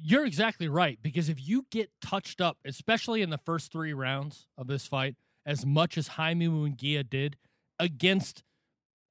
You're 0.00 0.26
exactly 0.26 0.68
right 0.68 0.98
because 1.02 1.28
if 1.28 1.46
you 1.46 1.66
get 1.70 1.90
touched 2.00 2.40
up, 2.40 2.58
especially 2.64 3.22
in 3.22 3.30
the 3.30 3.38
first 3.38 3.72
three 3.72 3.92
rounds 3.92 4.46
of 4.56 4.66
this 4.66 4.86
fight, 4.86 5.16
as 5.44 5.66
much 5.66 5.98
as 5.98 6.08
Jaime 6.08 6.46
Munguia 6.46 7.08
did 7.08 7.36
against, 7.78 8.44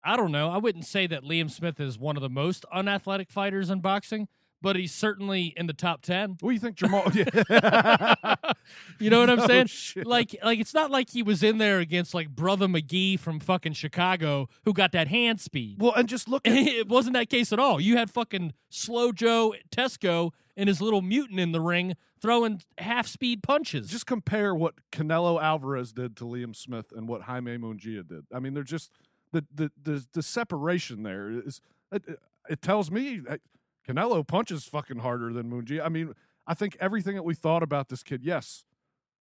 I 0.04 0.16
don't 0.16 0.32
know, 0.32 0.50
I 0.50 0.58
wouldn't 0.58 0.86
say 0.86 1.08
that 1.08 1.24
Liam 1.24 1.52
Smith 1.52 1.80
is 1.80 2.00
one 2.00 2.16
of 2.16 2.22
the 2.22 2.30
most 2.30 2.66
unathletic 2.72 3.30
fighters 3.32 3.70
in 3.70 3.82
boxing, 3.82 4.28
but 4.62 4.76
he's 4.76 4.94
certainly 4.94 5.54
in 5.56 5.68
the 5.68 5.74
top 5.74 6.02
ten. 6.02 6.38
What 6.40 6.50
do 6.50 6.54
you 6.54 6.60
think, 6.60 6.76
Jamal? 6.76 7.04
You 9.00 9.10
know 9.10 9.20
what 9.20 9.30
I'm 9.30 9.38
No 9.38 9.48
saying? 9.48 9.68
shit. 9.68 10.06
Like, 10.08 10.36
like 10.44 10.60
it's 10.60 10.74
not 10.74 10.92
like 10.92 11.10
he 11.12 11.24
was 11.24 11.42
in 11.44 11.58
there 11.58 11.80
against 11.80 12.14
like 12.14 12.30
brother 12.30 12.68
McGee 12.68 13.20
from 13.20 13.40
fucking 13.40 13.74
Chicago 13.74 14.50
who 14.66 14.74
got 14.74 14.92
that 14.92 15.08
hand 15.08 15.40
speed. 15.40 15.78
well, 15.80 15.94
and 15.96 16.10
just 16.10 16.28
look 16.28 16.46
at 16.48 16.54
it 16.58 16.88
wasn't 16.90 17.14
that 17.16 17.30
case 17.30 17.54
at 17.54 17.60
all. 17.60 17.80
You 17.80 17.98
had 17.98 18.10
fucking 18.10 18.54
slow 18.70 19.12
Joe 19.12 19.54
Tesco 19.72 20.32
and 20.58 20.68
his 20.68 20.82
little 20.82 21.02
mutant 21.02 21.40
in 21.40 21.52
the 21.52 21.62
ring 21.62 21.96
throwing 22.22 22.62
half 22.80 23.08
speed 23.08 23.44
punches. 23.44 23.88
just 23.90 24.06
compare 24.08 24.54
what 24.56 24.74
Canelo 24.92 25.42
Alvarez 25.42 25.94
did 25.94 26.18
to 26.18 26.26
Liam 26.26 26.56
Smith 26.56 26.88
and 26.96 27.08
what 27.08 27.22
Jaime 27.24 27.58
Munguia 27.58 28.06
did. 28.08 28.26
I 28.34 28.40
mean, 28.40 28.54
they're 28.54 28.64
just 28.64 28.92
the 29.32 29.46
the 29.54 29.72
the, 29.82 30.06
the 30.14 30.24
separation 30.24 31.04
there 31.04 31.30
is 31.30 31.62
it, 31.92 32.04
it 32.50 32.62
tells 32.62 32.90
me 32.92 33.20
that 33.28 33.40
Canelo 33.88 34.26
punches 34.28 34.66
fucking 34.66 35.00
harder 35.00 35.32
than 35.32 35.50
Munguia. 35.50 35.86
I 35.86 35.90
mean, 35.90 36.14
I 36.46 36.54
think 36.54 36.78
everything 36.80 37.16
that 37.16 37.24
we 37.24 37.34
thought 37.34 37.64
about 37.64 37.90
this 37.90 38.04
kid, 38.04 38.22
yes, 38.24 38.66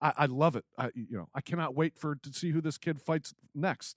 I, 0.00 0.12
I 0.16 0.26
love 0.26 0.56
it. 0.56 0.64
I 0.78 0.90
you 0.94 1.16
know 1.16 1.28
I 1.34 1.40
cannot 1.40 1.74
wait 1.74 1.98
for 1.98 2.14
to 2.14 2.32
see 2.32 2.50
who 2.50 2.60
this 2.60 2.78
kid 2.78 3.00
fights 3.00 3.34
next. 3.54 3.96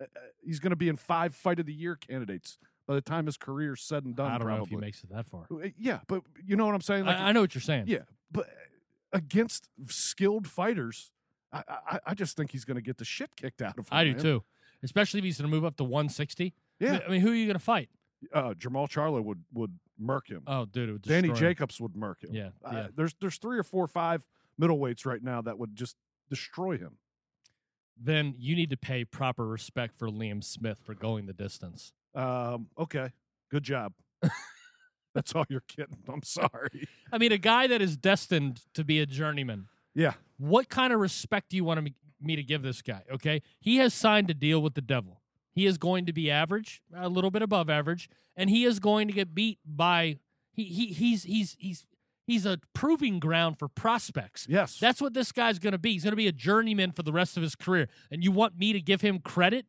Uh, 0.00 0.04
uh, 0.04 0.20
He's 0.44 0.58
going 0.58 0.70
to 0.70 0.76
be 0.76 0.88
in 0.88 0.96
five 0.96 1.34
fight 1.34 1.60
of 1.60 1.66
the 1.66 1.72
year 1.72 1.96
candidates 1.96 2.58
by 2.86 2.94
the 2.94 3.00
time 3.00 3.26
his 3.26 3.36
career's 3.36 3.80
said 3.82 4.04
and 4.04 4.16
done. 4.16 4.30
I 4.30 4.38
don't 4.38 4.48
know 4.48 4.62
if 4.62 4.68
he 4.68 4.76
makes 4.76 5.04
it 5.04 5.10
that 5.10 5.26
far. 5.26 5.46
Uh, 5.50 5.68
Yeah, 5.78 6.00
but 6.08 6.22
you 6.44 6.56
know 6.56 6.66
what 6.66 6.74
I'm 6.74 6.80
saying? 6.80 7.06
I, 7.06 7.28
I 7.28 7.32
know 7.32 7.42
what 7.42 7.54
you're 7.54 7.62
saying. 7.62 7.84
Yeah, 7.86 8.02
but 8.30 8.48
against 9.12 9.68
skilled 9.88 10.48
fighters, 10.48 11.12
I 11.52 11.62
I, 11.68 11.98
I 12.08 12.14
just 12.14 12.36
think 12.36 12.50
he's 12.50 12.64
going 12.64 12.76
to 12.76 12.82
get 12.82 12.98
the 12.98 13.04
shit 13.04 13.36
kicked 13.36 13.62
out 13.62 13.78
of 13.78 13.86
him. 13.86 13.96
I 13.96 14.04
do 14.04 14.12
man. 14.12 14.20
too. 14.20 14.44
Especially 14.84 15.18
if 15.18 15.24
he's 15.24 15.38
going 15.38 15.48
to 15.48 15.54
move 15.54 15.64
up 15.64 15.76
to 15.76 15.84
160. 15.84 16.54
Yeah, 16.80 16.98
I 17.06 17.08
mean, 17.08 17.20
who 17.20 17.30
are 17.30 17.34
you 17.34 17.46
going 17.46 17.54
to 17.54 17.64
fight? 17.64 17.88
uh, 18.32 18.54
Jermall 18.54 18.88
Charlo 18.88 19.22
would 19.22 19.42
would 19.52 19.78
murk 20.02 20.28
him. 20.28 20.42
Oh, 20.46 20.64
dude, 20.66 20.88
it 20.88 20.92
would 20.92 21.02
Danny 21.02 21.28
destroy 21.28 21.46
him. 21.48 21.52
Jacobs 21.54 21.80
would 21.80 21.96
murk 21.96 22.22
him. 22.22 22.34
Yeah, 22.34 22.50
Uh, 22.64 22.70
yeah. 22.72 22.86
there's 22.94 23.14
there's 23.20 23.38
three 23.38 23.58
or 23.58 23.62
four 23.62 23.84
or 23.84 23.88
five 23.88 24.26
middleweights 24.60 25.06
right 25.06 25.22
now 25.22 25.40
that 25.42 25.58
would 25.58 25.74
just 25.76 25.96
destroy 26.28 26.76
him. 26.78 26.98
Then 28.00 28.34
you 28.38 28.56
need 28.56 28.70
to 28.70 28.76
pay 28.76 29.04
proper 29.04 29.46
respect 29.46 29.96
for 29.98 30.08
Liam 30.08 30.42
Smith 30.42 30.80
for 30.84 30.94
going 30.94 31.26
the 31.26 31.32
distance. 31.32 31.92
Um, 32.14 32.68
okay, 32.78 33.12
good 33.50 33.62
job. 33.62 33.92
That's 35.14 35.34
all 35.34 35.44
you're 35.48 35.62
getting. 35.76 35.98
I'm 36.08 36.22
sorry. 36.22 36.88
I 37.12 37.18
mean, 37.18 37.32
a 37.32 37.38
guy 37.38 37.66
that 37.66 37.82
is 37.82 37.96
destined 37.96 38.62
to 38.74 38.82
be 38.84 38.98
a 39.00 39.06
journeyman. 39.06 39.66
Yeah, 39.94 40.14
what 40.38 40.68
kind 40.68 40.92
of 40.92 41.00
respect 41.00 41.50
do 41.50 41.56
you 41.56 41.64
want 41.64 41.82
me- 41.82 41.94
me 42.20 42.36
to 42.36 42.42
give 42.42 42.62
this 42.62 42.80
guy? 42.82 43.02
Okay. 43.12 43.42
He 43.60 43.76
has 43.76 43.92
signed 43.94 44.30
a 44.30 44.34
deal 44.34 44.62
with 44.62 44.74
the 44.74 44.80
devil. 44.80 45.20
He 45.52 45.66
is 45.66 45.78
going 45.78 46.06
to 46.06 46.12
be 46.12 46.30
average, 46.30 46.82
a 46.96 47.08
little 47.08 47.30
bit 47.30 47.42
above 47.42 47.68
average, 47.70 48.08
and 48.36 48.48
he 48.50 48.64
is 48.64 48.78
going 48.80 49.06
to 49.08 49.14
get 49.14 49.34
beat 49.34 49.58
by 49.64 50.18
he, 50.52 50.64
he 50.64 50.86
he's 50.86 51.22
he's 51.24 51.56
he's 51.58 51.86
he's 52.26 52.46
a 52.46 52.58
proving 52.74 53.18
ground 53.20 53.58
for 53.58 53.68
prospects. 53.68 54.46
yes. 54.48 54.78
That's 54.78 55.00
what 55.00 55.12
this 55.14 55.32
guy's 55.32 55.58
going 55.58 55.72
to 55.72 55.78
be. 55.78 55.92
He's 55.92 56.04
going 56.04 56.12
to 56.12 56.16
be 56.16 56.28
a 56.28 56.32
journeyman 56.32 56.92
for 56.92 57.02
the 57.02 57.12
rest 57.12 57.36
of 57.36 57.42
his 57.42 57.54
career. 57.54 57.88
And 58.10 58.22
you 58.24 58.32
want 58.32 58.58
me 58.58 58.72
to 58.72 58.80
give 58.80 59.00
him 59.00 59.18
credit 59.18 59.66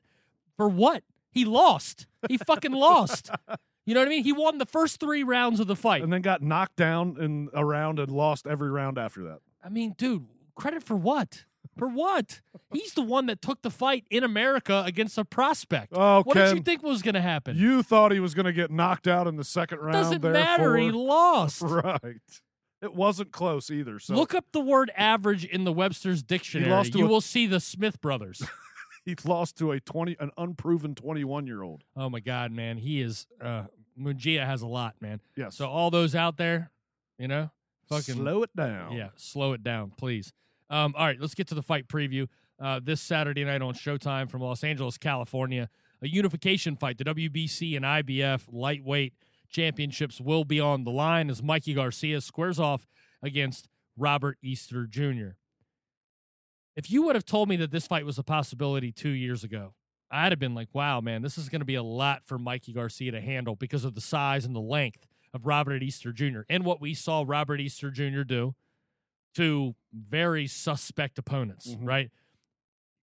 for 0.56 0.70
what? 0.70 1.04
He 1.32 1.46
lost. 1.46 2.08
He 2.30 2.38
fucking 2.38 2.72
lost. 2.74 3.30
You 3.86 3.94
know 3.94 4.00
what 4.00 4.06
I 4.08 4.12
mean? 4.12 4.24
He 4.24 4.32
won 4.32 4.60
the 4.60 4.66
first 4.66 5.02
3 5.02 5.24
rounds 5.24 5.60
of 5.60 5.68
the 5.68 5.76
fight. 5.76 6.04
and 6.04 6.14
then 6.14 6.22
got 6.22 6.42
knocked 6.42 6.78
down 6.78 7.18
in 7.20 7.50
a 7.54 7.66
round 7.66 8.00
and 8.00 8.10
lost 8.10 8.48
every 8.48 8.72
round 8.72 8.98
after 8.98 9.24
that. 9.24 9.40
I 9.62 9.68
mean, 9.68 9.94
dude, 9.98 10.26
credit 10.56 10.84
for 10.84 10.96
what? 10.96 11.44
For 11.78 11.88
what? 11.88 12.42
He's 12.72 12.94
the 12.94 13.02
one 13.02 13.26
that 13.28 13.42
took 13.42 13.62
the 13.62 13.72
fight 13.72 14.06
in 14.10 14.24
America 14.24 14.84
against 14.86 15.18
a 15.18 15.26
prospect. 15.26 15.94
Oh, 15.96 16.22
what 16.24 16.36
did 16.36 16.56
you 16.58 16.62
think 16.64 16.84
was 16.84 17.02
going 17.02 17.16
to 17.16 17.22
happen? 17.22 17.58
You 17.58 17.82
thought 17.84 18.12
he 18.12 18.20
was 18.20 18.34
going 18.34 18.46
to 18.46 18.54
get 18.54 18.70
knocked 18.72 19.08
out 19.08 19.28
in 19.28 19.38
the 19.38 19.44
second 19.44 19.80
round. 19.80 19.94
Doesn't 19.94 20.24
matter. 20.24 20.76
He 20.78 20.92
lost. 20.92 21.62
Right. 21.74 22.22
It 22.82 22.94
wasn't 22.94 23.32
close 23.32 23.72
either. 23.72 23.98
So 23.98 24.14
Look 24.14 24.36
up 24.36 24.46
the 24.52 24.60
word 24.60 24.92
average 24.98 25.46
in 25.46 25.64
the 25.64 25.72
Webster's 25.72 26.22
dictionary. 26.22 26.70
lost 26.70 26.92
to 26.92 27.00
You 27.00 27.06
a- 27.06 27.08
will 27.08 27.22
see 27.22 27.48
the 27.48 27.62
Smith 27.62 28.02
brothers. 28.02 28.44
he 29.06 29.16
lost 29.24 29.58
to 29.60 29.72
a 29.72 29.80
twenty, 29.80 30.18
an 30.20 30.32
unproven 30.38 30.94
twenty-one 30.94 31.48
year 31.48 31.62
old. 31.64 31.84
oh 31.96 32.10
my 32.10 32.20
God, 32.20 32.52
man. 32.52 32.78
He 32.78 33.00
is 33.02 33.26
uh 33.42 33.64
Munguia 33.98 34.46
has 34.46 34.62
a 34.62 34.68
lot, 34.68 34.96
man. 35.00 35.22
Yes. 35.38 35.56
So 35.56 35.70
all 35.70 35.92
those 35.92 36.14
out 36.14 36.36
there, 36.36 36.72
you 37.18 37.30
know, 37.30 37.52
fucking 37.88 38.16
slow 38.16 38.44
it 38.44 38.54
down. 38.56 38.92
Yeah, 38.94 39.10
slow 39.16 39.54
it 39.54 39.64
down, 39.64 39.94
please. 39.98 40.34
Um, 40.70 40.94
all 40.98 41.06
right, 41.06 41.20
let's 41.20 41.36
get 41.36 41.48
to 41.48 41.56
the 41.56 41.62
fight 41.62 41.88
preview. 41.88 42.28
Uh, 42.60 42.80
this 42.82 43.02
Saturday 43.02 43.44
night 43.44 43.62
on 43.62 43.74
Showtime 43.74 44.30
from 44.30 44.42
Los 44.42 44.64
Angeles, 44.64 44.98
California, 44.98 45.70
a 46.02 46.08
unification 46.08 46.76
fight. 46.76 46.98
The 46.98 47.06
WBC 47.06 47.76
and 47.76 47.84
IBF 47.84 48.44
lightweight 48.52 49.14
championships 49.50 50.22
will 50.22 50.46
be 50.46 50.60
on 50.60 50.84
the 50.84 50.92
line 50.92 51.30
as 51.30 51.42
Mikey 51.42 51.74
Garcia 51.74 52.22
squares 52.22 52.60
off 52.60 52.88
against 53.22 53.70
Robert 53.98 54.38
Easter 54.42 54.86
Jr. 54.86 55.36
If 56.76 56.90
you 56.90 57.04
would 57.04 57.16
have 57.16 57.26
told 57.26 57.50
me 57.50 57.56
that 57.58 57.72
this 57.72 57.88
fight 57.88 58.06
was 58.06 58.18
a 58.18 58.24
possibility 58.24 58.92
two 58.92 59.10
years 59.10 59.44
ago, 59.44 59.74
I'd 60.10 60.32
have 60.32 60.40
been 60.40 60.56
like, 60.56 60.70
wow, 60.74 61.02
man, 61.02 61.22
this 61.22 61.38
is 61.38 61.50
going 61.50 61.62
to 61.62 61.66
be 61.66 61.76
a 61.76 61.84
lot 61.84 62.24
for 62.26 62.38
Mikey 62.38 62.74
Garcia 62.74 63.12
to 63.12 63.22
handle 63.22 63.56
because 63.56 63.84
of 63.84 63.96
the 63.96 64.02
size 64.02 64.46
and 64.46 64.56
the 64.56 64.62
length 64.62 65.08
of 65.34 65.46
Robert 65.46 65.82
Easter 65.82 66.12
Jr. 66.12 66.42
and 66.50 66.64
what 66.64 66.80
we 66.80 66.94
saw 66.94 67.24
Robert 67.26 67.60
Easter 67.60 67.90
Jr. 67.90 68.22
do 68.22 68.54
to 69.36 69.76
very 69.94 70.48
suspect 70.48 71.18
opponents, 71.20 71.76
Mhm. 71.76 71.88
right? 71.88 72.12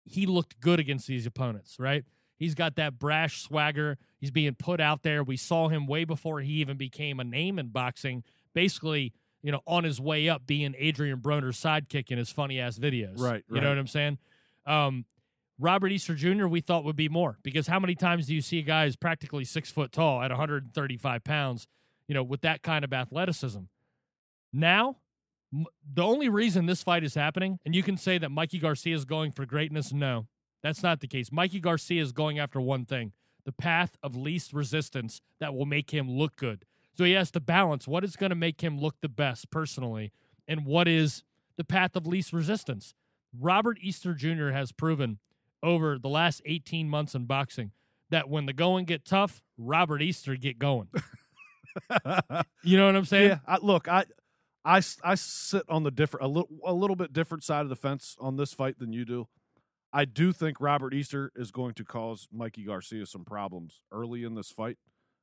He 0.05 0.25
looked 0.25 0.59
good 0.59 0.79
against 0.79 1.07
these 1.07 1.25
opponents, 1.25 1.79
right? 1.79 2.05
He's 2.37 2.53
got 2.53 2.75
that 2.75 2.99
brash 2.99 3.41
swagger. 3.41 3.97
He's 4.19 4.29
being 4.31 4.55
put 4.55 4.79
out 4.79 5.03
there. 5.03 5.23
We 5.23 5.37
saw 5.37 5.67
him 5.69 5.87
way 5.87 6.03
before 6.03 6.41
he 6.41 6.53
even 6.53 6.77
became 6.77 7.19
a 7.19 7.23
name 7.23 7.57
in 7.57 7.69
boxing, 7.69 8.23
basically, 8.53 9.13
you 9.41 9.51
know, 9.51 9.61
on 9.65 9.83
his 9.83 9.99
way 10.01 10.27
up 10.29 10.45
being 10.45 10.75
Adrian 10.77 11.21
Broner's 11.21 11.59
sidekick 11.59 12.11
in 12.11 12.17
his 12.17 12.31
funny 12.31 12.59
ass 12.59 12.77
videos. 12.77 13.19
Right, 13.19 13.43
You 13.49 13.61
know 13.61 13.69
what 13.69 13.77
I'm 13.77 13.87
saying? 13.87 14.19
Um, 14.65 15.05
Robert 15.57 15.91
Easter 15.91 16.13
Jr. 16.15 16.47
we 16.47 16.59
thought 16.59 16.83
would 16.83 16.97
be 16.97 17.07
more 17.07 17.39
because 17.41 17.67
how 17.67 17.79
many 17.79 17.95
times 17.95 18.27
do 18.27 18.35
you 18.35 18.41
see 18.41 18.59
a 18.59 18.63
guy 18.63 18.85
who's 18.85 18.97
practically 18.97 19.45
six 19.45 19.71
foot 19.71 19.91
tall 19.93 20.21
at 20.21 20.29
135 20.29 21.23
pounds, 21.23 21.67
you 22.07 22.13
know, 22.13 22.23
with 22.23 22.41
that 22.41 22.61
kind 22.61 22.83
of 22.83 22.91
athleticism? 22.91 23.61
Now, 24.51 24.97
the 25.93 26.03
only 26.03 26.29
reason 26.29 26.65
this 26.65 26.83
fight 26.83 27.03
is 27.03 27.15
happening, 27.15 27.59
and 27.65 27.75
you 27.75 27.83
can 27.83 27.97
say 27.97 28.17
that 28.17 28.31
Mikey 28.31 28.59
Garcia 28.59 28.95
is 28.95 29.05
going 29.05 29.31
for 29.31 29.45
greatness, 29.45 29.93
no, 29.93 30.27
that's 30.63 30.83
not 30.83 30.99
the 30.99 31.07
case. 31.07 31.31
Mikey 31.31 31.59
Garcia 31.59 32.01
is 32.01 32.11
going 32.11 32.39
after 32.39 32.59
one 32.59 32.85
thing 32.85 33.13
the 33.45 33.51
path 33.51 33.95
of 34.01 34.15
least 34.15 34.53
resistance 34.53 35.21
that 35.39 35.53
will 35.53 35.67
make 35.67 35.91
him 35.91 36.09
look 36.09 36.35
good. 36.35 36.65
So 36.97 37.03
he 37.03 37.11
has 37.11 37.29
to 37.31 37.39
balance 37.39 37.87
what 37.87 38.03
is 38.03 38.15
going 38.15 38.31
to 38.31 38.35
make 38.35 38.61
him 38.61 38.79
look 38.79 38.95
the 39.01 39.09
best 39.09 39.51
personally 39.51 40.11
and 40.47 40.65
what 40.65 40.87
is 40.87 41.23
the 41.55 41.63
path 41.63 41.95
of 41.95 42.07
least 42.07 42.33
resistance. 42.33 42.95
Robert 43.39 43.77
Easter 43.81 44.15
Jr. 44.15 44.49
has 44.49 44.71
proven 44.71 45.19
over 45.61 45.99
the 45.99 46.09
last 46.09 46.41
18 46.45 46.89
months 46.89 47.13
in 47.13 47.25
boxing 47.25 47.71
that 48.09 48.29
when 48.29 48.47
the 48.47 48.53
going 48.53 48.85
get 48.85 49.05
tough, 49.05 49.43
Robert 49.57 50.01
Easter 50.01 50.35
get 50.35 50.57
going. 50.57 50.87
You 52.63 52.77
know 52.77 52.85
what 52.85 52.95
I'm 52.95 53.05
saying? 53.05 53.29
yeah. 53.29 53.39
I, 53.45 53.57
look, 53.61 53.87
I, 53.87 54.05
I, 54.65 54.81
I 55.03 55.15
sit 55.15 55.63
on 55.69 55.83
the 55.83 55.91
different 55.91 56.25
a 56.25 56.27
little 56.27 56.49
a 56.65 56.73
little 56.73 56.95
bit 56.95 57.13
different 57.13 57.43
side 57.43 57.61
of 57.61 57.69
the 57.69 57.75
fence 57.75 58.15
on 58.19 58.35
this 58.35 58.51
fight 58.53 58.79
than 58.79 58.91
you 58.93 59.05
do. 59.05 59.27
I 59.93 60.03
do 60.05 60.33
think 60.33 60.59
Robert 60.59 60.93
Easter 60.93 61.31
is 61.35 61.51
going 61.51 61.73
to 61.75 61.85
cause 61.85 62.27
Mikey 62.31 62.63
Garcia 62.65 63.05
some 63.05 63.23
problems 63.23 63.79
early 63.91 64.23
in 64.23 64.35
this 64.35 64.51
fight, 64.51 64.77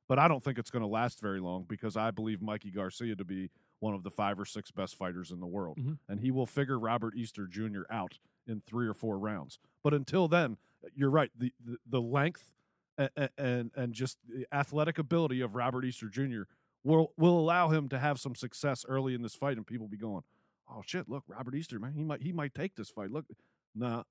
but 0.09 0.17
I 0.17 0.27
don't 0.27 0.43
think 0.43 0.57
it's 0.57 0.71
going 0.71 0.81
to 0.81 0.87
last 0.87 1.21
very 1.21 1.39
long 1.39 1.65
because 1.67 1.95
I 1.95 2.09
believe 2.09 2.41
Mikey 2.41 2.71
Garcia 2.71 3.15
to 3.15 3.25
be 3.25 3.51
one 3.79 3.93
of 3.93 4.03
the 4.03 4.09
five 4.09 4.39
or 4.39 4.45
six 4.45 4.71
best 4.71 4.95
fighters 4.95 5.29
in 5.29 5.41
the 5.41 5.45
world, 5.45 5.77
Mhm. 5.77 5.97
and 6.07 6.21
he 6.21 6.31
will 6.31 6.45
figure 6.45 6.79
Robert 6.79 7.13
Easter 7.15 7.45
Jr. 7.45 7.81
out 7.91 8.17
in 8.47 8.61
three 8.61 8.87
or 8.87 8.93
four 8.93 9.19
rounds. 9.19 9.59
But 9.83 9.93
until 9.93 10.27
then, 10.29 10.57
you're 10.95 11.11
right. 11.11 11.31
The 11.37 11.53
the, 11.63 11.77
the 11.85 12.01
length 12.01 12.51
and, 12.97 13.29
and 13.37 13.71
and 13.75 13.93
just 13.93 14.17
the 14.27 14.47
athletic 14.53 14.97
ability 14.97 15.41
of 15.41 15.53
Robert 15.55 15.83
Easter 15.85 16.07
Jr. 16.09 16.43
will 16.83 17.13
will 17.17 17.39
allow 17.39 17.69
him 17.69 17.89
to 17.89 17.99
have 17.99 18.19
some 18.19 18.35
success 18.35 18.85
early 18.87 19.13
in 19.13 19.21
this 19.21 19.35
fight, 19.35 19.57
and 19.57 19.65
people 19.65 19.87
be 19.87 19.97
going, 19.97 20.23
"Oh 20.69 20.81
shit, 20.85 21.09
look, 21.09 21.23
Robert 21.27 21.55
Easter, 21.55 21.79
man, 21.79 21.93
he 21.93 22.03
might 22.03 22.21
he 22.21 22.31
might 22.31 22.53
take 22.53 22.75
this 22.75 22.89
fight." 22.89 23.11
Look, 23.11 23.25
nah, 23.75 23.99
uh, 23.99 24.03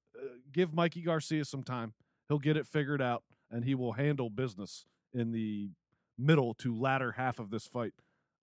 give 0.52 0.72
Mikey 0.72 1.02
Garcia 1.02 1.44
some 1.44 1.62
time; 1.62 1.92
he'll 2.28 2.38
get 2.38 2.56
it 2.56 2.66
figured 2.66 3.02
out, 3.02 3.24
and 3.50 3.64
he 3.64 3.74
will 3.74 3.92
handle 3.92 4.30
business 4.30 4.86
in 5.12 5.32
the 5.32 5.70
middle 6.18 6.54
to 6.54 6.74
latter 6.74 7.12
half 7.12 7.38
of 7.38 7.50
this 7.50 7.66
fight. 7.66 7.92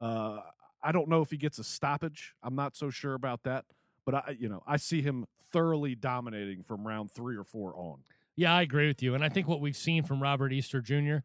Uh, 0.01 0.39
I 0.82 0.91
don't 0.91 1.09
know 1.09 1.21
if 1.21 1.30
he 1.30 1.38
gets 1.38 1.59
a 1.59 1.63
stoppage. 1.63 2.34
I'm 2.41 2.55
not 2.55 2.75
so 2.75 2.89
sure 2.89 3.13
about 3.13 3.43
that, 3.43 3.65
but 4.05 4.15
I, 4.15 4.38
you 4.39 4.49
know, 4.49 4.63
I 4.65 4.77
see 4.77 5.01
him 5.01 5.25
thoroughly 5.51 5.95
dominating 5.95 6.63
from 6.63 6.86
round 6.86 7.11
three 7.11 7.36
or 7.36 7.43
four 7.43 7.75
on. 7.75 7.99
Yeah, 8.36 8.55
I 8.55 8.61
agree 8.61 8.88
with 8.88 9.03
you. 9.03 9.15
And 9.15 9.23
I 9.23 9.30
think 9.30 9.47
what 9.47 9.59
we've 9.59 9.75
seen 9.75 10.03
from 10.03 10.21
Robert 10.21 10.53
Easter 10.53 10.82
Jr. 10.82 11.17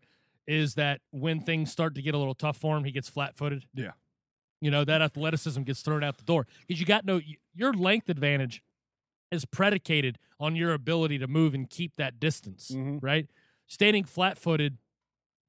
is 0.46 0.74
that 0.74 1.00
when 1.10 1.40
things 1.40 1.70
start 1.72 1.94
to 1.94 2.02
get 2.02 2.14
a 2.14 2.18
little 2.18 2.34
tough 2.34 2.56
for 2.56 2.76
him, 2.76 2.84
he 2.84 2.90
gets 2.92 3.08
flat 3.08 3.36
footed. 3.36 3.64
Yeah. 3.74 3.92
You 4.60 4.70
know, 4.70 4.84
that 4.84 5.02
athleticism 5.02 5.62
gets 5.62 5.82
thrown 5.82 6.02
out 6.04 6.16
the 6.18 6.24
door 6.24 6.46
because 6.66 6.80
you 6.80 6.86
got 6.86 7.04
no, 7.04 7.20
your 7.54 7.72
length 7.72 8.08
advantage 8.08 8.62
is 9.30 9.44
predicated 9.44 10.18
on 10.38 10.54
your 10.56 10.72
ability 10.72 11.18
to 11.18 11.26
move 11.26 11.54
and 11.54 11.68
keep 11.68 11.96
that 11.96 12.20
distance, 12.20 12.70
Mhm. 12.70 13.02
right? 13.02 13.26
Standing 13.66 14.04
flat 14.04 14.38
footed 14.38 14.78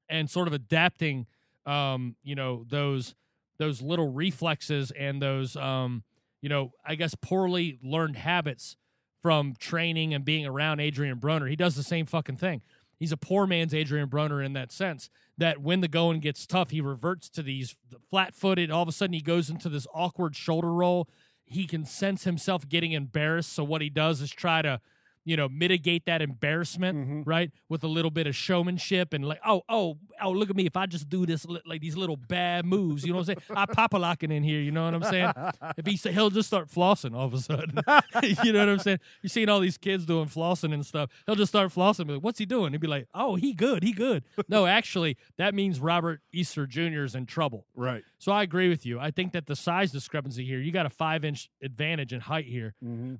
and 0.08 0.28
sort 0.30 0.48
of 0.48 0.54
adapting, 0.54 1.26
um, 1.66 2.16
you 2.22 2.34
know, 2.34 2.64
those 2.68 3.14
those 3.58 3.80
little 3.80 4.12
reflexes 4.12 4.90
and 4.90 5.22
those, 5.22 5.56
um, 5.56 6.04
you 6.42 6.48
know, 6.50 6.72
I 6.84 6.94
guess 6.94 7.14
poorly 7.14 7.78
learned 7.82 8.16
habits 8.16 8.76
from 9.22 9.54
training 9.58 10.12
and 10.12 10.26
being 10.26 10.44
around 10.44 10.78
Adrian 10.80 11.18
Broner. 11.18 11.48
He 11.48 11.56
does 11.56 11.74
the 11.74 11.82
same 11.82 12.04
fucking 12.04 12.36
thing. 12.36 12.60
He's 12.98 13.12
a 13.12 13.16
poor 13.16 13.46
man's 13.46 13.74
Adrian 13.74 14.08
Broner 14.08 14.44
in 14.44 14.52
that 14.54 14.72
sense. 14.72 15.10
That 15.38 15.60
when 15.60 15.80
the 15.80 15.88
going 15.88 16.20
gets 16.20 16.46
tough, 16.46 16.70
he 16.70 16.80
reverts 16.80 17.28
to 17.30 17.42
these 17.42 17.76
flat 18.10 18.34
footed. 18.34 18.70
All 18.70 18.82
of 18.82 18.88
a 18.88 18.92
sudden, 18.92 19.12
he 19.12 19.20
goes 19.20 19.50
into 19.50 19.68
this 19.68 19.86
awkward 19.94 20.34
shoulder 20.34 20.72
roll. 20.72 21.08
He 21.44 21.66
can 21.66 21.84
sense 21.84 22.24
himself 22.24 22.68
getting 22.68 22.92
embarrassed. 22.92 23.52
So, 23.52 23.64
what 23.64 23.82
he 23.82 23.90
does 23.90 24.20
is 24.20 24.30
try 24.30 24.62
to, 24.62 24.80
you 25.26 25.36
know, 25.36 25.48
mitigate 25.48 26.06
that 26.06 26.22
embarrassment, 26.22 27.26
right? 27.26 27.50
With 27.68 27.82
a 27.84 27.88
little 27.88 28.12
bit 28.12 28.26
of 28.28 28.34
showmanship 28.36 29.12
and 29.12 29.24
like, 29.24 29.40
oh, 29.44 29.62
oh, 29.68 29.98
oh, 30.22 30.30
look 30.30 30.48
at 30.48 30.56
me. 30.56 30.66
If 30.66 30.76
I 30.76 30.86
just 30.86 31.08
do 31.08 31.26
this, 31.26 31.44
like 31.66 31.80
these 31.80 31.96
little 31.96 32.16
bad 32.16 32.64
moves, 32.64 33.04
you 33.04 33.12
know 33.12 33.18
what 33.18 33.28
I'm 33.28 33.40
saying? 33.48 33.58
I 33.58 33.66
pop 33.66 33.92
a 33.92 33.98
locking 33.98 34.30
in 34.30 34.44
here, 34.44 34.60
you 34.60 34.70
know 34.70 34.84
what 34.84 34.94
I'm 34.94 35.02
saying? 35.02 35.32
If 35.76 35.84
he 35.84 35.96
say, 35.96 36.12
he'll 36.12 36.30
just 36.30 36.46
start 36.46 36.68
flossing 36.68 37.14
all 37.14 37.26
of 37.26 37.34
a 37.34 37.38
sudden. 37.38 37.76
you 38.44 38.52
know 38.52 38.60
what 38.60 38.68
I'm 38.68 38.78
saying? 38.78 39.00
You're 39.20 39.28
seeing 39.28 39.48
all 39.48 39.58
these 39.60 39.76
kids 39.76 40.06
doing 40.06 40.26
flossing 40.26 40.72
and 40.72 40.86
stuff. 40.86 41.10
He'll 41.26 41.34
just 41.34 41.50
start 41.50 41.72
flossing. 41.72 42.06
Be 42.06 42.14
like, 42.14 42.22
What's 42.22 42.38
he 42.38 42.46
doing? 42.46 42.72
He'd 42.72 42.80
be 42.80 42.86
like, 42.86 43.08
oh, 43.14 43.34
he 43.34 43.52
good. 43.52 43.82
He 43.82 43.92
good. 43.92 44.22
no, 44.48 44.66
actually, 44.66 45.16
that 45.38 45.54
means 45.54 45.80
Robert 45.80 46.20
Easter 46.32 46.66
Jr. 46.66 47.02
is 47.02 47.14
in 47.14 47.26
trouble. 47.26 47.66
Right. 47.74 48.04
So 48.18 48.30
I 48.32 48.42
agree 48.42 48.68
with 48.68 48.86
you. 48.86 49.00
I 49.00 49.10
think 49.10 49.32
that 49.32 49.46
the 49.46 49.56
size 49.56 49.90
discrepancy 49.90 50.44
here, 50.44 50.60
you 50.60 50.72
got 50.72 50.86
a 50.86 50.90
five 50.90 51.24
inch 51.24 51.50
advantage 51.62 52.12
in 52.12 52.20
height 52.20 52.46
here. 52.46 52.74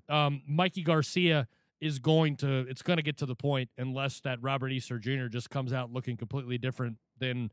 Um, 0.08 0.42
Mikey 0.46 0.82
Garcia 0.82 1.48
is 1.80 1.98
going 1.98 2.36
to, 2.36 2.66
it's 2.68 2.82
going 2.82 2.96
to 2.96 3.02
get 3.02 3.16
to 3.18 3.26
the 3.26 3.34
point 3.34 3.70
unless 3.76 4.20
that 4.20 4.38
Robert 4.42 4.70
Easter 4.70 4.98
Jr. 4.98 5.26
just 5.26 5.50
comes 5.50 5.72
out 5.72 5.92
looking 5.92 6.16
completely 6.16 6.58
different 6.58 6.96
than 7.18 7.50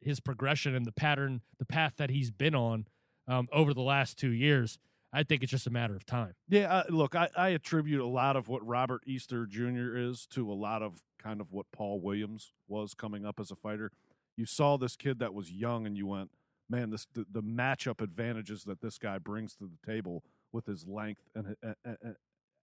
his 0.00 0.20
progression 0.20 0.74
and 0.74 0.84
the 0.84 0.92
pattern, 0.92 1.40
the 1.58 1.64
path 1.64 1.94
that 1.96 2.10
he's 2.10 2.30
been 2.30 2.54
on 2.54 2.86
um, 3.26 3.48
over 3.52 3.74
the 3.74 3.82
last 3.82 4.18
two 4.18 4.30
years. 4.30 4.78
I 5.12 5.22
think 5.22 5.42
it's 5.42 5.52
just 5.52 5.66
a 5.66 5.70
matter 5.70 5.94
of 5.94 6.04
time. 6.04 6.34
Yeah, 6.48 6.72
uh, 6.72 6.82
look, 6.88 7.14
I, 7.14 7.28
I 7.36 7.50
attribute 7.50 8.00
a 8.00 8.06
lot 8.06 8.36
of 8.36 8.48
what 8.48 8.66
Robert 8.66 9.02
Easter 9.06 9.46
Jr. 9.46 9.96
is 9.96 10.26
to 10.32 10.50
a 10.50 10.54
lot 10.54 10.82
of 10.82 11.02
kind 11.22 11.40
of 11.40 11.52
what 11.52 11.66
Paul 11.72 12.00
Williams 12.00 12.52
was 12.66 12.94
coming 12.94 13.24
up 13.24 13.38
as 13.38 13.52
a 13.52 13.56
fighter. 13.56 13.92
You 14.36 14.44
saw 14.44 14.76
this 14.76 14.96
kid 14.96 15.20
that 15.20 15.32
was 15.32 15.52
young, 15.52 15.86
and 15.86 15.96
you 15.96 16.08
went, 16.08 16.32
"Man, 16.68 16.90
this 16.90 17.06
the, 17.14 17.24
the 17.30 17.44
matchup 17.44 18.00
advantages 18.00 18.64
that 18.64 18.80
this 18.80 18.98
guy 18.98 19.18
brings 19.18 19.54
to 19.56 19.64
the 19.64 19.92
table 19.92 20.24
with 20.52 20.66
his 20.66 20.84
length 20.84 21.22
and 21.36 21.54
uh, 21.64 21.74
uh, 21.88 22.10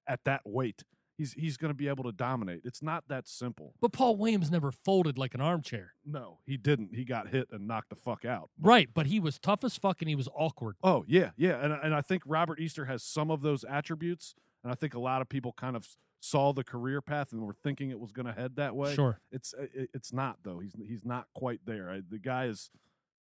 at 0.05 0.19
that 0.25 0.41
weight, 0.43 0.83
he's 1.21 1.33
he's 1.33 1.57
going 1.57 1.69
to 1.69 1.75
be 1.75 1.87
able 1.87 2.03
to 2.05 2.11
dominate." 2.11 2.61
It's 2.63 2.81
not 2.81 3.07
that 3.07 3.27
simple. 3.27 3.73
But 3.79 3.93
Paul 3.93 4.17
Williams 4.17 4.49
never 4.49 4.71
folded 4.71 5.17
like 5.17 5.33
an 5.35 5.41
armchair. 5.41 5.93
No, 6.05 6.39
he 6.45 6.57
didn't. 6.57 6.95
He 6.95 7.05
got 7.05 7.29
hit 7.29 7.47
and 7.51 7.67
knocked 7.67 7.89
the 7.89 7.95
fuck 7.95 8.25
out. 8.25 8.49
Right, 8.59 8.89
but 8.93 9.05
he 9.05 9.19
was 9.19 9.39
tough 9.39 9.63
as 9.63 9.77
fuck 9.77 10.01
and 10.01 10.09
he 10.09 10.15
was 10.15 10.27
awkward. 10.35 10.75
Oh 10.83 11.03
yeah, 11.07 11.31
yeah, 11.37 11.63
and 11.63 11.73
and 11.73 11.93
I 11.93 12.01
think 12.01 12.23
Robert 12.25 12.59
Easter 12.59 12.85
has 12.85 13.03
some 13.03 13.29
of 13.29 13.41
those 13.41 13.63
attributes, 13.63 14.33
and 14.63 14.71
I 14.71 14.75
think 14.75 14.93
a 14.93 14.99
lot 14.99 15.21
of 15.21 15.29
people 15.29 15.53
kind 15.53 15.75
of 15.75 15.87
saw 16.23 16.53
the 16.53 16.63
career 16.63 17.01
path 17.01 17.31
and 17.31 17.41
were 17.41 17.55
thinking 17.63 17.89
it 17.89 17.99
was 17.99 18.11
going 18.11 18.27
to 18.27 18.33
head 18.33 18.55
that 18.55 18.75
way. 18.75 18.93
Sure. 18.93 19.19
it's 19.31 19.53
it's 19.73 20.13
not 20.13 20.37
though. 20.43 20.59
He's 20.59 20.73
he's 20.87 21.05
not 21.05 21.25
quite 21.33 21.61
there. 21.65 21.89
I, 21.89 22.01
the 22.07 22.19
guy 22.19 22.45
is, 22.45 22.69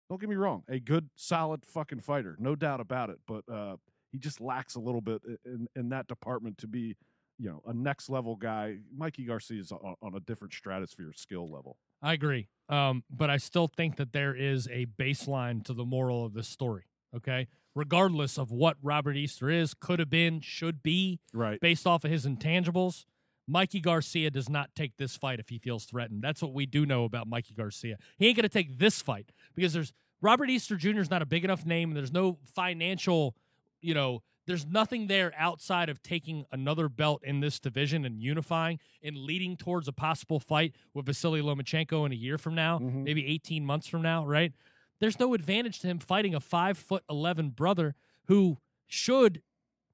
don't 0.09 0.21
get 0.21 0.29
me 0.29 0.37
wrong, 0.37 0.63
a 0.69 0.79
good, 0.79 1.09
solid 1.17 1.65
fucking 1.65 2.01
fighter, 2.01 2.37
no 2.39 2.55
doubt 2.55 2.81
about 2.81 3.11
it. 3.11 3.19
But 3.27 3.45
uh, 3.51 3.77
he 4.11 4.19
just 4.19 4.41
lacks 4.41 4.75
a 4.75 4.81
little 4.81 5.01
bit 5.01 5.23
in 5.45 5.69
in 5.75 5.89
that 5.89 6.07
department 6.07 6.59
to 6.59 6.67
be, 6.67 6.97
you 7.39 7.49
know, 7.49 7.63
a 7.67 7.73
next 7.75 8.09
level 8.09 8.37
guy. 8.37 8.77
Mikey 8.97 9.25
Garcia 9.25 9.61
is 9.61 9.73
on, 9.73 9.95
on 10.03 10.15
a 10.15 10.21
different 10.21 10.53
stratosphere 10.55 11.13
skill 11.15 11.51
level. 11.51 11.79
I 12.01 12.13
agree. 12.15 12.49
Um, 12.69 13.05
but 13.11 13.31
I 13.31 13.37
still 13.37 13.69
think 13.69 13.97
that 13.97 14.13
there 14.13 14.35
is 14.35 14.69
a 14.73 14.87
baseline 14.87 15.65
to 15.65 15.73
the 15.75 15.85
moral 15.85 16.25
of 16.25 16.35
this 16.35 16.49
story. 16.49 16.85
Okay. 17.15 17.49
Regardless 17.75 18.39
of 18.39 18.51
what 18.51 18.77
Robert 18.83 19.17
Easter 19.17 19.49
is, 19.51 19.75
could 19.75 19.99
have 19.99 20.11
been, 20.11 20.41
should 20.41 20.83
be, 20.83 21.21
Right. 21.33 21.61
based 21.61 21.87
off 21.87 22.05
of 22.05 22.11
his 22.11 22.27
intangibles, 22.27 23.05
Mikey 23.49 23.81
Garcia 23.81 24.31
does 24.31 24.49
not 24.49 24.75
take 24.75 24.97
this 24.99 25.17
fight 25.17 25.41
if 25.41 25.49
he 25.49 25.59
feels 25.59 25.85
threatened. 25.85 26.23
That's 26.23 26.43
what 26.43 26.53
we 26.55 26.65
do 26.67 26.87
know 26.87 27.05
about 27.05 27.27
Mikey 27.27 27.55
Garcia. 27.55 27.97
He 28.19 28.29
ain't 28.29 28.37
going 28.37 28.45
to 28.45 28.49
take 28.49 28.79
this 28.79 29.03
fight 29.03 29.31
because 29.55 29.73
there's 29.73 29.93
Robert 30.21 30.49
Easter 30.49 30.77
Jr. 30.77 31.01
is 31.01 31.11
not 31.11 31.23
a 31.23 31.27
big 31.27 31.45
enough 31.45 31.67
name. 31.67 31.91
And 31.91 31.97
there's 31.97 32.13
no 32.13 32.39
financial, 32.55 33.35
you 33.81 33.95
know, 33.95 34.23
there's 34.47 34.67
nothing 34.67 35.07
there 35.07 35.33
outside 35.37 35.89
of 35.89 36.03
taking 36.03 36.45
another 36.51 36.89
belt 36.89 37.23
in 37.25 37.41
this 37.41 37.61
division 37.61 38.05
and 38.05 38.21
unifying 38.21 38.79
and 39.03 39.17
leading 39.17 39.57
towards 39.57 39.89
a 39.89 39.93
possible 39.93 40.41
fight 40.41 40.75
with 40.95 41.07
Vasily 41.07 41.41
Lomachenko 41.41 42.05
in 42.07 42.13
a 42.13 42.17
year 42.17 42.39
from 42.39 42.55
now, 42.55 42.79
mm-hmm. 42.79 43.05
maybe 43.05 43.27
18 43.27 43.65
months 43.65 43.87
from 43.87 44.03
now, 44.03 44.27
right? 44.27 44.53
There's 45.01 45.19
no 45.19 45.35
advantage 45.35 45.81
to 45.81 45.87
him 45.87 45.99
fighting 45.99 46.35
a 46.35 46.41
five 46.41 46.79
foot 46.79 47.05
11 47.09 47.51
brother 47.51 47.95
who 48.27 48.59
should 48.87 49.43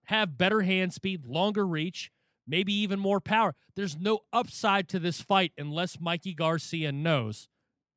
have 0.05 0.38
better 0.38 0.62
hand 0.62 0.92
speed, 0.92 1.26
longer 1.26 1.66
reach, 1.66 2.11
maybe 2.46 2.72
even 2.72 2.99
more 2.99 3.20
power. 3.20 3.55
There's 3.76 3.99
no 3.99 4.20
upside 4.32 4.88
to 4.90 4.99
this 4.99 5.20
fight 5.20 5.53
unless 5.59 6.01
Mikey 6.01 6.34
Garcia 6.34 6.92
knows 6.92 7.49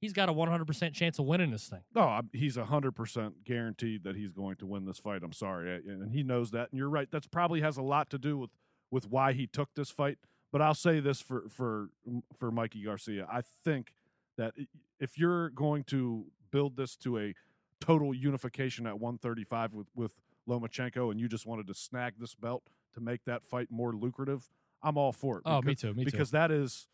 he's 0.01 0.11
got 0.13 0.27
a 0.27 0.33
100% 0.33 0.93
chance 0.93 1.19
of 1.19 1.25
winning 1.25 1.51
this 1.51 1.67
thing. 1.69 1.81
No, 1.95 2.01
I'm- 2.01 2.29
he's 2.33 2.57
hundred 2.57 2.91
percent 2.93 3.43
guaranteed 3.45 4.03
that 4.03 4.15
he's 4.15 4.31
going 4.31 4.57
to 4.57 4.65
win 4.65 4.85
this 4.85 4.97
fight. 4.97 5.21
I'm 5.23 5.31
sorry, 5.33 5.75
and 5.87 6.11
he 6.11 6.23
knows 6.23 6.51
that. 6.51 6.69
And 6.71 6.77
you're 6.79 6.89
right. 6.89 7.09
That's 7.09 7.27
probably 7.27 7.61
has 7.61 7.77
a 7.77 7.81
lot 7.83 8.09
to 8.09 8.17
do 8.17 8.37
with 8.37 8.49
with 8.89 9.07
why 9.09 9.31
he 9.33 9.47
took 9.47 9.73
this 9.75 9.89
fight. 9.89 10.17
But 10.51 10.61
I'll 10.61 10.73
say 10.73 10.99
this 10.99 11.21
for 11.21 11.47
for 11.49 11.89
for 12.37 12.51
Mikey 12.51 12.83
Garcia. 12.83 13.25
I 13.31 13.41
think 13.41 13.93
that 14.37 14.53
if 14.99 15.17
you're 15.17 15.49
going 15.51 15.83
to 15.85 16.25
build 16.51 16.75
this 16.75 16.95
to 16.97 17.17
a 17.17 17.33
total 17.79 18.13
unification 18.13 18.85
at 18.85 18.99
135 18.99 19.73
with 19.73 19.87
with 19.95 20.13
Lomachenko, 20.49 21.11
and 21.11 21.19
you 21.21 21.29
just 21.29 21.45
wanted 21.45 21.67
to 21.67 21.73
snag 21.73 22.15
this 22.19 22.35
belt 22.35 22.63
to 22.93 22.99
make 22.99 23.23
that 23.25 23.45
fight 23.45 23.67
more 23.71 23.93
lucrative, 23.93 24.49
I'm 24.83 24.97
all 24.97 25.11
for 25.13 25.37
it. 25.37 25.43
Oh, 25.45 25.61
me 25.61 25.75
too, 25.75 25.93
me 25.93 26.03
too. 26.03 26.11
because 26.11 26.31
that 26.31 26.51
is 26.51 26.87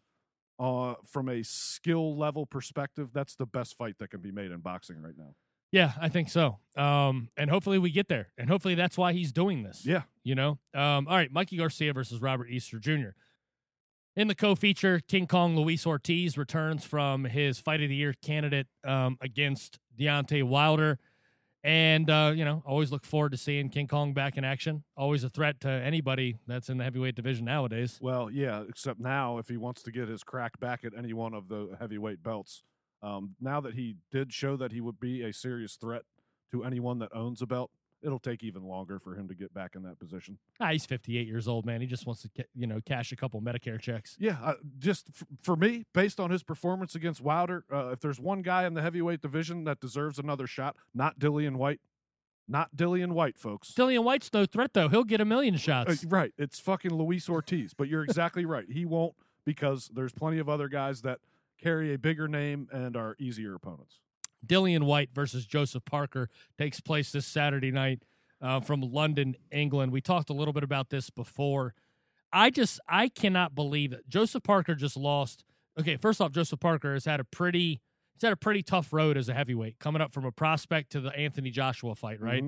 uh, 0.59 0.95
from 1.05 1.29
a 1.29 1.43
skill 1.43 2.17
level 2.17 2.45
perspective, 2.45 3.09
that's 3.13 3.35
the 3.35 3.45
best 3.45 3.77
fight 3.77 3.97
that 3.99 4.09
can 4.09 4.21
be 4.21 4.31
made 4.31 4.51
in 4.51 4.59
boxing 4.59 5.01
right 5.01 5.17
now. 5.17 5.35
Yeah, 5.71 5.91
I 5.99 6.09
think 6.09 6.29
so. 6.29 6.59
Um, 6.77 7.29
and 7.35 7.49
hopefully 7.49 7.77
we 7.77 7.91
get 7.91 8.07
there. 8.07 8.29
And 8.37 8.49
hopefully 8.49 8.75
that's 8.75 8.97
why 8.97 9.13
he's 9.13 9.31
doing 9.31 9.63
this. 9.63 9.85
Yeah. 9.85 10.03
You 10.23 10.35
know? 10.35 10.59
Um, 10.73 11.07
all 11.07 11.15
right, 11.15 11.31
Mikey 11.31 11.57
Garcia 11.57 11.93
versus 11.93 12.21
Robert 12.21 12.49
Easter 12.49 12.79
Jr. 12.79 13.09
In 14.15 14.27
the 14.27 14.35
co-feature, 14.35 15.01
King 15.07 15.27
Kong 15.27 15.55
Luis 15.55 15.85
Ortiz 15.85 16.37
returns 16.37 16.83
from 16.83 17.25
his 17.25 17.59
Fight 17.59 17.83
of 17.83 17.89
the 17.89 17.95
Year 17.95 18.15
candidate 18.21 18.67
um, 18.83 19.17
against 19.21 19.77
Deontay 19.99 20.43
Wilder. 20.43 20.97
And, 21.63 22.09
uh, 22.09 22.33
you 22.35 22.45
know, 22.45 22.63
always 22.65 22.91
look 22.91 23.03
forward 23.03 23.31
to 23.31 23.37
seeing 23.37 23.69
King 23.69 23.87
Kong 23.87 24.13
back 24.13 24.37
in 24.37 24.45
action. 24.45 24.83
Always 24.95 25.23
a 25.23 25.29
threat 25.29 25.59
to 25.61 25.69
anybody 25.69 26.37
that's 26.47 26.69
in 26.69 26.77
the 26.77 26.83
heavyweight 26.83 27.15
division 27.15 27.45
nowadays. 27.45 27.97
Well, 28.01 28.29
yeah, 28.29 28.63
except 28.69 28.99
now 28.99 29.37
if 29.37 29.47
he 29.47 29.57
wants 29.57 29.81
to 29.83 29.91
get 29.91 30.07
his 30.07 30.23
crack 30.23 30.59
back 30.59 30.85
at 30.85 30.93
any 30.97 31.13
one 31.13 31.33
of 31.33 31.49
the 31.49 31.75
heavyweight 31.79 32.23
belts, 32.23 32.63
um, 33.01 33.35
now 33.41 33.59
that 33.61 33.73
he 33.73 33.97
did 34.11 34.31
show 34.33 34.55
that 34.57 34.71
he 34.71 34.81
would 34.81 34.99
be 34.99 35.23
a 35.23 35.33
serious 35.33 35.75
threat 35.75 36.03
to 36.51 36.63
anyone 36.63 36.99
that 36.99 37.09
owns 37.13 37.41
a 37.41 37.45
belt, 37.45 37.71
it'll 38.03 38.19
take 38.19 38.43
even 38.43 38.63
longer 38.63 38.99
for 38.99 39.15
him 39.15 39.27
to 39.27 39.33
get 39.35 39.53
back 39.53 39.75
in 39.75 39.83
that 39.83 39.99
position. 39.99 40.37
Ah, 40.59 40.71
he's 40.71 40.85
58 40.85 41.27
years 41.27 41.47
old, 41.47 41.65
man. 41.65 41.81
He 41.81 41.87
just 41.87 42.05
wants 42.05 42.21
to, 42.21 42.29
get, 42.29 42.49
you 42.55 42.67
know, 42.67 42.79
cash 42.85 43.11
a 43.11 43.15
couple 43.15 43.41
Medicare 43.41 43.79
checks. 43.79 44.15
Yeah, 44.19 44.37
uh, 44.43 44.53
just 44.79 45.09
f- 45.15 45.23
for 45.41 45.55
me, 45.55 45.85
based 45.93 46.19
on 46.19 46.29
his 46.29 46.43
performance 46.43 46.93
against 46.95 47.21
Wilder, 47.21 47.63
uh, 47.73 47.87
if 47.89 47.99
there's 47.99 48.19
one 48.19 48.41
guy 48.43 48.65
in 48.65 48.73
the 48.75 48.81
heavyweight 48.81 49.21
division 49.21 49.63
that 49.65 49.79
deserves 49.79 50.19
another 50.19 50.45
shot, 50.47 50.75
not 50.93 51.17
Dillian 51.19 51.55
Whyte, 51.55 51.81
not 52.47 52.75
Dillian 52.75 53.11
Whyte, 53.13 53.37
folks. 53.37 53.73
Dillian 53.73 54.03
Whyte's 54.03 54.31
no 54.31 54.45
threat, 54.45 54.73
though. 54.73 54.87
He'll 54.89 55.03
get 55.03 55.19
a 55.19 55.25
million 55.25 55.55
Uh, 55.55 55.57
shots. 55.57 56.05
right. 56.05 56.33
It's 56.37 56.59
fucking 56.59 56.93
Luis 56.93 57.27
Ortiz. 57.27 57.73
But 57.73 57.87
you're 57.89 58.03
exactly 58.03 58.45
right. 58.45 58.65
He 58.69 58.85
won't 58.85 59.15
because 59.43 59.89
there's 59.93 60.13
plenty 60.13 60.37
of 60.39 60.47
other 60.47 60.69
guys 60.69 61.01
that 61.01 61.19
carry 61.57 61.93
a 61.93 61.97
bigger 61.97 62.27
name 62.27 62.69
and 62.71 62.95
are 62.95 63.15
easier 63.19 63.53
opponents. 63.55 63.99
Dillian 64.45 64.83
Whyte 64.83 65.09
versus 65.13 65.45
Joseph 65.45 65.83
Parker 65.85 66.29
takes 66.57 66.79
place 66.79 67.11
this 67.11 67.25
Saturday 67.25 67.71
night 67.71 68.03
uh, 68.41 68.59
from 68.59 68.81
London, 68.81 69.35
England. 69.51 69.91
We 69.91 70.01
talked 70.01 70.29
a 70.29 70.33
little 70.33 70.53
bit 70.53 70.63
about 70.63 70.89
this 70.89 71.09
before. 71.09 71.73
I 72.31 72.49
just 72.49 72.79
I 72.87 73.07
cannot 73.09 73.55
believe 73.55 73.93
it. 73.93 74.07
Joseph 74.09 74.43
Parker 74.43 74.75
just 74.75 74.97
lost. 74.97 75.43
Okay, 75.79 75.95
first 75.97 76.19
off, 76.21 76.31
Joseph 76.31 76.59
Parker 76.59 76.93
has 76.93 77.05
had 77.05 77.19
a 77.19 77.23
pretty 77.23 77.81
he's 78.13 78.21
had 78.23 78.33
a 78.33 78.37
pretty 78.37 78.61
tough 78.63 78.91
road 78.91 79.17
as 79.17 79.29
a 79.29 79.33
heavyweight, 79.33 79.79
coming 79.79 80.01
up 80.01 80.13
from 80.13 80.25
a 80.25 80.31
prospect 80.31 80.91
to 80.91 80.99
the 80.99 81.15
Anthony 81.15 81.49
Joshua 81.51 81.95
fight. 81.95 82.21
Right, 82.21 82.43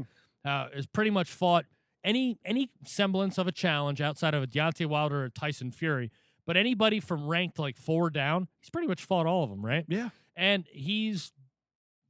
uh, 0.46 0.68
has 0.76 0.86
pretty 0.88 1.12
much 1.12 1.30
fought 1.32 1.66
any 2.04 2.38
any 2.46 2.70
semblance 2.86 3.38
of 3.38 3.48
a 3.48 3.52
challenge 3.52 4.02
outside 4.02 4.34
of 4.34 4.44
a 4.44 4.48
Deontay 4.48 4.86
Wilder 4.86 5.24
or 5.26 5.30
Tyson 5.30 5.72
Fury. 5.72 6.12
But 6.46 6.58
anybody 6.58 7.00
from 7.00 7.28
ranked 7.28 7.60
like 7.60 7.78
four 7.78 8.10
down, 8.10 8.48
he's 8.60 8.70
pretty 8.70 8.88
much 8.88 9.04
fought 9.06 9.26
all 9.28 9.44
of 9.44 9.50
them, 9.50 9.64
right? 9.66 9.86
Yeah. 9.88 10.10
and 10.36 10.66
he's 10.72 11.32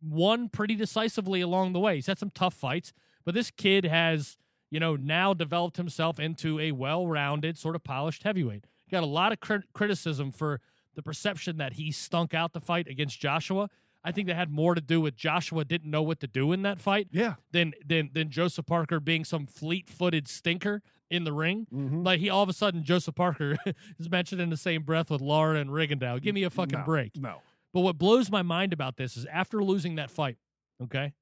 won 0.02 0.50
pretty 0.50 0.76
decisively 0.76 1.42
along 1.42 1.74
the 1.74 1.80
way. 1.80 1.96
He's 1.96 2.08
had 2.08 2.20
some 2.20 2.32
tough 2.32 2.54
fights, 2.54 2.94
but 3.26 3.34
this 3.34 3.52
kid 3.52 3.86
has, 3.86 4.38
you 4.72 4.80
know, 4.80 4.96
now 4.96 5.34
developed 5.34 5.78
himself 5.78 6.20
into 6.20 6.60
a 6.60 6.72
well-rounded, 6.72 7.58
sort 7.58 7.76
of 7.76 7.84
polished 7.84 8.24
heavyweight. 8.24 8.66
He 8.86 8.92
got 8.92 9.04
a 9.04 9.08
lot 9.08 9.32
of 9.32 9.40
crit- 9.40 9.72
criticism 9.74 10.32
for 10.32 10.62
the 10.96 11.02
perception 11.04 11.58
that 11.58 11.74
he 11.74 11.92
stunk 11.92 12.34
out 12.34 12.54
the 12.54 12.62
fight 12.62 12.88
against 12.88 13.20
Joshua. 13.20 13.70
I 14.04 14.12
think 14.14 14.28
that 14.28 14.36
had 14.36 14.50
more 14.50 14.76
to 14.76 14.82
do 14.82 15.02
with 15.02 15.16
Joshua 15.18 15.66
didn't 15.66 15.92
know 15.92 16.02
what 16.02 16.20
to 16.22 16.28
do 16.28 16.52
in 16.54 16.62
that 16.62 16.80
fight 16.80 17.10
Yeah. 17.12 17.36
than 17.52 17.74
than 17.86 18.10
than 18.14 18.30
Joseph 18.30 18.66
Parker 18.66 19.02
being 19.02 19.26
some 19.26 19.46
fleet-footed 19.46 20.28
stinker 20.30 20.82
in 21.12 21.26
the 21.26 21.34
ring. 21.34 21.68
Mm-hmm. 21.74 22.04
Like 22.04 22.22
he 22.22 22.30
all 22.30 22.42
of 22.42 22.48
a 22.50 22.54
sudden 22.54 22.84
Joseph 22.84 23.16
Parker 23.16 23.58
is 24.00 24.10
mentioned 24.10 24.40
in 24.40 24.50
the 24.50 24.58
same 24.58 24.84
breath 24.84 25.10
with 25.12 25.20
Lara 25.22 25.60
and 25.60 25.70
Rigondeaux. 25.70 26.22
Give 26.22 26.34
me 26.34 26.44
a 26.44 26.50
fucking 26.50 26.80
No, 26.80 26.86
break. 26.86 27.18
No. 27.18 27.42
But 27.74 27.82
what 27.82 27.98
blows 27.98 28.32
my 28.32 28.42
mind 28.42 28.74
about 28.74 28.98
this 28.98 29.16
is 29.16 29.26
after 29.26 29.64
losing 29.64 29.96
that 29.96 30.10
fight, 30.10 30.38
okay, 30.82 31.14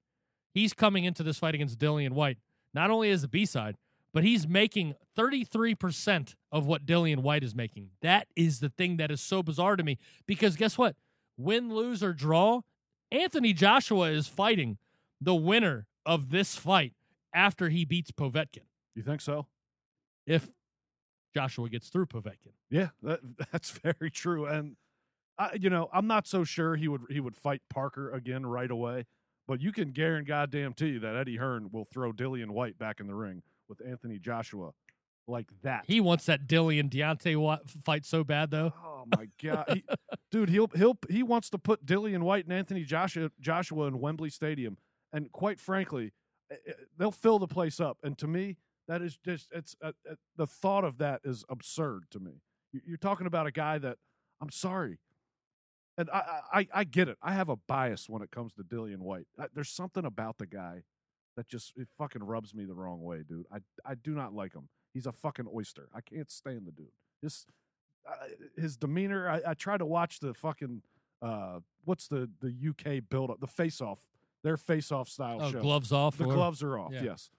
he's 0.53 0.73
coming 0.73 1.03
into 1.03 1.23
this 1.23 1.37
fight 1.37 1.55
against 1.55 1.79
Dillian 1.79 2.11
Whyte, 2.11 2.37
not 2.73 2.89
only 2.89 3.09
as 3.11 3.21
the 3.21 3.27
B 3.27 3.45
side, 3.45 3.75
but 4.13 4.23
he's 4.23 4.47
making 4.47 4.95
33% 5.17 6.35
of 6.51 6.65
what 6.65 6.85
Dillian 6.85 7.19
Whyte 7.19 7.43
is 7.43 7.53
making. 7.53 7.89
That 8.01 8.27
is 8.35 8.59
the 8.59 8.69
thing 8.69 8.97
that 8.97 9.11
is 9.11 9.21
so 9.21 9.43
bizarre 9.43 9.75
to 9.75 9.83
me 9.83 9.97
because 10.25 10.55
guess 10.55 10.77
what? 10.77 10.95
Win, 11.37 11.73
lose, 11.73 12.01
or 12.01 12.13
draw, 12.13 12.61
Anthony 13.11 13.53
Joshua 13.53 14.09
is 14.09 14.27
fighting 14.27 14.77
the 15.21 15.35
winner 15.35 15.87
of 16.05 16.29
this 16.29 16.55
fight 16.55 16.93
after 17.33 17.69
he 17.69 17.85
beats 17.85 18.11
Povetkin. 18.11 18.65
You 18.95 19.03
think 19.03 19.21
so? 19.21 19.47
If 20.25 20.49
Joshua 21.35 21.69
gets 21.69 21.89
through 21.89 22.07
Povetkin. 22.07 22.53
Yeah, 22.69 22.89
that, 23.03 23.19
that's 23.51 23.69
very 23.71 24.09
true. 24.09 24.45
And 24.45 24.75
I, 25.37 25.57
you 25.59 25.69
know, 25.69 25.89
I'm 25.93 26.07
not 26.07 26.27
so 26.27 26.43
sure 26.43 26.75
he 26.75 26.87
would 26.87 27.01
he 27.09 27.19
would 27.19 27.35
fight 27.35 27.61
Parker 27.69 28.11
again 28.11 28.45
right 28.45 28.71
away. 28.71 29.05
But 29.47 29.61
you 29.61 29.71
can 29.71 29.91
guarantee 29.91 30.27
goddamn 30.27 30.73
to 30.73 30.85
you 30.85 30.99
that 30.99 31.15
Eddie 31.15 31.37
Hearn 31.37 31.69
will 31.71 31.85
throw 31.85 32.11
Dillian 32.11 32.51
Whyte 32.51 32.77
back 32.77 32.99
in 32.99 33.07
the 33.07 33.15
ring 33.15 33.43
with 33.69 33.81
Anthony 33.85 34.19
Joshua 34.19 34.71
like 35.27 35.47
that. 35.63 35.83
He 35.87 36.01
wants 36.01 36.25
that 36.25 36.47
Dillian 36.47 36.89
Deontay 36.89 37.59
fight 37.85 38.05
so 38.05 38.23
bad, 38.23 38.51
though. 38.51 38.73
Oh 38.83 39.03
my 39.15 39.27
god, 39.41 39.65
he, 39.73 39.83
dude! 40.31 40.49
He'll 40.49 40.69
he'll 40.75 40.97
he 41.09 41.23
wants 41.23 41.49
to 41.51 41.57
put 41.57 41.85
Dillian 41.85 42.23
Whyte 42.23 42.45
and 42.45 42.53
Anthony 42.53 42.83
Joshua 42.83 43.29
Joshua 43.39 43.87
in 43.87 43.99
Wembley 43.99 44.29
Stadium, 44.29 44.77
and 45.13 45.31
quite 45.31 45.59
frankly, 45.59 46.13
eh, 46.51 46.55
eh, 46.67 46.71
they'll 46.97 47.11
fill 47.11 47.39
the 47.39 47.47
place 47.47 47.79
up. 47.79 47.97
And 48.03 48.17
to 48.17 48.27
me, 48.27 48.57
that 48.87 49.01
is 49.01 49.17
just 49.17 49.47
it's 49.51 49.75
uh, 49.81 49.91
uh, 50.09 50.15
the 50.35 50.47
thought 50.47 50.83
of 50.83 50.97
that 50.97 51.21
is 51.23 51.45
absurd 51.49 52.05
to 52.11 52.19
me. 52.19 52.41
You're 52.71 52.97
talking 52.97 53.27
about 53.27 53.47
a 53.47 53.51
guy 53.51 53.77
that 53.77 53.97
I'm 54.41 54.51
sorry, 54.51 54.99
and 55.97 56.09
I 56.11 56.39
I, 56.53 56.67
I- 56.73 56.83
get 56.83 57.07
it. 57.09 57.17
I 57.21 57.33
have 57.33 57.49
a 57.49 57.55
bias 57.55 58.07
when 58.09 58.21
it 58.21 58.31
comes 58.31 58.53
to 58.53 58.63
Dillian 58.63 58.99
Whyte. 58.99 59.27
I, 59.39 59.45
there's 59.53 59.69
something 59.71 60.05
about 60.05 60.37
the 60.37 60.45
guy 60.47 60.83
that 61.35 61.47
just 61.47 61.73
it 61.75 61.87
fucking 61.97 62.23
rubs 62.23 62.53
me 62.55 62.65
the 62.65 62.73
wrong 62.73 63.01
way, 63.01 63.23
dude. 63.27 63.45
I 63.51 63.59
I 63.85 63.95
do 63.95 64.11
not 64.15 64.33
like 64.33 64.53
him. 64.53 64.69
He's 64.93 65.05
a 65.05 65.11
fucking 65.11 65.45
oyster. 65.53 65.89
I 65.93 66.01
can't 66.01 66.31
stand 66.31 66.65
the 66.65 66.71
dude. 66.71 66.87
Just 67.23 67.47
uh, 68.09 68.13
his 68.55 68.77
demeanor. 68.77 69.29
I, 69.29 69.41
I 69.47 69.53
try 69.53 69.77
to 69.77 69.85
watch 69.85 70.19
the 70.19 70.33
fucking 70.33 70.81
uh, 71.21 71.59
what's 71.85 72.07
the 72.07 72.29
the 72.41 72.53
UK 72.69 73.03
build 73.09 73.29
up, 73.31 73.39
the 73.39 73.47
face 73.47 73.81
off, 73.81 73.99
their 74.43 74.57
face 74.57 74.91
off 74.91 75.09
style 75.09 75.39
Oh, 75.41 75.51
show. 75.51 75.61
gloves 75.61 75.91
off. 75.91 76.17
The 76.17 76.25
or- 76.25 76.33
gloves 76.33 76.63
are 76.63 76.77
off. 76.79 76.93
Yeah. 76.93 77.03
Yes, 77.03 77.29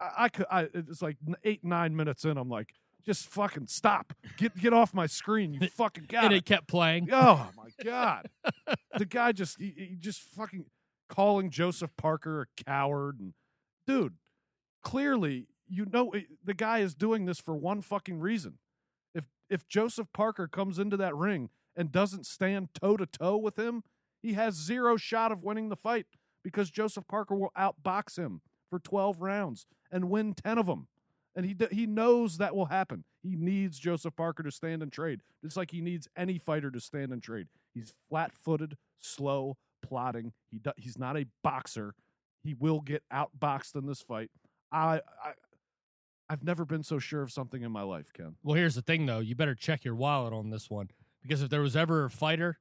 I, 0.00 0.10
I 0.24 0.28
could. 0.28 0.46
I 0.50 0.68
it's 0.74 1.02
like 1.02 1.16
eight 1.44 1.64
nine 1.64 1.94
minutes 1.96 2.24
in. 2.24 2.36
I'm 2.38 2.48
like, 2.50 2.72
just 3.04 3.26
fucking 3.28 3.66
stop. 3.66 4.12
Get 4.36 4.56
get 4.56 4.72
off 4.72 4.94
my 4.94 5.06
screen. 5.06 5.54
You 5.54 5.68
fucking 5.76 6.04
got 6.08 6.24
and 6.24 6.32
it. 6.32 6.38
it 6.38 6.44
kept 6.46 6.68
playing. 6.68 7.08
Oh 7.12 7.50
my 7.56 7.68
god, 7.84 8.28
the 8.98 9.06
guy 9.06 9.32
just 9.32 9.58
he, 9.60 9.74
he 9.76 9.96
just 9.98 10.20
fucking 10.20 10.66
calling 11.08 11.50
Joseph 11.50 11.90
Parker 11.96 12.42
a 12.42 12.64
coward 12.64 13.18
and 13.20 13.34
dude, 13.86 14.14
clearly 14.82 15.46
you 15.68 15.86
know 15.86 16.10
it- 16.12 16.26
the 16.44 16.54
guy 16.54 16.78
is 16.80 16.94
doing 16.94 17.24
this 17.24 17.40
for 17.40 17.54
one 17.56 17.80
fucking 17.82 18.18
reason. 18.20 18.58
If 19.14 19.26
if 19.50 19.66
Joseph 19.68 20.08
Parker 20.12 20.48
comes 20.48 20.78
into 20.78 20.96
that 20.96 21.16
ring 21.16 21.50
and 21.76 21.90
doesn't 21.92 22.26
stand 22.26 22.68
toe 22.74 22.96
to 22.96 23.06
toe 23.06 23.36
with 23.36 23.58
him, 23.58 23.82
he 24.22 24.34
has 24.34 24.54
zero 24.54 24.96
shot 24.96 25.32
of 25.32 25.42
winning 25.42 25.68
the 25.68 25.76
fight 25.76 26.06
because 26.44 26.70
Joseph 26.70 27.06
Parker 27.08 27.34
will 27.34 27.52
outbox 27.56 28.18
him 28.18 28.40
for 28.68 28.78
12 28.78 29.20
rounds 29.20 29.66
and 29.90 30.10
win 30.10 30.34
10 30.34 30.58
of 30.58 30.66
them. 30.66 30.88
And 31.34 31.46
he 31.46 31.56
he 31.70 31.86
knows 31.86 32.38
that 32.38 32.54
will 32.54 32.66
happen. 32.66 33.04
He 33.22 33.36
needs 33.36 33.78
Joseph 33.78 34.16
Parker 34.16 34.42
to 34.42 34.50
stand 34.50 34.82
and 34.82 34.92
trade, 34.92 35.20
just 35.42 35.56
like 35.56 35.70
he 35.70 35.80
needs 35.80 36.08
any 36.16 36.38
fighter 36.38 36.70
to 36.70 36.80
stand 36.80 37.12
and 37.12 37.22
trade. 37.22 37.46
He's 37.74 37.94
flat-footed, 38.10 38.76
slow, 38.98 39.56
plodding. 39.82 40.32
He 40.50 40.58
do, 40.58 40.72
he's 40.76 40.98
not 40.98 41.16
a 41.16 41.26
boxer. 41.42 41.94
He 42.42 42.54
will 42.54 42.80
get 42.80 43.02
outboxed 43.12 43.76
in 43.76 43.86
this 43.86 44.02
fight. 44.02 44.30
I, 44.70 45.00
I 45.24 45.32
I've 46.28 46.44
never 46.44 46.64
been 46.64 46.82
so 46.82 46.98
sure 46.98 47.22
of 47.22 47.30
something 47.30 47.62
in 47.62 47.70
my 47.72 47.82
life, 47.82 48.12
Ken. 48.12 48.36
Well, 48.42 48.56
here's 48.56 48.74
the 48.74 48.82
thing, 48.82 49.06
though. 49.06 49.18
You 49.20 49.34
better 49.34 49.54
check 49.54 49.84
your 49.84 49.94
wallet 49.94 50.32
on 50.32 50.50
this 50.50 50.70
one 50.70 50.88
because 51.22 51.42
if 51.42 51.50
there 51.50 51.60
was 51.60 51.76
ever 51.76 52.06
a 52.06 52.10
fighter 52.10 52.58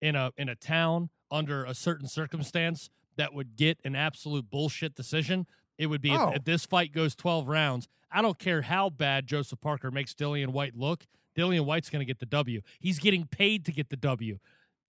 in 0.00 0.16
a 0.16 0.32
in 0.36 0.48
a 0.48 0.54
town 0.54 1.10
under 1.30 1.64
a 1.64 1.74
certain 1.74 2.08
circumstance 2.08 2.90
that 3.16 3.34
would 3.34 3.56
get 3.56 3.78
an 3.84 3.94
absolute 3.94 4.50
bullshit 4.50 4.94
decision, 4.94 5.46
it 5.80 5.86
would 5.86 6.00
be 6.02 6.12
if- 6.12 6.20
Oh. 6.20 6.32
if, 6.34 6.44
this 6.44 6.66
fight 6.66 6.92
goes 6.92 7.14
12 7.14 7.48
rounds. 7.48 7.88
I 8.12 8.22
don't 8.22 8.38
care 8.38 8.62
how 8.62 8.90
bad 8.90 9.26
Joseph 9.26 9.60
Parker 9.60 9.90
makes 9.90 10.14
Dillian 10.14 10.48
Whyte 10.48 10.76
look. 10.76 11.06
Dillian 11.36 11.64
Whyte's 11.64 11.88
going 11.90 12.00
to 12.00 12.04
get 12.04 12.18
the 12.18 12.26
W. 12.26 12.60
He's 12.80 12.98
getting 12.98 13.26
paid 13.26 13.64
to 13.64 13.72
get 13.72 13.88
the 13.88 13.96
W. 13.96 14.38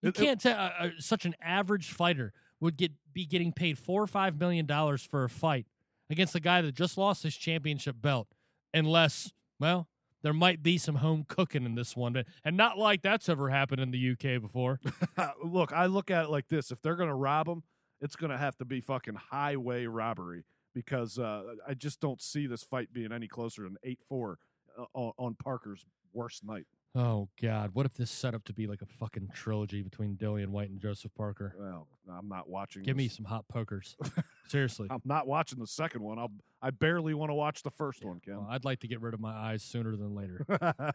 You 0.02 0.10
It- 0.10 0.16
can't 0.16 0.42
tell 0.42 0.58
uh, 0.58 0.70
uh, 0.80 0.90
such 1.00 1.26
an 1.26 1.36
average 1.42 1.92
fighter 1.92 2.34
would 2.60 2.76
get 2.78 2.92
be 3.14 3.26
getting 3.26 3.52
paid 3.54 3.78
four 3.78 4.02
or 4.04 4.08
five 4.08 4.40
million 4.40 4.66
dollars 4.66 5.04
for 5.04 5.24
a 5.24 5.30
fight 5.30 5.66
against 6.10 6.36
a 6.36 6.40
guy 6.40 6.62
that 6.62 6.76
just 6.76 6.98
lost 6.98 7.24
his 7.24 7.36
championship 7.36 7.96
belt, 8.02 8.28
unless 8.74 9.32
well, 9.60 9.88
there 10.24 10.34
might 10.34 10.62
be 10.64 10.78
some 10.78 10.96
home 10.96 11.24
cooking 11.28 11.64
in 11.66 11.76
this 11.76 11.96
one, 11.96 12.14
but 12.14 12.26
and 12.44 12.58
not 12.58 12.78
like 12.78 13.02
that's 13.02 13.30
ever 13.30 13.50
happened 13.50 13.82
in 13.82 13.92
the 13.92 14.12
UK 14.12 14.42
before. 14.42 14.80
look, 15.44 15.72
I 15.74 15.86
look 15.86 16.10
at 16.12 16.26
it 16.26 16.30
like 16.32 16.48
this: 16.48 16.72
if 16.72 16.82
they're 16.82 16.96
going 16.96 17.10
to 17.10 17.16
rob 17.16 17.48
him, 17.48 17.64
it's 18.00 18.16
going 18.16 18.32
to 18.32 18.38
have 18.38 18.58
to 18.58 18.66
be 18.66 18.82
fucking 18.82 19.16
highway 19.16 19.86
robbery 19.86 20.44
because 20.74 21.18
uh, 21.20 21.44
I 21.68 21.74
just 21.74 22.00
don't 22.00 22.22
see 22.22 22.48
this 22.48 22.64
fight 22.64 22.94
being 22.94 23.12
any 23.12 23.28
closer 23.28 23.64
than 23.64 23.78
eight 23.84 24.00
four 24.08 24.40
uh, 24.78 24.84
on, 24.96 25.36
Parker's 25.36 25.86
worst 26.14 26.44
night. 26.44 26.66
oh 26.96 27.30
God, 27.42 27.72
what 27.74 27.86
if 27.86 27.94
this 27.94 28.12
set 28.12 28.34
up 28.34 28.44
to 28.46 28.54
be 28.54 28.68
like 28.68 28.82
a 28.82 28.86
fucking 28.86 29.30
trilogy 29.34 29.82
between 29.82 30.16
Dillian 30.16 30.48
Whyte 30.48 30.70
and 30.70 30.80
Joseph 30.80 31.14
Parker? 31.16 31.56
Well, 31.58 31.88
I'm 32.10 32.28
not 32.28 32.50
watching. 32.50 32.84
Give 32.84 32.98
me 32.98 33.08
some 33.08 33.26
hot 33.26 33.46
pokers, 33.48 33.96
seriously. 34.48 34.88
I'm 34.90 35.02
not 35.06 35.28
watching 35.28 35.60
the 35.60 35.68
second 35.68 36.02
one. 36.02 36.20
I'll. 36.20 36.32
I 36.62 36.70
barely 36.70 37.14
want 37.14 37.32
to 37.32 37.34
watch 37.34 37.64
the 37.64 37.72
first 37.72 38.06
one, 38.06 38.20
Ken. 38.24 38.38
Well, 38.38 38.48
I'd 38.50 38.66
like 38.66 38.82
to 38.82 38.88
get 38.88 39.02
rid 39.02 39.14
of 39.14 39.20
my 39.20 39.34
eyes 39.34 39.64
sooner 39.64 39.96
than 39.96 40.16
later. 40.16 40.46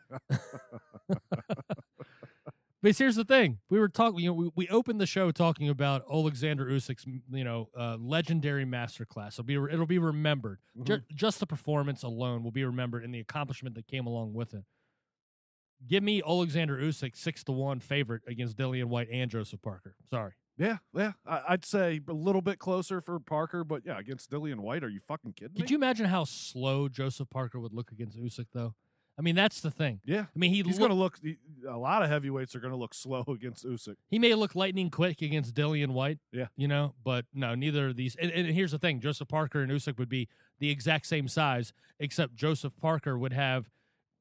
But 2.87 2.97
here's 2.97 3.17
the 3.17 3.25
thing: 3.25 3.59
we 3.69 3.81
were 3.81 3.89
talking. 3.89 4.21
You 4.21 4.29
know, 4.29 4.35
we, 4.35 4.51
we 4.55 4.69
opened 4.69 5.01
the 5.01 5.07
show 5.07 5.33
talking 5.33 5.69
about 5.69 6.05
Alexander 6.09 6.67
Usyk's, 6.67 7.05
you 7.33 7.43
know, 7.43 7.69
uh, 7.77 7.97
legendary 7.99 8.65
masterclass. 8.65 9.33
It'll 9.33 9.43
be 9.43 9.55
it'll 9.55 9.87
be 9.87 9.99
remembered. 9.99 10.61
Ju- 10.85 11.03
just 11.13 11.41
the 11.41 11.49
performance 11.49 12.05
alone 12.05 12.45
will 12.45 12.53
be 12.53 12.65
remembered, 12.65 13.03
and 13.03 13.13
the 13.13 13.19
accomplishment 13.19 13.75
that 13.75 13.89
came 13.89 14.07
along 14.07 14.35
with 14.35 14.55
it. 14.55 14.63
Give 15.85 16.05
me 16.05 16.23
Alexander 16.25 16.77
Usyk 16.77 17.17
six 17.17 17.43
to 17.45 17.53
one 17.53 17.81
favorite 17.81 18.23
against 18.29 18.57
Dillian 18.57 18.85
Whyte 18.85 19.09
and 19.11 19.29
Joseph 19.29 19.63
Parker. 19.63 19.97
Sorry, 20.09 20.35
yeah, 20.57 20.77
yeah. 20.95 21.15
I, 21.27 21.43
I'd 21.49 21.65
say 21.65 22.01
a 22.09 22.13
little 22.13 22.41
bit 22.41 22.61
closer 22.61 23.01
for 23.01 23.19
Parker, 23.19 23.65
but 23.65 23.83
yeah, 23.85 23.99
against 23.99 24.31
Dillian 24.31 24.61
Whyte, 24.61 24.85
are 24.85 24.89
you 24.89 25.01
fucking 25.01 25.33
kidding 25.33 25.57
could 25.57 25.65
me? 25.65 25.71
you 25.71 25.77
imagine 25.77 26.07
how 26.07 26.23
slow 26.23 26.89
Joseph 26.89 27.31
Parker 27.31 27.59
would 27.59 27.73
look 27.73 27.91
against 27.91 28.17
Usyk, 28.17 28.47
though? 28.55 28.77
I 29.19 29.23
mean, 29.23 29.35
that's 29.35 29.61
the 29.61 29.71
thing. 29.71 30.01
Yeah, 30.05 30.21
I 30.35 30.39
mean, 30.39 30.51
he 30.51 30.57
he's 30.63 30.79
look- 30.79 30.79
going 30.79 30.91
to 30.91 30.95
look. 30.95 31.19
he- 31.23 31.39
A 31.69 31.77
lot 31.79 32.03
of 32.03 32.09
heavyweights 32.11 32.55
are 32.55 32.61
going 32.61 32.73
to 32.73 32.77
look 32.77 32.93
slow 32.95 33.25
against 33.29 33.65
Usyk. 33.65 33.97
He 34.11 34.19
may 34.19 34.35
look 34.35 34.55
lightning 34.55 34.91
quick 34.91 35.23
against 35.23 35.55
Dillian 35.55 35.89
Whyte. 35.93 36.19
Yeah. 36.33 36.47
You 36.57 36.69
know, 36.69 36.95
but 37.03 37.25
no, 37.33 37.55
neither 37.55 37.89
of 37.89 37.97
these. 37.97 38.15
And, 38.17 38.31
and 38.31 38.47
here's 38.49 38.73
the 38.73 38.79
thing 38.79 39.01
Joseph 39.01 39.29
Parker 39.29 39.63
and 39.63 39.73
Usyk 39.73 39.99
would 39.99 40.09
be 40.11 40.29
the 40.59 40.71
exact 40.71 41.07
same 41.07 41.29
size, 41.29 41.73
except 41.99 42.35
Joseph 42.35 42.75
Parker 42.81 43.17
would 43.19 43.33
have 43.33 43.71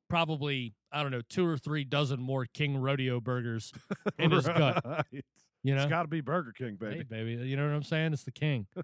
probably, 0.09 0.73
I 0.91 1.01
don't 1.01 1.11
know, 1.11 1.21
two 1.27 1.45
or 1.45 1.57
three 1.57 1.83
dozen 1.83 2.21
more 2.21 2.45
King 2.45 2.77
Rodeo 2.77 3.19
burgers 3.19 3.73
in 4.19 4.31
his 4.31 4.47
gut. 4.47 5.05
You 5.63 5.75
know, 5.75 5.81
It's 5.81 5.89
got 5.89 6.03
to 6.03 6.07
be 6.07 6.21
Burger 6.21 6.53
King, 6.57 6.75
baby. 6.75 6.97
Hey, 6.97 7.03
baby. 7.03 7.31
You 7.47 7.57
know 7.57 7.67
what 7.67 7.73
I'm 7.75 7.83
saying? 7.83 8.13
It's 8.13 8.23
the 8.23 8.31
king. 8.31 8.67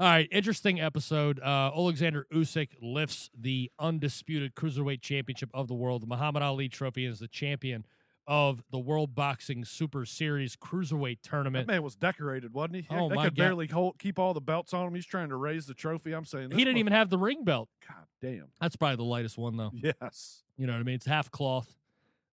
All 0.00 0.06
right, 0.06 0.26
interesting 0.32 0.80
episode. 0.80 1.38
Uh, 1.40 1.70
Alexander 1.76 2.26
Usyk 2.32 2.70
lifts 2.80 3.28
the 3.38 3.70
undisputed 3.78 4.54
cruiserweight 4.54 5.02
championship 5.02 5.50
of 5.52 5.68
the 5.68 5.74
world, 5.74 6.00
the 6.00 6.06
Muhammad 6.06 6.42
Ali 6.42 6.70
Trophy, 6.70 7.04
and 7.04 7.12
is 7.12 7.20
the 7.20 7.28
champion 7.28 7.84
of 8.26 8.62
the 8.70 8.78
World 8.78 9.14
Boxing 9.14 9.62
Super 9.62 10.06
Series 10.06 10.56
cruiserweight 10.56 11.18
Tournament. 11.22 11.66
That 11.66 11.72
man 11.74 11.82
was 11.82 11.96
decorated, 11.96 12.54
wasn't 12.54 12.76
he? 12.76 12.86
Oh, 12.88 13.10
they 13.10 13.14
my 13.14 13.24
could 13.24 13.36
God. 13.36 13.42
barely 13.42 13.66
hold, 13.66 13.98
keep 13.98 14.18
all 14.18 14.32
the 14.32 14.40
belts 14.40 14.72
on 14.72 14.86
him. 14.86 14.94
He's 14.94 15.04
trying 15.04 15.28
to 15.28 15.36
raise 15.36 15.66
the 15.66 15.74
trophy. 15.74 16.12
I'm 16.12 16.24
saying 16.24 16.52
He 16.52 16.64
didn't 16.64 16.78
even 16.78 16.94
have 16.94 17.10
the 17.10 17.18
ring 17.18 17.44
belt. 17.44 17.68
God 17.86 18.06
damn. 18.22 18.46
That's 18.58 18.76
probably 18.76 18.96
the 18.96 19.04
lightest 19.04 19.36
one, 19.36 19.58
though. 19.58 19.70
Yes. 19.74 20.44
You 20.56 20.66
know 20.66 20.72
what 20.72 20.80
I 20.80 20.84
mean? 20.84 20.94
It's 20.94 21.04
half 21.04 21.30
cloth. 21.30 21.76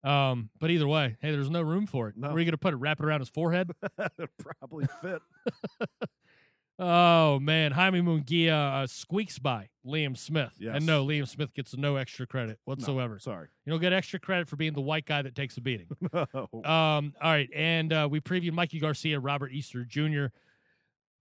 Um, 0.02 0.48
but 0.58 0.70
either 0.70 0.88
way, 0.88 1.16
hey, 1.20 1.32
there's 1.32 1.50
no 1.50 1.60
room 1.60 1.86
for 1.86 2.08
it. 2.08 2.16
No. 2.16 2.28
Where 2.28 2.36
are 2.36 2.38
you 2.38 2.46
going 2.46 2.52
to 2.52 2.56
put 2.56 2.72
it? 2.72 2.78
Wrap 2.78 2.98
it 2.98 3.04
around 3.04 3.20
his 3.20 3.28
forehead? 3.28 3.72
It'd 3.98 4.30
probably 4.38 4.86
fit. 5.02 5.20
Oh 6.80 7.40
man, 7.40 7.72
Jaime 7.72 8.00
Munguia 8.00 8.82
uh, 8.82 8.86
squeaks 8.86 9.38
by 9.40 9.68
Liam 9.84 10.16
Smith, 10.16 10.52
Yes. 10.58 10.76
and 10.76 10.86
no, 10.86 11.04
Liam 11.04 11.26
Smith 11.26 11.52
gets 11.52 11.76
no 11.76 11.96
extra 11.96 12.24
credit 12.26 12.58
No, 12.66 12.70
whatsoever. 12.72 13.18
sorry. 13.18 13.48
You 13.64 13.72
don't 13.72 13.80
get 13.80 13.92
extra 13.92 14.20
credit 14.20 14.48
for 14.48 14.54
being 14.56 14.74
the 14.74 14.80
white 14.80 15.04
guy 15.04 15.22
that 15.22 15.34
takes 15.34 15.56
a 15.56 15.60
beating. 15.60 15.88
No. 16.12 16.22
um, 16.64 17.14
all 17.20 17.30
right, 17.32 17.48
and 17.54 17.92
uh, 17.92 18.06
we 18.10 18.20
previewed 18.20 18.52
Mikey 18.52 18.78
Garcia, 18.78 19.18
Robert 19.18 19.50
Easter 19.52 19.84
Jr., 19.84 20.26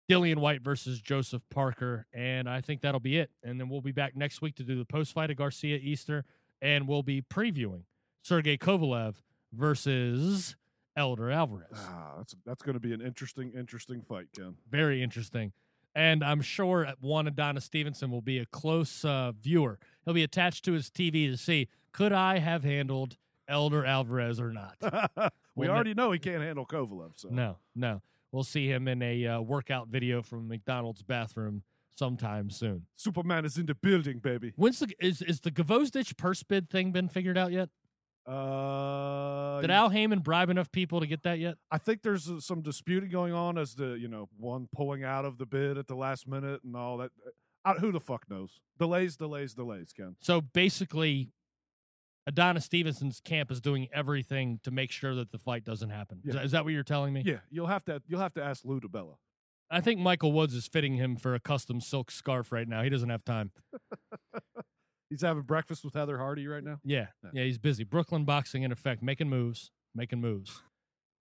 Dillian 0.09 0.37
Whyte 0.37 0.61
versus 0.61 1.01
Joseph 1.01 1.41
Parker, 1.49 2.05
and 2.13 2.47
I 2.47 2.61
think 2.61 2.81
that'll 2.81 2.99
be 3.01 3.17
it. 3.17 3.29
And 3.43 3.59
then 3.59 3.67
we'll 3.67 3.81
be 3.81 3.91
back 3.91 4.15
next 4.15 4.41
week 4.41 4.55
to 4.57 4.63
do 4.63 4.77
the 4.77 4.85
post 4.85 5.11
fight 5.13 5.31
of 5.31 5.37
Garcia 5.37 5.77
Easter, 5.77 6.23
and 6.61 6.87
we'll 6.87 7.03
be 7.03 7.21
previewing 7.21 7.81
Sergey 8.21 8.57
Kovalev 8.57 9.15
versus 9.51 10.55
Eleider 10.97 11.33
Alvarez. 11.33 11.67
Ah, 11.75 12.13
that's 12.17 12.35
that's 12.45 12.61
going 12.63 12.73
to 12.73 12.79
be 12.79 12.93
an 12.93 13.01
interesting, 13.01 13.51
interesting 13.57 14.01
fight, 14.01 14.27
Ken. 14.35 14.55
Very 14.69 15.01
interesting. 15.03 15.51
And 15.95 16.23
I'm 16.23 16.41
sure 16.41 16.93
one 16.99 17.27
Adonis 17.27 17.65
Stevenson 17.65 18.11
will 18.11 18.21
be 18.21 18.37
a 18.37 18.45
close 18.45 19.03
uh, 19.03 19.31
viewer. 19.41 19.79
He'll 20.05 20.13
be 20.13 20.23
attached 20.23 20.63
to 20.65 20.73
his 20.73 20.89
TV 20.89 21.29
to 21.31 21.37
see 21.37 21.69
could 21.91 22.11
I 22.13 22.37
have 22.39 22.63
handled 22.63 23.17
Eleider 23.49 23.87
Alvarez 23.87 24.39
or 24.39 24.51
not. 24.51 24.75
we 25.55 25.67
Well, 25.67 25.71
already 25.75 25.93
know 25.95 26.11
he 26.11 26.19
can't 26.19 26.43
handle 26.43 26.65
Kovalev. 26.65 27.13
So 27.15 27.29
No, 27.29 27.57
no. 27.75 28.01
We'll 28.31 28.43
see 28.43 28.69
him 28.69 28.87
in 28.87 29.01
a 29.01 29.25
uh, 29.25 29.41
workout 29.41 29.87
video 29.87 30.21
from 30.21 30.47
McDonald's 30.47 31.01
bathroom 31.01 31.63
sometime 31.95 32.49
soon. 32.49 32.85
Superman 32.95 33.45
is 33.45 33.57
in 33.57 33.65
the 33.65 33.73
building, 33.73 34.19
baby. 34.19 34.53
When's 34.55 34.79
the 34.79 34.93
is 34.99 35.21
is 35.21 35.39
the 35.39 35.51
Gvozdyk 35.51 36.15
purse 36.17 36.43
bid 36.43 36.69
thing 36.69 36.91
been 36.91 37.07
figured 37.09 37.37
out 37.37 37.51
yet? 37.51 37.69
Uh, 38.27 39.61
Did 39.61 39.71
Al 39.71 39.89
Haymon 39.89 40.19
bribe 40.19 40.49
enough 40.49 40.71
people 40.71 40.99
to 40.99 41.07
get 41.07 41.23
that 41.23 41.39
yet? 41.39 41.55
I 41.71 41.77
think 41.77 42.01
there's 42.01 42.29
uh, 42.29 42.39
some 42.41 42.61
disputing 42.61 43.09
going 43.09 43.33
on 43.33 43.57
as 43.57 43.75
the 43.75 43.97
you 43.97 44.07
know 44.07 44.27
one 44.37 44.67
pulling 44.75 45.03
out 45.03 45.23
of 45.23 45.37
the 45.37 45.45
bid 45.45 45.77
at 45.77 45.87
the 45.87 45.95
last 45.95 46.27
minute 46.27 46.61
and 46.63 46.75
all 46.75 46.97
that. 46.97 47.11
Uh, 47.63 47.75
who 47.75 47.91
the 47.91 47.99
fuck 47.99 48.29
knows? 48.29 48.59
Delays, 48.77 49.15
delays, 49.15 49.53
delays. 49.53 49.93
Ken. 49.95 50.15
So 50.19 50.41
basically, 50.41 51.31
Adonis 52.27 52.65
Stevenson's 52.65 53.21
camp 53.21 53.49
is 53.49 53.61
doing 53.61 53.87
everything 53.93 54.59
to 54.63 54.71
make 54.71 54.91
sure 54.91 55.15
that 55.15 55.31
the 55.31 55.39
fight 55.39 55.63
doesn't 55.63 55.89
happen. 55.89 56.19
Is, 56.25 56.33
that, 56.33 56.45
is 56.45 56.51
that 56.51 56.65
what 56.65 56.73
you're 56.73 56.83
telling 56.83 57.13
me? 57.13 57.23
Yeah, 57.25 57.39
you'll 57.49 57.67
have 57.67 57.85
to 57.85 58.01
you'll 58.07 58.19
have 58.19 58.33
to 58.33 58.43
ask 58.43 58.65
Lou 58.65 58.81
DiBella. 58.81 59.15
I 59.69 59.81
think 59.81 59.99
Michael 59.99 60.31
Woods 60.31 60.53
is 60.53 60.67
fitting 60.67 60.95
him 60.95 61.15
for 61.15 61.35
a 61.35 61.39
custom 61.39 61.81
silk 61.81 62.11
scarf 62.11 62.51
right 62.51 62.67
now. 62.67 62.83
He 62.83 62.89
doesn't 62.89 63.09
have 63.09 63.23
time. 63.25 63.51
He's 65.09 65.21
having 65.21 65.43
breakfast 65.43 65.85
with 65.85 65.93
Heather 65.93 66.17
Hardy 66.17 66.47
right 66.47 66.63
now. 66.63 66.79
Yeah, 66.83 67.07
Yeah. 67.33 67.43
he's 67.43 67.57
busy. 67.57 67.83
Brooklyn 67.83 68.25
boxing 68.25 68.63
in 68.63 68.71
effect, 68.71 69.01
making 69.01 69.29
moves, 69.29 69.71
making 69.95 70.19
moves. 70.21 70.61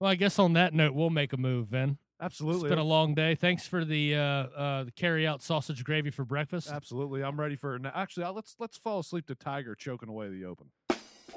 Well, 0.01 0.11
I 0.11 0.15
guess 0.17 0.39
on 0.39 0.53
that 0.55 0.75
note, 0.75 0.95
we'll 0.95 1.11
make 1.11 1.33
a 1.33 1.37
move, 1.37 1.69
Vin. 1.69 1.99
Absolutely, 2.21 2.63
It's 2.63 2.69
been 2.71 2.79
a 2.79 2.83
long 2.85 3.15
day. 3.15 3.35
Thanks 3.35 3.67
for 3.67 3.85
the 3.85 4.15
uh, 4.15 4.21
uh, 4.21 4.85
the 4.85 4.91
carry 4.93 5.27
out 5.27 5.43
sausage 5.43 5.85
gravy 5.85 6.11
for 6.11 6.25
breakfast. 6.25 6.71
absolutely. 6.71 7.23
I'm 7.23 7.39
ready 7.39 7.57
for 7.57 7.77
it. 7.77 7.83
Now, 7.83 7.93
actually, 7.95 8.25
uh, 8.25 8.33
let's 8.33 8.57
let's 8.59 8.79
fall 8.79 9.01
asleep 9.01 9.27
to 9.27 9.35
Tiger 9.35 9.75
choking 9.75 10.09
away 10.09 10.31
the 10.31 10.47
open. 10.47 10.69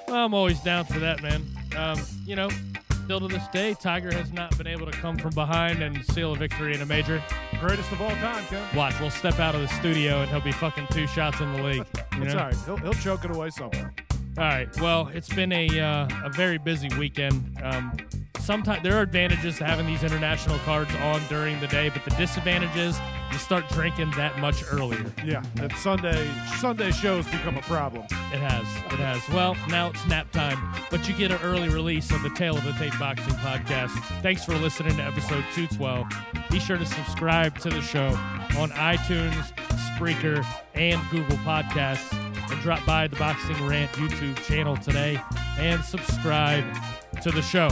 Well, 0.08 0.26
I'm 0.26 0.34
always 0.34 0.60
down 0.62 0.86
for 0.86 1.00
that, 1.00 1.22
man. 1.22 1.46
Um, 1.76 2.00
you 2.26 2.36
know, 2.38 2.50
still 3.04 3.20
to 3.20 3.28
this 3.28 3.46
day, 3.50 3.74
Tiger 3.74 4.12
has 4.14 4.32
not 4.32 4.58
been 4.58 4.68
able 4.68 4.86
to 4.86 4.94
come 4.98 5.18
from 5.18 5.32
behind 5.34 5.84
and 5.84 6.04
seal 6.14 6.32
a 6.32 6.38
victory 6.38 6.74
in 6.74 6.82
a 6.82 6.86
major. 6.86 7.22
Greatest 7.60 7.92
of 7.92 8.02
all 8.02 8.10
time, 8.12 8.46
Ken. 8.46 8.64
Watch, 8.76 9.00
we'll 9.02 9.10
step 9.10 9.40
out 9.40 9.54
of 9.54 9.62
the 9.62 9.68
studio 9.68 10.22
and 10.22 10.30
he'll 10.32 10.40
be 10.40 10.52
fucking 10.52 10.88
two 10.92 11.06
shots 11.08 11.42
in 11.42 11.52
the 11.54 11.62
league. 11.64 11.86
You 12.16 12.24
It's 12.24 12.34
know? 12.34 12.40
all 12.40 12.46
right. 12.46 12.56
He'll, 12.66 12.78
he'll 12.78 12.94
choke 12.94 13.26
it 13.26 13.32
away 13.32 13.50
somewhere. 13.50 13.94
All 14.38 14.44
right. 14.46 14.70
Well, 14.80 15.10
it's 15.14 15.28
been 15.28 15.52
a 15.52 15.68
uh, 15.80 16.08
a 16.24 16.30
very 16.30 16.58
busy 16.58 16.88
weekend. 16.98 17.58
Um, 17.62 17.98
sometimes 18.50 18.82
there 18.82 18.98
are 18.98 19.04
advantages 19.04 19.60
to 19.60 19.64
having 19.64 19.86
these 19.86 20.02
international 20.02 20.58
cards 20.66 20.90
on 21.04 21.22
during 21.28 21.60
the 21.60 21.68
day, 21.68 21.88
but 21.88 22.04
the 22.04 22.10
disadvantages 22.16 23.00
you 23.32 23.38
start 23.38 23.70
drinking 23.70 24.10
that 24.18 24.40
much 24.40 24.64
earlier. 24.72 25.06
Yeah, 25.24 25.44
and 25.62 25.72
Sunday 25.74 26.28
Sunday 26.58 26.90
shows 26.90 27.26
become 27.26 27.58
a 27.58 27.62
problem. 27.62 28.06
It 28.06 28.40
has. 28.40 28.66
It 28.92 28.98
has. 28.98 29.22
Well, 29.30 29.56
now 29.68 29.92
it's 29.92 30.04
nap 30.08 30.32
time, 30.32 30.58
but 30.90 31.08
you 31.08 31.14
get 31.14 31.30
an 31.30 31.38
early 31.44 31.70
release 31.70 32.10
of 32.10 32.24
the 32.24 32.32
Tale 32.32 32.58
of 32.58 32.64
the 32.64 32.72
Tape 32.72 32.98
Boxing 32.98 33.36
podcast. 33.36 33.92
Thanks 34.24 34.46
for 34.46 34.56
listening 34.56 34.98
to 34.98 35.04
episode 35.04 35.46
212. 35.54 36.08
Be 36.50 36.60
sure 36.60 36.80
to 36.80 36.88
subscribe 36.88 37.56
to 37.60 37.70
the 37.70 37.82
show 37.82 38.08
on 38.58 38.72
iTunes, 38.72 39.54
Spreaker, 39.94 40.44
and 40.74 41.00
Google 41.12 41.38
Podcasts. 41.46 42.12
And 42.52 42.60
drop 42.62 42.84
by 42.84 43.06
the 43.06 43.16
Boxing 43.18 43.64
Rant 43.68 43.92
YouTube 43.92 44.38
channel 44.38 44.76
today 44.76 45.22
and 45.60 45.86
subscribe 45.86 46.66
to 47.22 47.30
the 47.30 47.44
show. 47.44 47.70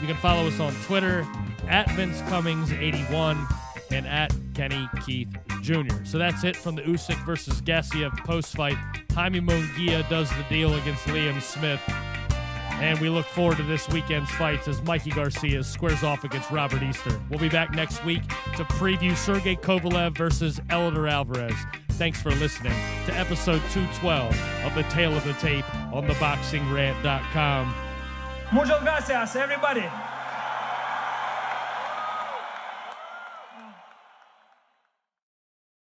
You 0.00 0.06
can 0.06 0.16
follow 0.16 0.46
us 0.46 0.60
on 0.60 0.74
Twitter 0.84 1.26
at 1.68 1.90
Vince 1.92 2.20
Cummings81 2.22 3.46
and 3.90 4.06
at 4.06 4.32
Kenny 4.54 4.88
Keith 5.04 5.28
Jr. 5.62 6.04
So 6.04 6.18
that's 6.18 6.44
it 6.44 6.56
from 6.56 6.74
the 6.74 6.82
Usyk 6.82 7.24
versus 7.24 7.60
Gassiev 7.60 8.16
post 8.24 8.54
fight. 8.54 8.76
Jaime 9.12 9.40
Munguia 9.40 10.08
does 10.08 10.30
the 10.30 10.44
deal 10.48 10.74
against 10.74 11.04
Liam 11.06 11.40
Smith. 11.42 11.80
And 12.80 12.98
we 13.00 13.08
look 13.08 13.26
forward 13.26 13.56
to 13.56 13.64
this 13.64 13.88
weekend's 13.88 14.30
fights 14.30 14.68
as 14.68 14.80
Mikey 14.82 15.10
Garcia 15.10 15.64
squares 15.64 16.04
off 16.04 16.22
against 16.22 16.48
Robert 16.52 16.80
Easter. 16.82 17.20
We'll 17.28 17.40
be 17.40 17.48
back 17.48 17.72
next 17.72 18.04
week 18.04 18.22
to 18.56 18.64
preview 18.64 19.16
Sergey 19.16 19.56
Kovalev 19.56 20.16
versus 20.16 20.60
Eleider 20.68 21.10
Alvarez. 21.10 21.56
Thanks 21.92 22.22
for 22.22 22.30
listening 22.30 22.74
to 23.06 23.14
episode 23.14 23.60
212 23.72 24.30
of 24.64 24.74
The 24.76 24.84
Tale 24.84 25.16
of 25.16 25.24
the 25.24 25.32
Tape 25.34 25.64
on 25.92 26.06
theboxingrant.com. 26.06 27.87
Muchas 28.50 28.80
gracias, 28.82 29.36
everybody. 29.36 29.84